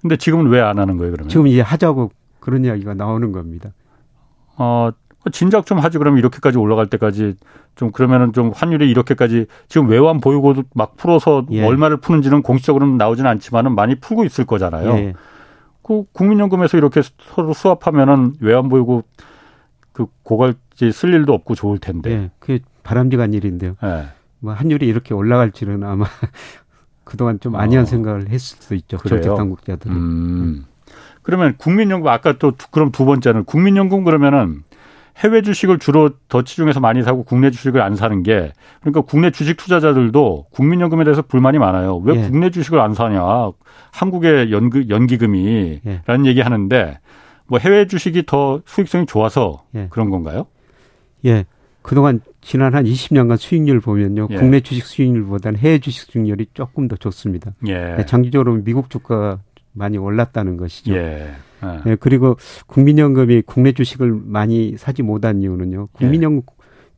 근데 0.00 0.16
지금은 0.16 0.46
왜 0.50 0.60
안 0.60 0.78
하는 0.78 0.96
거예요, 0.98 1.12
그러면? 1.12 1.28
지금 1.28 1.46
이제 1.46 1.60
하자고 1.60 2.10
그런 2.40 2.64
이야기가 2.64 2.94
나오는 2.94 3.32
겁니다. 3.32 3.70
어, 4.56 4.90
진작 5.32 5.66
좀 5.66 5.78
하지 5.78 5.98
그러면 5.98 6.18
이렇게까지 6.18 6.58
올라갈 6.58 6.88
때까지 6.88 7.36
좀 7.76 7.92
그러면은 7.92 8.32
좀 8.32 8.50
환율이 8.54 8.90
이렇게까지 8.90 9.46
지금 9.68 9.88
외환 9.88 10.20
보유고도 10.20 10.64
막 10.74 10.96
풀어서 10.96 11.46
예. 11.52 11.64
얼마를 11.64 11.96
푸는지는 11.98 12.42
공식적으로는 12.42 12.96
나오지는 12.98 13.30
않지만은 13.30 13.74
많이 13.74 13.94
풀고 13.94 14.24
있을 14.24 14.44
거잖아요. 14.44 14.90
예. 14.98 15.14
그 15.82 16.04
국민연금에서 16.12 16.76
이렇게 16.76 17.00
서로 17.18 17.52
수합하면은 17.52 18.34
외환 18.40 18.68
보유고 18.68 19.04
그 19.92 20.06
고갈지 20.22 20.92
쓸 20.92 21.12
일도 21.14 21.32
없고 21.32 21.54
좋을 21.54 21.78
텐데. 21.78 22.10
예. 22.10 22.30
그게 22.38 22.60
바람직한 22.82 23.34
일인데요. 23.34 23.76
예. 23.82 24.06
뭐 24.38 24.54
환율이 24.54 24.86
이렇게 24.86 25.14
올라갈 25.14 25.52
줄은 25.52 25.84
아마 25.84 26.06
그동안 27.04 27.38
좀 27.40 27.56
아니한 27.56 27.84
어. 27.84 27.86
생각을 27.86 28.28
했을 28.28 28.58
수도 28.60 28.74
있죠. 28.74 28.96
정책 28.98 29.34
당국자들은. 29.34 29.94
음. 29.94 30.64
그러면 31.22 31.54
국민연금 31.56 32.08
아까 32.08 32.36
또 32.38 32.52
그럼 32.70 32.90
두 32.90 33.04
번째는 33.04 33.44
국민연금 33.44 34.04
그러면은 34.04 34.64
해외 35.18 35.42
주식을 35.42 35.78
주로 35.78 36.10
더 36.28 36.42
치중해서 36.42 36.80
많이 36.80 37.02
사고 37.02 37.22
국내 37.22 37.50
주식을 37.50 37.80
안 37.80 37.96
사는 37.96 38.22
게 38.22 38.52
그러니까 38.80 39.02
국내 39.02 39.30
주식 39.30 39.56
투자자들도 39.56 40.46
국민연금에 40.50 41.04
대해서 41.04 41.22
불만이 41.22 41.58
많아요. 41.58 41.98
왜 41.98 42.16
예. 42.16 42.28
국내 42.28 42.50
주식을 42.50 42.80
안 42.80 42.94
사냐? 42.94 43.22
한국의 43.92 44.52
연기, 44.52 44.88
연기금이라는 44.88 46.26
예. 46.26 46.28
얘기 46.28 46.40
하는데 46.40 46.98
뭐 47.46 47.58
해외 47.58 47.86
주식이 47.86 48.24
더 48.26 48.62
수익성이 48.66 49.06
좋아서 49.06 49.64
예. 49.74 49.88
그런 49.90 50.10
건가요? 50.10 50.46
예. 51.24 51.44
그동안 51.82 52.20
지난 52.40 52.74
한 52.74 52.84
20년간 52.84 53.36
수익률 53.36 53.80
보면요. 53.80 54.28
예. 54.30 54.36
국내 54.36 54.60
주식 54.60 54.86
수익률보다는 54.86 55.58
해외 55.58 55.78
주식 55.78 56.10
수익률이 56.10 56.46
조금 56.54 56.88
더 56.88 56.96
좋습니다. 56.96 57.54
예. 57.66 57.96
예 57.98 58.06
장기적으로 58.06 58.54
미국 58.62 58.88
주가가 58.88 59.40
많이 59.72 59.98
올랐다는 59.98 60.56
것이죠. 60.56 60.94
예. 60.94 61.34
예. 61.64 61.90
예. 61.90 61.96
그리고 61.96 62.36
국민연금이 62.66 63.42
국내 63.42 63.72
주식을 63.72 64.12
많이 64.24 64.76
사지 64.76 65.02
못한 65.02 65.42
이유는요. 65.42 65.88
국민연금 65.92 66.42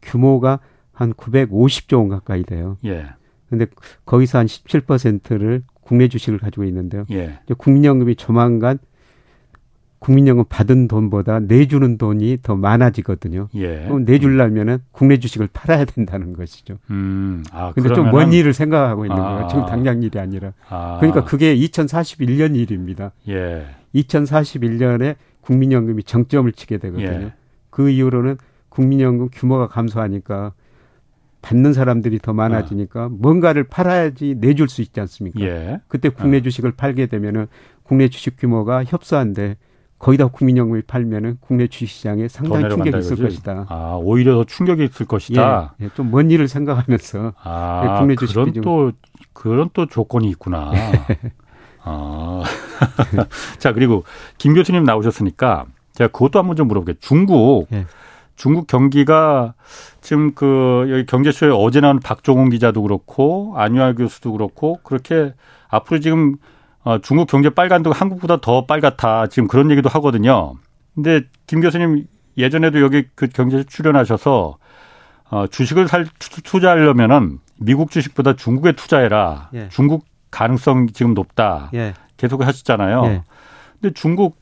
규모가 0.03 0.61
한 0.92 1.12
950조 1.14 1.99
원 1.99 2.09
가까이 2.09 2.45
돼요. 2.45 2.76
예. 2.84 3.07
근데 3.49 3.66
거기서 4.05 4.38
한 4.38 4.47
17%를 4.47 5.62
국내 5.82 6.09
주식을 6.09 6.38
가지고 6.38 6.64
있는데요. 6.64 7.05
예. 7.11 7.38
국민연금이 7.57 8.16
조만간 8.16 8.78
국민연금 10.05 10.44
받은 10.50 10.86
돈보다 10.86 11.40
내주는 11.40 11.96
돈이 11.96 12.40
더 12.42 12.57
많아지거든요. 12.57 13.48
예. 13.55 13.84
그럼 13.84 14.05
내주려면은 14.05 14.80
국내 14.92 15.18
주식을 15.18 15.48
팔아야 15.50 15.86
된다는 15.86 16.34
것이죠. 16.34 16.76
음, 16.90 17.42
아, 17.50 17.72
근데 17.72 17.88
좀먼 17.88 18.34
일을 18.34 18.52
생각하고 18.52 19.07
있는 19.07 19.16
아, 19.16 19.30
거예요. 19.30 19.48
지금 19.48 19.64
당장 19.64 20.02
일이 20.02 20.18
아니라. 20.18 20.52
아. 20.68 20.98
그러니까 21.00 21.24
그게 21.24 21.57
2041년 21.57 22.55
일입니다. 22.55 23.12
예. 23.28 23.64
2041년에 23.94 25.16
국민연금이 25.40 26.02
정점을 26.02 26.52
치게 26.52 26.76
되거든요. 26.76 27.07
예. 27.07 27.32
그 27.70 27.88
이후로는 27.88 28.36
국민연금 28.68 29.30
규모가 29.32 29.68
감소하니까 29.68 30.52
받는 31.40 31.72
사람들이 31.72 32.18
더 32.18 32.34
많아지니까 32.34 33.05
아. 33.05 33.09
뭔가를 33.11 33.64
팔아야지 33.64 34.36
내줄 34.38 34.68
수 34.68 34.82
있지 34.82 35.00
않습니까? 35.00 35.40
예. 35.40 35.80
그때 35.88 36.11
국내 36.11 36.38
아. 36.38 36.42
주식을 36.42 36.72
팔게 36.72 37.07
되면은 37.07 37.46
국내 37.84 38.09
주식 38.09 38.36
규모가 38.38 38.84
협소한데 38.84 39.57
거기다 40.05 40.26
국민연금이 40.26 40.82
팔면은 40.82 41.38
국내 41.40 41.66
주식시장에 41.66 42.28
상당히 42.28 42.68
충격이 42.68 42.98
있을 42.98 43.16
이거지? 43.18 43.22
것이다. 43.22 43.66
아 43.70 43.98
오히려 44.02 44.34
더 44.34 44.44
충격이 44.44 44.84
있을 44.84 45.07
것이다. 45.07 45.74
예, 45.80 45.86
예, 45.86 45.90
좀 45.94 46.11
먼 46.11 46.30
일을 46.30 46.46
생각하면서 46.46 47.32
아, 47.42 47.82
예, 47.84 47.98
국내 47.98 48.14
주식 48.14 48.34
그런 48.34 48.52
또 48.61 48.92
그런 49.32 49.70
또 49.72 49.86
조건이 49.86 50.28
있구나. 50.28 50.72
아. 51.84 52.42
자 53.59 53.72
그리고 53.72 54.05
김 54.36 54.52
교수님 54.52 54.84
나오셨으니까 54.84 55.64
제가 55.94 56.09
그것도 56.09 56.38
한번 56.38 56.57
좀 56.57 56.68
물어볼게요. 56.68 56.96
중국 57.00 57.68
예. 57.72 57.86
중국 58.36 58.66
경기가 58.66 59.55
지금 60.02 60.34
그 60.34 60.86
여기 60.90 61.07
경제쇼에 61.07 61.50
어제 61.50 61.80
나온 61.80 61.98
박종훈 61.98 62.50
기자도 62.50 62.82
그렇고 62.82 63.55
안유아 63.57 63.94
교수도 63.94 64.32
그렇고 64.32 64.80
그렇게 64.82 65.32
앞으로 65.68 66.00
지금 66.00 66.36
어, 66.85 66.99
중국 66.99 67.26
경제 67.28 67.51
빨간도 67.51 67.93
한국보다 67.93 68.41
더 68.41 68.66
빨갛다. 68.66 69.26
지금 69.28 69.49
그런 69.49 69.70
얘기도 69.70 69.89
하거든요. 69.89 70.55
근데 70.95 71.22
김 71.47 71.61
교수님 71.61 72.05
예전에도 72.37 72.80
여기 72.80 73.05
그 73.14 73.28
경제 73.28 73.64
출연하셔서 73.64 74.57
어, 75.30 75.47
주식을 75.47 75.89
살 75.89 76.07
투자하려면은 76.45 77.39
미국 77.59 77.91
주식보다 77.91 78.35
중국에 78.37 78.72
투자해라. 78.72 79.49
예. 79.55 79.68
중국 79.70 80.05
가능성 80.30 80.89
지금 80.93 81.14
높다. 81.14 81.70
예. 81.74 81.95
계속 82.16 82.47
하셨잖아요. 82.47 83.05
예. 83.07 83.22
근데 83.80 83.95
중국 83.95 84.37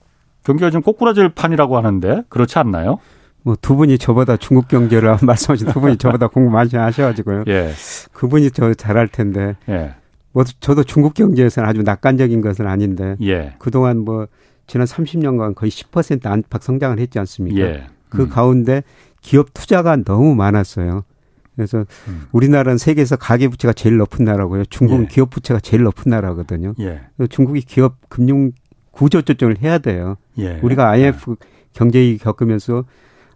경기가 0.45 0.71
지금 0.71 0.83
꼬꾸라질 0.83 1.29
판이라고 1.29 1.77
하는데 1.77 2.23
그렇지 2.29 2.59
않나요? 2.59 2.99
뭐 3.45 3.57
두 3.61 3.77
분이 3.77 3.99
저보다 3.99 4.37
중국 4.37 4.69
경제를 4.69 5.17
말씀하신 5.23 5.69
두 5.69 5.81
분이 5.81 5.97
저보다 5.99 6.27
공부 6.29 6.51
많이 6.51 6.71
하셔가지고요. 6.75 7.45
예. 7.49 7.73
그분이 8.13 8.51
저 8.51 8.73
잘할 8.75 9.09
텐데. 9.09 9.57
예. 9.69 9.95
뭐 10.33 10.45
저도 10.45 10.85
중국 10.85 11.15
경제에서는 11.15 11.69
아주 11.69 11.83
낙관적인 11.83 12.41
것은 12.41 12.67
아닌데 12.67 13.17
예. 13.23 13.55
그동안 13.59 13.99
뭐 13.99 14.27
지난 14.67 14.87
30년간 14.87 15.55
거의 15.55 15.71
10% 15.71 16.27
안팎 16.27 16.63
성장을 16.63 16.99
했지 16.99 17.19
않습니까? 17.19 17.61
예. 17.61 17.87
그 18.09 18.23
음. 18.23 18.29
그 18.29 18.29
가운데 18.29 18.83
기업 19.21 19.55
투자가 19.55 19.97
너무 19.97 20.35
많았어요. 20.35 21.05
그래서 21.55 21.85
음. 22.09 22.27
우리나라는 22.33 22.79
세계에서 22.79 23.17
가계 23.17 23.49
부채가 23.49 23.75
제일 23.75 23.99
높은 23.99 24.25
나라고요. 24.25 24.65
중국은 24.67 25.05
예. 25.05 25.09
기업 25.09 25.31
부채가 25.31 25.61
제일 25.61 25.83
높은 25.83 26.11
나라거든요. 26.11 26.75
예. 26.81 27.03
중국이 27.29 27.61
기업 27.61 27.97
금융 28.09 28.53
구조 28.91 29.23
조정을 29.23 29.59
해야 29.63 29.79
돼요. 29.79 30.17
예. 30.39 30.59
우리가 30.63 30.89
IMF 30.89 31.37
경제위기 31.73 32.19
겪으면서 32.19 32.85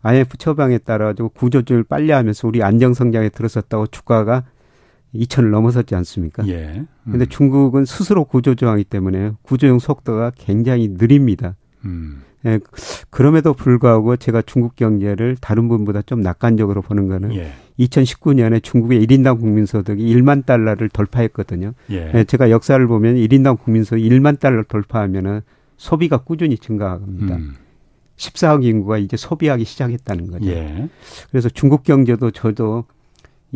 IMF 0.03 0.37
처방에 0.37 0.79
따라 0.79 1.07
가지고 1.07 1.31
구조 1.31 1.61
조정을 1.63 1.85
빨리 1.85 2.13
하면서 2.13 2.47
우리 2.47 2.63
안정 2.63 2.95
성장에 2.95 3.29
들어섰다고 3.29 3.89
주가가 3.89 4.45
2천을 5.15 5.51
넘어섰지 5.51 5.95
않습니까? 5.95 6.47
예. 6.49 6.85
음. 7.05 7.11
근데 7.11 7.27
중국은 7.27 7.85
스스로 7.85 8.25
구조조항이기 8.25 8.89
때문에 8.89 9.33
구조용 9.43 9.79
속도가 9.79 10.33
굉장히 10.37 10.89
느립니다. 10.89 11.57
음. 11.85 12.23
예, 12.45 12.61
그럼에도 13.11 13.55
불구하고 13.55 14.17
제가 14.17 14.43
중국 14.43 14.77
경제를 14.77 15.37
다른 15.41 15.69
분보다 15.69 16.03
좀 16.03 16.21
낙관적으로 16.21 16.81
보는 16.83 17.09
거는 17.09 17.35
예. 17.35 17.53
2019년에 17.81 18.63
중국의 18.63 19.05
1인당 19.05 19.41
국민소득이 19.41 20.05
1만 20.15 20.47
달러를 20.47 20.89
돌파했거든요. 20.89 21.73
예. 21.91 22.13
예, 22.15 22.25
제가 22.25 22.51
역사를 22.51 22.85
보면 22.87 23.17
1인당 23.17 23.61
국민소득 23.61 23.99
1만 23.99 24.39
달러 24.39 24.63
돌파하면은 24.63 25.41
소비가 25.77 26.19
꾸준히 26.19 26.57
증가합니다. 26.57 27.37
음. 27.37 27.55
14억 28.17 28.65
인구가 28.65 28.97
이제 28.97 29.17
소비하기 29.17 29.65
시작했다는 29.65 30.31
거죠. 30.31 30.47
예. 30.47 30.89
그래서 31.31 31.49
중국 31.51 31.83
경제도 31.83 32.31
저도 32.31 32.85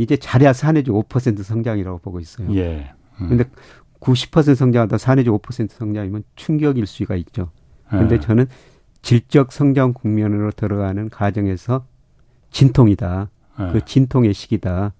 이제 0.00 0.16
잘해야 0.16 0.52
사내주 0.52 0.92
5% 0.92 1.42
성장이라고 1.42 1.98
보고 1.98 2.20
있어요. 2.20 2.52
예. 2.54 2.90
음. 3.20 3.28
근데 3.28 3.44
90% 4.00 4.54
성장하다 4.54 4.96
사내주 4.96 5.30
5% 5.38 5.70
성장이면 5.70 6.24
충격일 6.36 6.86
수가 6.86 7.16
있죠. 7.16 7.50
근데 7.90 8.14
예. 8.14 8.20
저는 8.20 8.46
질적 9.02 9.52
성장 9.52 9.92
국면으로 9.92 10.52
들어가는 10.52 11.10
과정에서 11.10 11.84
진통이다. 12.50 13.28
예. 13.60 13.72
그 13.72 13.84
진통의 13.84 14.32
시기다. 14.32 14.94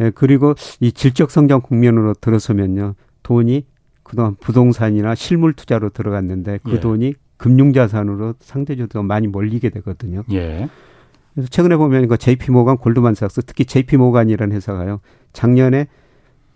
예, 0.00 0.10
그리고 0.10 0.54
이 0.78 0.92
질적 0.92 1.30
성장 1.30 1.60
국면으로 1.60 2.14
들어서면요. 2.14 2.94
돈이 3.24 3.66
그동안 4.04 4.36
부동산이나 4.36 5.16
실물 5.16 5.52
투자로 5.52 5.90
들어갔는데 5.90 6.60
그 6.62 6.72
예. 6.72 6.80
돈이 6.80 7.14
금융자산으로 7.38 8.34
상대적으로 8.40 9.02
많이 9.02 9.26
몰리게 9.26 9.70
되거든요. 9.70 10.22
예. 10.32 10.68
그래서 11.38 11.50
최근에 11.50 11.76
보면 11.76 12.08
그 12.08 12.18
JP 12.18 12.50
모간, 12.50 12.78
골드만삭스, 12.78 13.42
특히 13.46 13.64
JP 13.64 13.96
모간이라는 13.96 14.56
회사가요. 14.56 14.98
작년에 15.32 15.86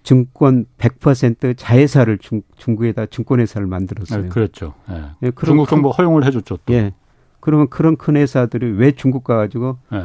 증권 0.02 0.66
100% 0.76 1.56
자회사를 1.56 2.18
중, 2.18 2.42
중국에다 2.56 3.06
증권회사를 3.06 3.68
만들었어요. 3.68 4.22
네, 4.24 4.28
그렇죠. 4.28 4.74
예. 4.90 5.04
예, 5.22 5.30
중국 5.44 5.68
정부 5.68 5.90
허용을 5.90 6.24
해줬죠. 6.24 6.58
또. 6.66 6.74
예. 6.74 6.94
그러면 7.38 7.68
그런 7.68 7.96
큰 7.96 8.16
회사들이 8.16 8.72
왜 8.72 8.90
중국 8.90 9.22
가가지고 9.22 9.78
예. 9.92 10.04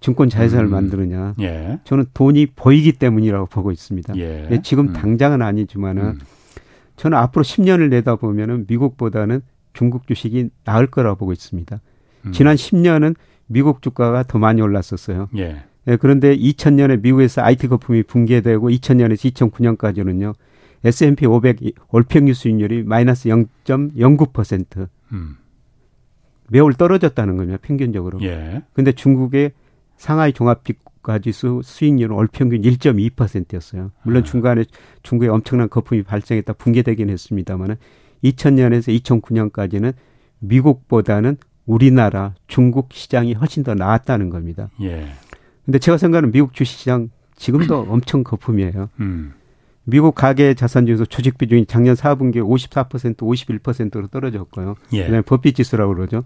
증권 0.00 0.30
자회사를 0.30 0.66
음. 0.66 0.70
만드느냐? 0.72 1.34
예. 1.42 1.78
저는 1.84 2.06
돈이 2.12 2.46
보이기 2.56 2.90
때문이라고 2.90 3.46
보고 3.46 3.70
있습니다. 3.70 4.16
예. 4.16 4.48
예 4.50 4.62
지금 4.62 4.88
음. 4.88 4.92
당장은 4.94 5.42
아니지만은 5.42 6.02
음. 6.02 6.18
저는 6.96 7.16
앞으로 7.16 7.44
10년을 7.44 7.90
내다 7.90 8.16
보면은 8.16 8.64
미국보다는 8.66 9.42
중국 9.74 10.08
주식이 10.08 10.50
나을 10.64 10.88
거라고 10.88 11.18
보고 11.18 11.32
있습니다. 11.32 11.80
음. 12.26 12.32
지난 12.32 12.56
10년은 12.56 13.14
미국 13.46 13.82
주가가 13.82 14.22
더 14.24 14.38
많이 14.38 14.60
올랐었어요. 14.60 15.28
예. 15.36 15.64
예, 15.88 15.96
그런데 15.96 16.36
2000년에 16.36 17.00
미국에서 17.00 17.42
IT 17.42 17.68
거품이 17.68 18.02
붕괴되고 18.04 18.68
2000년에서 18.70 19.32
2009년까지는요. 19.32 20.34
S&P 20.84 21.26
500 21.26 21.58
월평균 21.88 22.34
수익률이 22.34 22.82
마이너스 22.82 23.28
0.09%. 23.28 24.88
음. 25.12 25.36
매월 26.48 26.74
떨어졌다는 26.74 27.36
겁니다. 27.36 27.58
평균적으로. 27.60 28.20
예. 28.22 28.62
근데 28.72 28.92
중국의 28.92 29.52
상하이 29.96 30.32
종합지수 30.32 31.62
수익률은 31.64 32.14
월평균 32.14 32.62
1.2%였어요. 32.62 33.90
물론 34.02 34.22
아. 34.22 34.24
중간에 34.24 34.64
중국에 35.02 35.28
엄청난 35.28 35.68
거품이 35.68 36.02
발생했다 36.02 36.52
붕괴되긴 36.54 37.10
했습니다만은 37.10 37.76
2000년에서 38.24 39.00
2009년까지는 39.00 39.94
미국보다는 40.40 41.36
우리나라 41.66 42.34
중국 42.46 42.92
시장이 42.92 43.34
훨씬 43.34 43.62
더 43.62 43.74
나았다는 43.74 44.30
겁니다. 44.30 44.70
예. 44.80 45.08
근데 45.64 45.78
제가 45.78 45.98
생각하는 45.98 46.30
미국 46.30 46.54
주식시장 46.54 47.10
지금도 47.34 47.86
엄청 47.90 48.24
거품이에요. 48.24 48.88
음. 49.00 49.34
미국 49.84 50.14
가계 50.14 50.54
자산 50.54 50.86
중에서 50.86 51.04
조직 51.04 51.38
비중이 51.38 51.66
작년 51.66 51.94
4분기에 51.94 52.36
54% 52.36 53.16
51%로 53.16 54.08
떨어졌고요. 54.08 54.76
예. 54.92 55.02
그다음에 55.02 55.22
법비 55.22 55.52
지수라고 55.52 55.94
그러죠. 55.94 56.24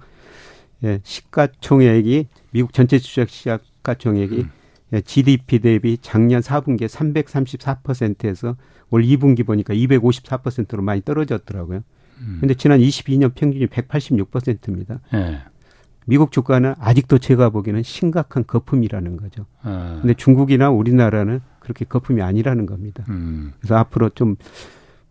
예, 0.84 1.00
시가총액이 1.02 2.28
미국 2.52 2.72
전체 2.72 2.98
주식 2.98 3.28
시가총액이 3.28 4.36
음. 4.36 4.50
예, 4.92 5.00
GDP 5.02 5.58
대비 5.60 5.98
작년 6.00 6.40
4분기에 6.40 6.88
334%에서 6.88 8.56
올 8.90 9.02
2분기 9.02 9.44
보니까 9.46 9.74
254%로 9.74 10.82
많이 10.82 11.02
떨어졌더라고요. 11.02 11.82
음. 12.20 12.38
근데 12.40 12.54
지난 12.54 12.80
22년 12.80 13.34
평균이 13.34 13.66
186%입니다. 13.66 15.00
예. 15.14 15.40
미국 16.06 16.32
주가는 16.32 16.74
아직도 16.78 17.18
제가 17.18 17.50
보기에는 17.50 17.82
심각한 17.82 18.44
거품이라는 18.46 19.16
거죠. 19.16 19.46
아. 19.62 19.98
근데 20.00 20.14
중국이나 20.14 20.70
우리나라는 20.70 21.40
그렇게 21.60 21.84
거품이 21.84 22.22
아니라는 22.22 22.66
겁니다. 22.66 23.04
음. 23.08 23.52
그래서 23.60 23.76
앞으로 23.76 24.08
좀뭐 24.10 24.34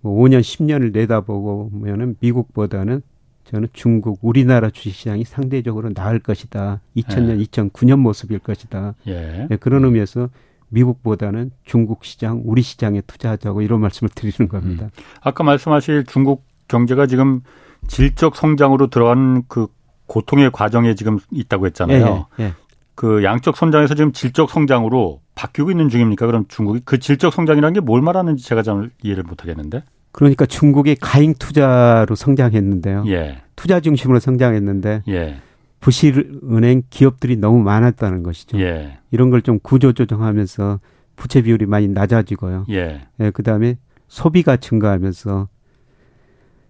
5년, 0.03 0.41
10년을 0.41 0.91
내다보면은 0.91 2.17
미국보다는 2.19 3.01
저는 3.45 3.69
중국, 3.73 4.19
우리나라 4.21 4.69
주식시장이 4.69 5.23
상대적으로 5.23 5.91
나을 5.93 6.19
것이다. 6.19 6.81
2000년, 6.97 7.39
예. 7.39 7.43
2009년 7.45 7.97
모습일 7.97 8.39
것이다. 8.39 8.93
예. 9.07 9.47
네, 9.49 9.57
그런 9.57 9.85
의미에서 9.85 10.29
미국보다는 10.69 11.49
중국 11.63 12.05
시장, 12.05 12.41
우리 12.45 12.61
시장에 12.61 13.01
투자하자고 13.01 13.63
이런 13.63 13.81
말씀을 13.81 14.09
드리는 14.13 14.49
겁니다. 14.49 14.85
음. 14.85 14.89
아까 15.21 15.43
말씀하실 15.43 16.05
중국 16.05 16.43
경제가 16.69 17.05
지금 17.07 17.41
질적 17.87 18.37
성장으로 18.37 18.87
들어간 18.87 19.43
그 19.49 19.67
고통의 20.07 20.51
과정에 20.51 20.95
지금 20.95 21.19
있다고 21.31 21.65
했잖아요. 21.67 22.27
예, 22.39 22.43
예. 22.45 22.53
그 22.95 23.23
양적 23.23 23.55
성장에서 23.57 23.95
지금 23.95 24.11
질적 24.13 24.49
성장으로 24.49 25.21
바뀌고 25.35 25.71
있는 25.71 25.89
중입니까? 25.89 26.25
그럼 26.25 26.45
중국이 26.47 26.81
그 26.85 26.97
질적 26.99 27.33
성장이라는 27.33 27.73
게 27.73 27.79
뭘 27.81 28.01
말하는지 28.01 28.43
제가 28.45 28.61
잘 28.63 28.89
이해를 29.03 29.23
못 29.23 29.41
하겠는데. 29.43 29.83
그러니까 30.11 30.45
중국이 30.45 30.95
가잉 30.95 31.33
투자로 31.37 32.15
성장했는데요. 32.15 33.03
예. 33.07 33.41
투자 33.55 33.79
중심으로 33.79 34.19
성장했는데 34.19 35.03
예. 35.09 35.37
부실 35.79 36.39
은행 36.51 36.81
기업들이 36.89 37.37
너무 37.37 37.59
많았다는 37.63 38.23
것이죠. 38.23 38.59
예. 38.59 38.97
이런 39.11 39.29
걸 39.29 39.41
좀 39.41 39.59
구조 39.61 39.93
조정하면서 39.93 40.79
부채 41.15 41.41
비율이 41.41 41.67
많이 41.67 41.87
낮아지고요. 41.87 42.65
예. 42.71 43.01
예 43.19 43.29
그다음에 43.31 43.77
소비가 44.07 44.57
증가하면서 44.57 45.47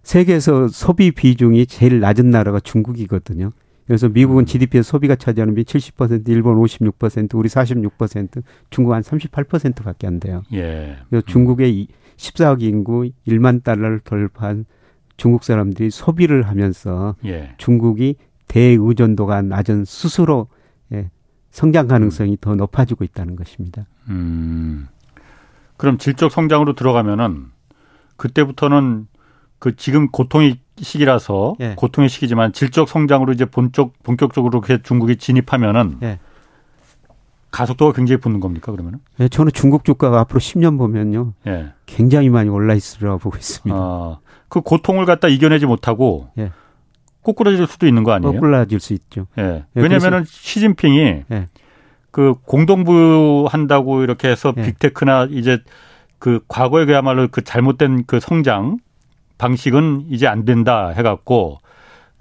세계에서 0.02 0.68
소비 0.68 1.10
비중이 1.10 1.66
제일 1.66 2.00
낮은 2.00 2.30
나라가 2.30 2.60
중국이거든요. 2.60 3.52
그래서 3.86 4.08
미국은 4.08 4.44
음. 4.44 4.46
GDP의 4.46 4.84
소비가 4.84 5.16
차지하는 5.16 5.54
비 5.54 5.64
70%, 5.64 6.28
일본 6.28 6.56
56%, 6.62 7.34
우리 7.34 7.48
46%, 7.48 8.42
중국 8.70 8.92
한 8.92 9.02
38%밖에 9.02 10.06
안 10.06 10.20
돼요. 10.20 10.42
예. 10.52 10.96
그래서 11.08 11.26
중국의 11.26 11.88
14억 12.16 12.62
인구 12.62 13.10
1만 13.26 13.64
달러를 13.64 13.98
돌파한 14.00 14.64
중국 15.16 15.42
사람들이 15.42 15.90
소비를 15.90 16.44
하면서 16.44 17.16
예. 17.24 17.54
중국이 17.58 18.14
대의존도가 18.46 19.42
낮은 19.42 19.84
스스로 19.84 20.46
예, 20.92 21.10
성장 21.50 21.88
가능성이 21.88 22.32
음. 22.32 22.36
더 22.40 22.54
높아지고 22.54 23.04
있다는 23.04 23.36
것입니다. 23.36 23.86
음. 24.08 24.86
그럼 25.76 25.98
질적 25.98 26.30
성장으로 26.30 26.74
들어가면은 26.74 27.46
그때부터는 28.16 29.08
그 29.60 29.76
지금 29.76 30.08
고통의 30.08 30.58
시기라서 30.78 31.54
예. 31.60 31.74
고통의 31.76 32.08
시기지만 32.08 32.52
질적 32.52 32.88
성장으로 32.88 33.32
이제 33.32 33.44
본적 33.44 33.92
본격적으로 34.02 34.62
중국이 34.82 35.16
진입하면은 35.16 35.98
예. 36.02 36.18
가속도가 37.50 37.92
굉장히 37.92 38.20
붙는 38.20 38.40
겁니까 38.40 38.72
그러면은? 38.72 39.00
예, 39.20 39.28
저는 39.28 39.52
중국 39.52 39.84
주가가 39.84 40.20
앞으로 40.20 40.40
10년 40.40 40.78
보면요, 40.78 41.34
예. 41.46 41.72
굉장히 41.84 42.30
많이 42.30 42.48
올라 42.48 42.74
있으리라고 42.74 43.18
보고 43.18 43.36
있습니다. 43.36 43.76
아, 43.78 44.18
그 44.48 44.60
고통을 44.62 45.04
갖다 45.04 45.28
이겨내지 45.28 45.66
못하고 45.66 46.30
예. 46.38 46.52
꼬꾸라질 47.22 47.66
수도 47.66 47.86
있는 47.86 48.02
거 48.02 48.12
아니에요? 48.12 48.32
꼬꾸라질 48.32 48.80
수 48.80 48.94
있죠. 48.94 49.26
예. 49.38 49.42
예 49.42 49.64
왜냐면은 49.74 50.24
시진핑이 50.24 51.24
예. 51.30 51.48
그 52.10 52.34
공동부 52.46 53.46
한다고 53.50 54.02
이렇게 54.02 54.28
해서 54.28 54.52
빅테크나 54.52 55.28
이제 55.30 55.58
그 56.18 56.40
과거에 56.48 56.86
그야말로 56.86 57.28
그 57.28 57.44
잘못된 57.44 58.04
그 58.06 58.20
성장 58.20 58.78
방식은 59.40 60.06
이제 60.10 60.26
안 60.28 60.44
된다 60.44 60.90
해갖고 60.90 61.58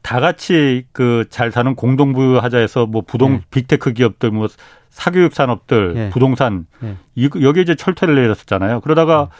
다 0.02 0.22
같이 0.22 0.86
그 0.94 1.26
잘 1.30 1.52
사는 1.52 1.76
공동부 1.76 2.38
하자 2.38 2.58
해서 2.60 2.86
뭐 2.86 3.02
부동 3.06 3.34
네. 3.34 3.42
빅테크 3.52 3.92
기업들 3.94 4.32
뭐 4.32 4.48
사교육 4.90 5.34
산업들 5.36 5.94
네. 5.94 6.10
부동산 6.10 6.66
네. 6.80 6.96
이 7.16 7.30
여기 7.42 7.62
이제 7.62 7.76
철퇴를 7.76 8.16
내렸었잖아요. 8.16 8.80
그러다가 8.82 9.28
네. 9.30 9.36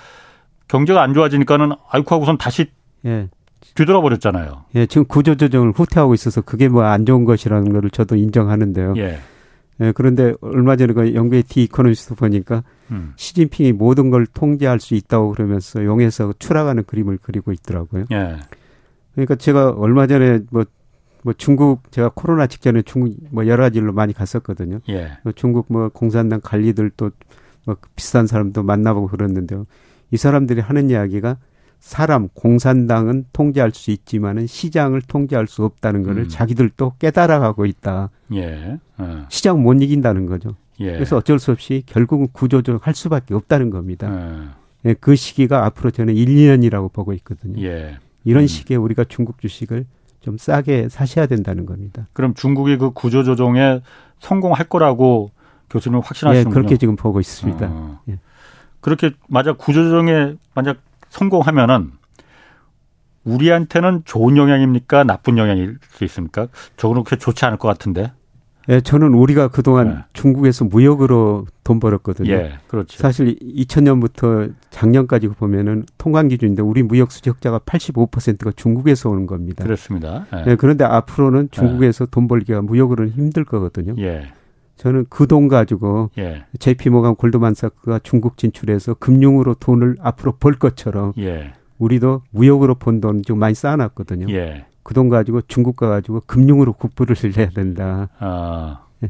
경제가 0.68 1.02
안 1.02 1.14
좋아지니까는 1.14 1.72
아이쿠 1.90 2.14
하고선 2.14 2.38
다시 2.38 2.68
예. 3.06 3.30
뒤돌아 3.76 4.02
버렸잖아요. 4.02 4.66
예, 4.76 4.86
지금 4.86 5.06
구조 5.06 5.36
조정을 5.36 5.72
후퇴하고 5.76 6.14
있어서 6.14 6.42
그게 6.42 6.68
뭐 6.68 6.84
안 6.84 7.06
좋은 7.06 7.24
것이라는 7.24 7.72
거를 7.72 7.90
저도 7.90 8.16
인정하는데요. 8.18 8.94
예. 8.98 9.20
예, 9.82 9.92
그런데 9.94 10.34
얼마 10.42 10.76
전에 10.76 10.94
그 10.94 11.14
영국의 11.14 11.44
The 11.44 11.64
Economist 11.64 12.16
보니까 12.16 12.64
음. 12.92 13.14
시진핑이 13.16 13.74
모든 13.74 14.10
걸 14.10 14.26
통제할 14.26 14.80
수 14.80 14.94
있다고 14.96 15.32
그러면서 15.32 15.84
용에서 15.86 16.34
추락하는 16.38 16.84
그림을 16.84 17.20
그리고 17.22 17.52
있더라고요. 17.52 18.06
예. 18.12 18.38
그러니까 19.14 19.36
제가 19.36 19.72
얼마 19.72 20.08
전에 20.08 20.42
뭐, 20.52 20.66
뭐 21.24 21.34
중국 21.34 21.92
제가 21.92 22.12
코로나 22.14 22.48
직전에 22.48 22.82
중국 22.82 23.16
뭐 23.32 23.48
여러 23.48 23.64
가지 23.64 23.80
일로 23.80 23.94
많이 23.94 24.14
갔었거든요. 24.14 24.80
예. 24.90 25.18
뭐 25.24 25.32
중국 25.34 25.68
뭐 25.70 25.90
공산당 25.90 26.42
관리들도 26.42 27.12
뭐 27.66 27.78
비싼 27.96 28.28
사람도 28.28 28.64
만나보고 28.64 29.08
그랬는데요. 29.08 29.66
이 30.12 30.18
사람들이 30.18 30.60
하는 30.60 30.90
이야기가 30.90 31.38
사람 31.80 32.28
공산당은 32.34 33.26
통제할 33.34 33.72
수 33.72 33.92
있지만은 33.92 34.48
시장을 34.48 35.02
통제할 35.02 35.48
수 35.48 35.64
없다는 35.64 36.04
것을 36.04 36.24
음. 36.24 36.30
자기들도 36.30 36.94
깨달아가고 37.00 37.66
있다. 37.66 38.10
예. 38.34 38.78
어. 38.98 39.26
시장 39.30 39.64
못 39.64 39.82
이긴다는 39.82 40.26
거죠. 40.26 40.56
예. 40.80 40.94
그래서 40.94 41.18
어쩔 41.18 41.40
수 41.40 41.52
없이 41.52 41.84
결국은 41.86 42.28
구조조정할 42.32 42.94
수밖에 42.94 43.34
없다는 43.34 43.70
겁니다. 43.70 44.08
어. 44.12 44.50
예, 44.86 44.94
그 44.94 45.16
시기가 45.16 45.66
앞으로 45.66 45.92
저는 45.92 46.16
1, 46.16 46.28
2년이라고 46.28 46.92
보고 46.92 47.14
있거든요. 47.14 47.62
예. 47.64 47.98
이런 48.24 48.44
음. 48.44 48.48
시기에 48.48 48.78
우리가 48.78 49.06
중국 49.06 49.40
주식을 49.40 49.86
좀 50.22 50.38
싸게 50.38 50.90
사셔야 50.90 51.28
된다는 51.28 51.66
겁니다. 51.66 52.08
그럼 52.14 52.34
중국이 52.34 52.78
그 52.78 52.92
구조 52.92 53.24
조정에 53.24 53.82
성공할 54.20 54.66
거라고 54.68 55.32
교수님은 55.70 56.04
확신하시는군요. 56.04 56.52
예, 56.52 56.54
그렇게 56.54 56.78
지금 56.78 56.96
보고 56.96 57.20
있습니다. 57.20 57.68
어. 57.70 58.00
예. 58.10 58.20
그렇게 58.82 59.12
만약 59.28 59.58
구조 59.58 59.84
조정에 59.84 60.36
만약 60.54 60.78
성공하면은 61.10 61.92
우리한테는 63.24 64.04
좋은 64.06 64.38
영향입니까? 64.38 65.04
나쁜 65.04 65.38
영향일 65.38 65.78
수 65.90 66.04
있습니까? 66.06 66.48
저는 66.78 67.04
그렇게 67.04 67.18
좋지 67.18 67.46
않을 67.46 67.58
것 67.58 67.68
같은데. 67.68 68.12
예, 68.70 68.82
저는 68.82 69.14
우리가 69.14 69.48
그동안 69.48 69.88
네. 69.88 69.96
중국에서 70.14 70.64
무역으로 70.66 71.48
돈 71.64 71.80
벌었거든요. 71.80 72.32
예, 72.32 72.60
그렇죠. 72.68 73.00
사실 73.00 73.36
2000년부터 73.40 74.54
작년까지 74.70 75.28
보면은 75.30 75.86
통관 75.98 76.28
기준인데 76.28 76.62
우리 76.62 76.84
무역 76.84 77.12
수적자가 77.12 77.60
85%가 77.60 78.52
중국에서 78.56 79.10
오는 79.10 79.26
겁니다. 79.26 79.64
그렇습니다. 79.64 80.28
예. 80.36 80.52
예 80.52 80.56
그런데 80.56 80.84
앞으로는 80.84 81.50
중국에서 81.50 82.06
예. 82.06 82.10
돈 82.12 82.28
벌기가 82.28 82.62
무역으로는 82.62 83.12
힘들 83.14 83.44
거거든요. 83.44 83.96
예. 83.98 84.32
저는 84.80 85.06
그 85.10 85.28
돈 85.28 85.48
가지고 85.50 86.10
예. 86.18 86.46
JP 86.58 86.90
모간 86.90 87.16
골드만사크가 87.16 88.00
중국 88.02 88.38
진출해서 88.38 88.94
금융으로 88.96 89.54
돈을 89.56 89.98
앞으로 90.00 90.38
벌 90.40 90.54
것처럼 90.54 91.14
예. 91.20 91.54
우리도 91.78 92.24
무역으로 92.32 92.76
번돈좀 92.76 93.38
많이 93.38 93.54
쌓아놨거든요. 93.54 94.34
예. 94.34 94.66
그돈 94.84 95.10
가지고 95.10 95.42
중국 95.42 95.76
가가지고 95.76 96.22
금융으로 96.26 96.74
국부를 96.74 97.16
내야 97.36 97.50
된다. 97.50 98.08
아. 98.20 98.86
예. 99.04 99.10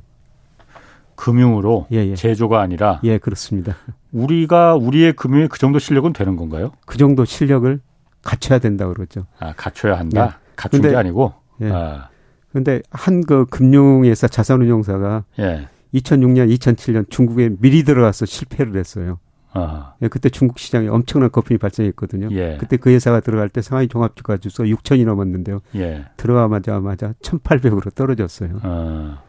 금융으로 1.15 1.86
예, 1.91 1.97
예. 1.97 2.15
제조가 2.15 2.59
아니라 2.61 2.99
예 3.03 3.20
그렇습니다. 3.20 3.76
우리가 4.11 4.76
우리의 4.76 5.13
금융에 5.13 5.47
그 5.47 5.59
정도 5.59 5.78
실력은 5.78 6.13
되는 6.13 6.36
건가요? 6.36 6.72
그 6.88 6.97
정도 6.97 7.26
실력을 7.26 7.80
갖춰야 8.24 8.57
된다 8.57 8.88
그러죠. 8.88 9.28
아 9.39 9.53
갖춰야 9.53 9.99
한다. 9.99 10.26
예. 10.26 10.53
갖춘 10.55 10.82
근데, 10.82 10.93
게 10.93 10.97
아니고. 10.97 11.34
예. 11.61 11.72
아. 11.72 12.09
그런데 12.51 12.81
한 12.91 13.21
그 13.21 13.45
금융회사 13.45 14.27
자산운용사가 14.27 15.23
예. 15.39 15.67
2006년, 15.93 16.55
2007년 16.57 17.09
중국에 17.09 17.49
미리 17.59 17.83
들어가서 17.83 18.25
실패를 18.25 18.75
했어요. 18.77 19.19
아. 19.51 19.93
예, 20.03 20.07
그때 20.07 20.29
중국 20.29 20.59
시장에 20.59 20.87
엄청난 20.87 21.31
거품이 21.31 21.57
발생했거든요. 21.57 22.29
예. 22.31 22.57
그때 22.59 22.77
그 22.77 22.91
회사가 22.91 23.19
들어갈 23.21 23.49
때 23.49 23.61
상하이 23.61 23.87
종합주가 23.87 24.37
주소 24.37 24.63
6천이 24.63 25.05
넘었는데요. 25.05 25.59
예. 25.75 26.05
들어가마자 26.17 26.79
마자 26.79 27.13
1,800으로 27.23 27.93
떨어졌어요. 27.93 28.59
아. 28.61 29.21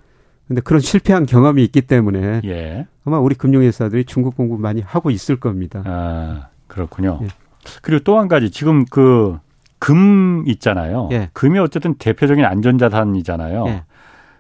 근데 0.46 0.60
그런 0.62 0.80
실패한 0.80 1.26
경험이 1.26 1.64
있기 1.64 1.82
때문에 1.82 2.42
예. 2.44 2.86
아마 3.04 3.18
우리 3.18 3.34
금융회사들이 3.34 4.04
중국 4.04 4.36
공부 4.36 4.58
많이 4.58 4.80
하고 4.82 5.10
있을 5.10 5.38
겁니다. 5.40 5.82
아, 5.86 6.48
그렇군요. 6.66 7.20
예. 7.22 7.28
그리고 7.82 8.02
또 8.04 8.18
한 8.18 8.28
가지 8.28 8.50
지금 8.50 8.84
그 8.84 9.38
금 9.80 10.44
있잖아요. 10.46 11.08
예. 11.10 11.30
금이 11.32 11.58
어쨌든 11.58 11.94
대표적인 11.94 12.44
안전자산이잖아요. 12.44 13.64
예. 13.66 13.84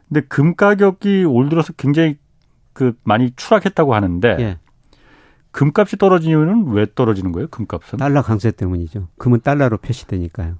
근데 0.08 0.20
금 0.28 0.54
가격이 0.54 1.24
올 1.24 1.48
들어서 1.48 1.72
굉장히 1.72 2.18
그 2.72 2.92
많이 3.02 3.32
추락했다고 3.34 3.94
하는데 3.94 4.36
예. 4.38 4.58
금값이 5.50 5.96
떨어진 5.96 6.30
이유는 6.30 6.68
왜 6.68 6.86
떨어지는 6.94 7.32
거예요? 7.32 7.48
금값은? 7.48 7.98
달러 7.98 8.22
강세 8.22 8.52
때문이죠. 8.52 9.08
금은 9.18 9.40
달러로 9.40 9.78
표시되니까요. 9.78 10.56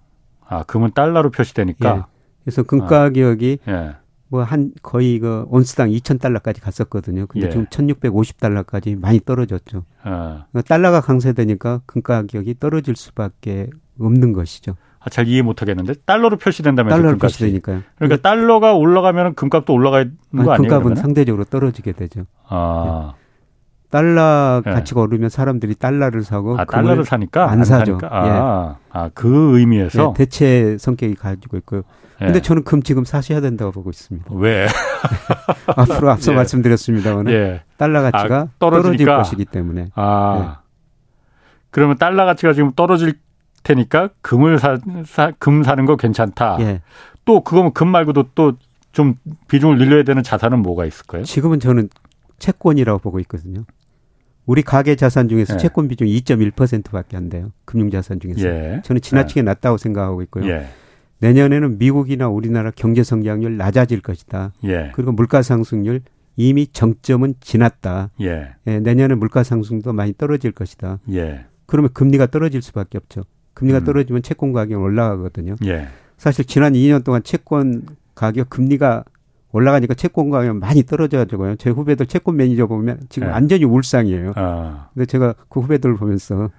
아, 0.49 0.65
금은 0.65 0.91
달러로 0.95 1.31
표시되니까. 1.31 1.97
예. 1.97 2.03
그래서 2.43 2.63
금 2.65 2.87
가격이 2.87 3.59
아. 3.67 3.71
예. 3.71 3.97
뭐한 4.29 4.73
거의 4.83 5.19
그 5.19 5.45
온스당 5.49 5.91
2,000달러까지 5.91 6.63
갔었거든요. 6.63 7.27
근데 7.27 7.49
예. 7.49 7.51
지금 7.51 7.67
1,650달러까지 7.67 8.99
많이 8.99 9.21
떨어졌죠. 9.21 9.85
아. 10.03 10.47
그러니까 10.51 10.63
달러가 10.69 11.01
강세되니까 11.01 11.83
금 11.85 12.01
가격이 12.01 12.59
떨어질 12.61 12.97
수밖에 12.97 13.69
없는 14.01 14.33
것이죠. 14.33 14.77
아, 15.01 15.09
잘 15.09 15.27
이해 15.29 15.43
못 15.43 15.63
하겠는데 15.63 15.95
달러로 16.05 16.37
표시된다면서 16.37 16.97
달러로 16.97 17.17
금값이. 17.17 17.39
표시되니까요. 17.39 17.83
그러니까 17.97 18.21
달러가 18.29 18.75
올라가면 18.75 19.35
금값도 19.35 19.73
올라가는 19.73 20.11
거 20.11 20.41
아니, 20.43 20.43
아니에요? 20.43 20.57
금값은 20.57 20.83
그러면? 20.83 20.97
상대적으로 20.97 21.45
떨어지게 21.45 21.93
되죠. 21.93 22.27
아. 22.49 23.15
예. 23.17 23.21
달러 23.91 24.63
예. 24.65 24.71
가치가 24.71 25.01
네. 25.01 25.05
오르면 25.07 25.31
사람들이 25.31 25.75
달러를 25.75 26.23
사고 26.23 26.57
아, 26.59 26.65
달러를 26.65 27.05
사니까 27.05 27.51
안, 27.51 27.65
사죠. 27.65 27.99
아, 28.09 28.27
예. 28.27 28.79
아, 28.93 29.11
그 29.15 29.59
의미에서 29.59 30.11
예, 30.11 30.15
대체 30.17 30.77
성격이 30.79 31.17
가지고 31.17 31.57
있고요. 31.57 31.83
예. 32.21 32.27
근데 32.27 32.41
저는 32.41 32.63
금 32.65 32.83
지금 32.83 33.05
사셔야 33.05 33.41
된다고 33.41 33.73
보고 33.73 33.91
있습니다. 33.91 34.33
왜? 34.35 34.69
앞으로 35.67 36.11
앞서 36.11 36.33
예. 36.33 36.37
말씀드렸습니다만 36.37 37.29
예. 37.31 37.63
달러 37.79 38.03
가치가 38.03 38.39
아, 38.41 38.49
떨어질 38.61 39.05
것이기 39.07 39.47
때문에. 39.47 39.89
아. 39.95 40.61
그러면 41.71 41.99
달러 41.99 42.25
가치가 42.27 42.53
지금 42.53 42.73
떨어질 42.77 43.15
테니까 43.63 44.11
금을 44.23 44.59
사, 44.59 44.79
사, 45.07 45.33
금 45.39 45.63
사는 45.63 45.85
거 45.85 45.97
괜찮다. 45.97 46.59
또 47.25 47.43
그거면 47.43 47.73
금 47.73 47.89
말고도 47.89 48.31
또 48.35 48.53
좀 48.93 49.15
비중을 49.49 49.79
늘려야 49.79 50.03
되는 50.03 50.23
자산은 50.23 50.61
뭐가 50.61 50.85
있을까요? 50.85 51.25
지금은 51.25 51.61
저는 51.61 51.89
채권이라고 52.39 52.99
보고 52.99 53.21
있거든요. 53.21 53.65
우리 54.47 54.63
가계 54.63 54.97
자산 54.97 55.29
중에서 55.29 55.55
예. 55.55 55.59
채권 55.59 55.87
비중이 55.87 56.13
2.1%밖에 56.23 57.17
안 57.17 57.29
돼요. 57.29 57.53
금융 57.65 57.91
자산 57.91 58.19
중에서. 58.19 58.49
예. 58.49 58.83
저는 58.85 59.01
지나치게 59.01 59.41
예. 59.41 59.43
낮다고 59.43 59.77
생각하고 59.77 60.23
있고요. 60.23 60.49
예. 60.51 60.67
내년에는 61.21 61.79
미국이나 61.79 62.29
우리나라 62.29 62.73
경제 62.75 63.03
성장률 63.05 63.59
낮아질 63.59 64.01
것이다. 64.01 64.53
예. 64.65 64.91
그리고 64.95 65.13
물가 65.13 65.43
상승률 65.43 66.01
이미 66.37 66.67
정점은 66.67 67.35
지났다. 67.41 68.11
예. 68.23 68.55
예, 68.67 68.81
내년에 68.81 69.15
물가 69.15 69.45
상승도 69.45 69.93
많이 69.93 70.15
떨어질 70.17 70.51
것이다. 70.53 70.99
그러면 71.67 71.91
금리가 71.93 72.27
떨어질 72.29 72.63
수밖에 72.63 72.99
없죠. 72.99 73.23
금리가 73.61 73.81
음. 73.81 73.85
떨어지면 73.85 74.23
채권 74.23 74.53
가격이 74.53 74.75
올라가거든요. 74.75 75.57
사실 76.17 76.45
지난 76.47 76.73
2년 76.73 77.05
동안 77.05 77.23
채권 77.23 77.85
가격 78.15 78.49
금리가 78.51 79.05
올라가니까 79.53 79.95
채권 79.95 80.31
가격 80.31 80.57
많이 80.57 80.83
떨어져가지고요. 80.83 81.57
제 81.57 81.71
후배들 81.71 82.07
채권 82.07 82.37
매니저 82.37 82.67
보면 82.67 83.01
지금 83.09 83.29
네. 83.29 83.33
완전히 83.33 83.65
울상이에요. 83.65 84.33
아. 84.37 84.89
근데 84.95 85.07
제가 85.07 85.35
그 85.49 85.61
후배들을 85.61 85.97
보면서 85.97 86.51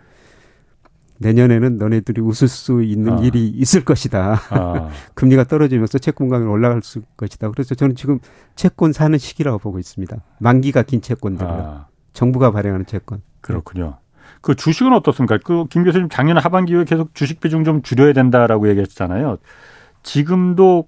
내년에는 1.20 1.78
너네들이 1.78 2.22
웃을 2.22 2.48
수 2.48 2.84
있는 2.84 3.14
아. 3.14 3.22
일이 3.22 3.48
있을 3.48 3.84
것이다. 3.86 4.40
아. 4.50 4.90
금리가 5.16 5.46
떨어지면서 5.46 6.00
채권 6.00 6.30
가격이 6.30 6.50
올라갈 6.50 6.82
수 6.84 7.02
것이다. 7.18 7.50
그래서 7.50 7.76
저는 7.76 7.96
지금 7.96 8.20
채권 8.56 8.94
사는 8.94 9.18
시기라고 9.18 9.58
보고 9.58 9.80
있습니다. 9.80 10.18
만기가 10.40 10.84
긴 10.84 11.02
채권들. 11.02 11.46
아. 11.48 11.88
정부가 12.14 12.52
발행하는 12.52 12.86
채권. 12.86 13.22
그렇군요. 13.40 13.98
그 14.42 14.56
주식은 14.56 14.94
어떻습니까? 14.94 15.38
그 15.38 15.66
김 15.70 15.84
교수님 15.84 16.10
작년 16.10 16.38
하반기에 16.38 16.86
계속 16.86 17.14
주식 17.16 17.40
비중 17.40 17.64
좀 17.64 17.82
줄여야 17.82 18.14
된다라고 18.14 18.70
얘기했잖아요. 18.70 19.38
지금도 20.04 20.88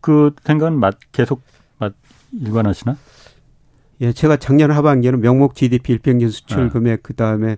그 0.00 0.34
생각은 0.44 0.78
맞, 0.78 0.96
계속 1.12 1.42
맞, 1.78 1.92
일관하시나? 2.32 2.96
예, 4.02 4.12
제가 4.12 4.36
작년 4.36 4.70
하반기에는 4.70 5.20
명목 5.20 5.54
GDP 5.54 5.92
일평균 5.94 6.30
수출 6.30 6.64
네. 6.64 6.70
금액 6.70 7.02
그 7.02 7.14
다음에 7.14 7.56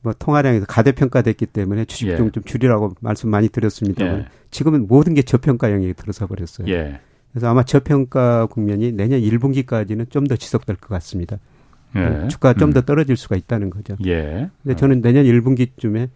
뭐 0.00 0.12
통화량에서 0.18 0.66
가대평가됐기 0.66 1.46
때문에 1.46 1.84
주식 1.84 2.06
비중 2.06 2.26
예. 2.26 2.30
좀 2.30 2.42
줄이라고 2.44 2.94
말씀 3.00 3.28
많이 3.28 3.48
드렸습니다. 3.48 4.04
예. 4.06 4.26
지금은 4.50 4.88
모든 4.88 5.14
게 5.14 5.22
저평가형이 5.22 5.92
들어서 5.94 6.26
버렸어요. 6.26 6.66
예. 6.68 7.00
그래서 7.30 7.48
아마 7.48 7.62
저평가 7.62 8.46
국면이 8.46 8.92
내년 8.92 9.20
1분기까지는 9.20 10.10
좀 10.10 10.24
더 10.24 10.36
지속될 10.36 10.76
것 10.76 10.88
같습니다. 10.88 11.36
예. 11.96 12.28
주가가 12.28 12.58
좀더 12.58 12.80
음. 12.80 12.84
떨어질 12.84 13.16
수가 13.16 13.36
있다는 13.36 13.70
거죠. 13.70 13.96
예. 14.06 14.50
근데 14.62 14.76
저는 14.76 15.02
내년 15.02 15.24
1분기쯤에 15.24 16.08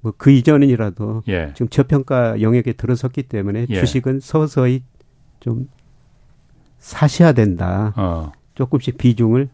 뭐 0.00 0.12
그 0.16 0.30
이전이라도 0.30 1.22
예. 1.28 1.50
지금 1.54 1.68
저평가 1.68 2.40
영역에 2.40 2.72
들어섰기 2.72 3.24
때문에 3.24 3.66
예. 3.68 3.80
주식은 3.80 4.20
서서히 4.20 4.82
좀 5.40 5.68
사셔야 6.78 7.32
된다. 7.32 7.92
어. 7.96 8.32
조금씩 8.54 8.98
비중을 8.98 9.48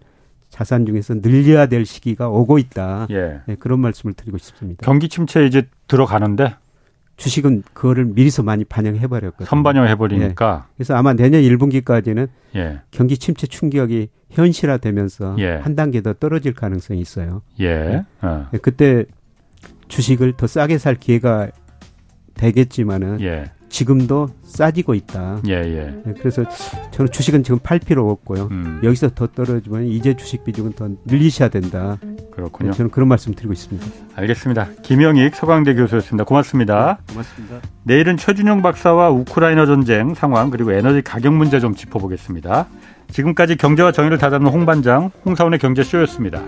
자산 0.51 0.85
중에서 0.85 1.15
늘려야 1.23 1.67
될 1.67 1.87
시기가 1.87 2.29
오고 2.29 2.59
있다. 2.59 3.07
예. 3.11 3.41
네, 3.47 3.57
그런 3.57 3.81
말씀을 3.81 4.13
드리고 4.13 4.37
싶습니다. 4.39 4.85
경기 4.85 5.09
침체 5.09 5.47
이제 5.47 5.67
들어가는데 5.89 6.55
주식은 7.23 7.63
그거를 7.73 8.05
미리서 8.05 8.43
많이 8.43 8.65
반영해 8.65 9.07
버렸거든요. 9.07 9.47
선반영해 9.47 9.95
버리니까. 9.95 10.67
네. 10.67 10.73
그래서 10.77 10.97
아마 10.97 11.13
내년 11.13 11.41
1분기까지는 11.43 12.29
예. 12.57 12.81
경기 12.91 13.17
침체 13.17 13.47
충격이 13.47 14.09
현실화되면서 14.31 15.37
예. 15.39 15.53
한 15.53 15.77
단계 15.77 16.01
더 16.01 16.15
떨어질 16.15 16.53
가능성이 16.53 17.01
있어요. 17.01 17.43
예. 17.61 17.75
네. 17.75 18.05
어. 18.23 18.49
그때 18.61 19.05
주식을 19.87 20.33
더 20.37 20.49
싸게 20.49 20.79
살 20.79 20.97
기회가 20.97 21.49
되겠지만은 22.35 23.21
예. 23.21 23.45
지금도 23.73 24.29
싸지고 24.45 24.95
있다. 24.95 25.41
예, 25.49 25.55
예. 25.55 26.03
네, 26.05 26.15
그래서 26.19 26.45
저는 26.93 27.11
주식은 27.11 27.43
지금 27.43 27.59
팔 27.59 27.79
필요 27.79 28.09
없고요. 28.11 28.49
음. 28.51 28.81
여기서 28.85 29.11
더 29.15 29.27
떨어지면 29.27 29.87
이제 29.87 30.15
주식 30.15 30.45
비중은 30.45 30.75
더 30.75 30.91
늘리셔야 31.07 31.49
된다. 31.49 31.99
그렇군요. 32.31 32.71
네, 32.71 32.77
저는 32.77 32.91
그런 32.91 33.09
말씀 33.09 33.35
드리고 33.35 33.53
있습니다. 33.53 33.87
알겠습니다. 34.15 34.69
김영익 34.83 35.35
서강대 35.35 35.75
교수였습니다. 35.75 36.25
고맙습니다. 36.25 36.99
네, 37.07 37.13
고맙습니다. 37.15 37.61
내일은 37.85 38.17
최준영 38.19 38.61
박사와 38.63 39.11
우크라이나 39.11 39.65
전쟁 39.65 40.15
상황 40.15 40.51
그리고 40.51 40.73
에너지 40.73 41.01
가격 41.01 41.33
문제 41.33 41.59
좀 41.59 41.75
짚어보겠습니다. 41.75 42.69
지금까지 43.11 43.57
경제와 43.57 43.93
정의를 43.93 44.19
다잡는 44.19 44.51
홍반장 44.51 45.11
홍사원의 45.25 45.59
경제쇼였습니다. 45.59 46.43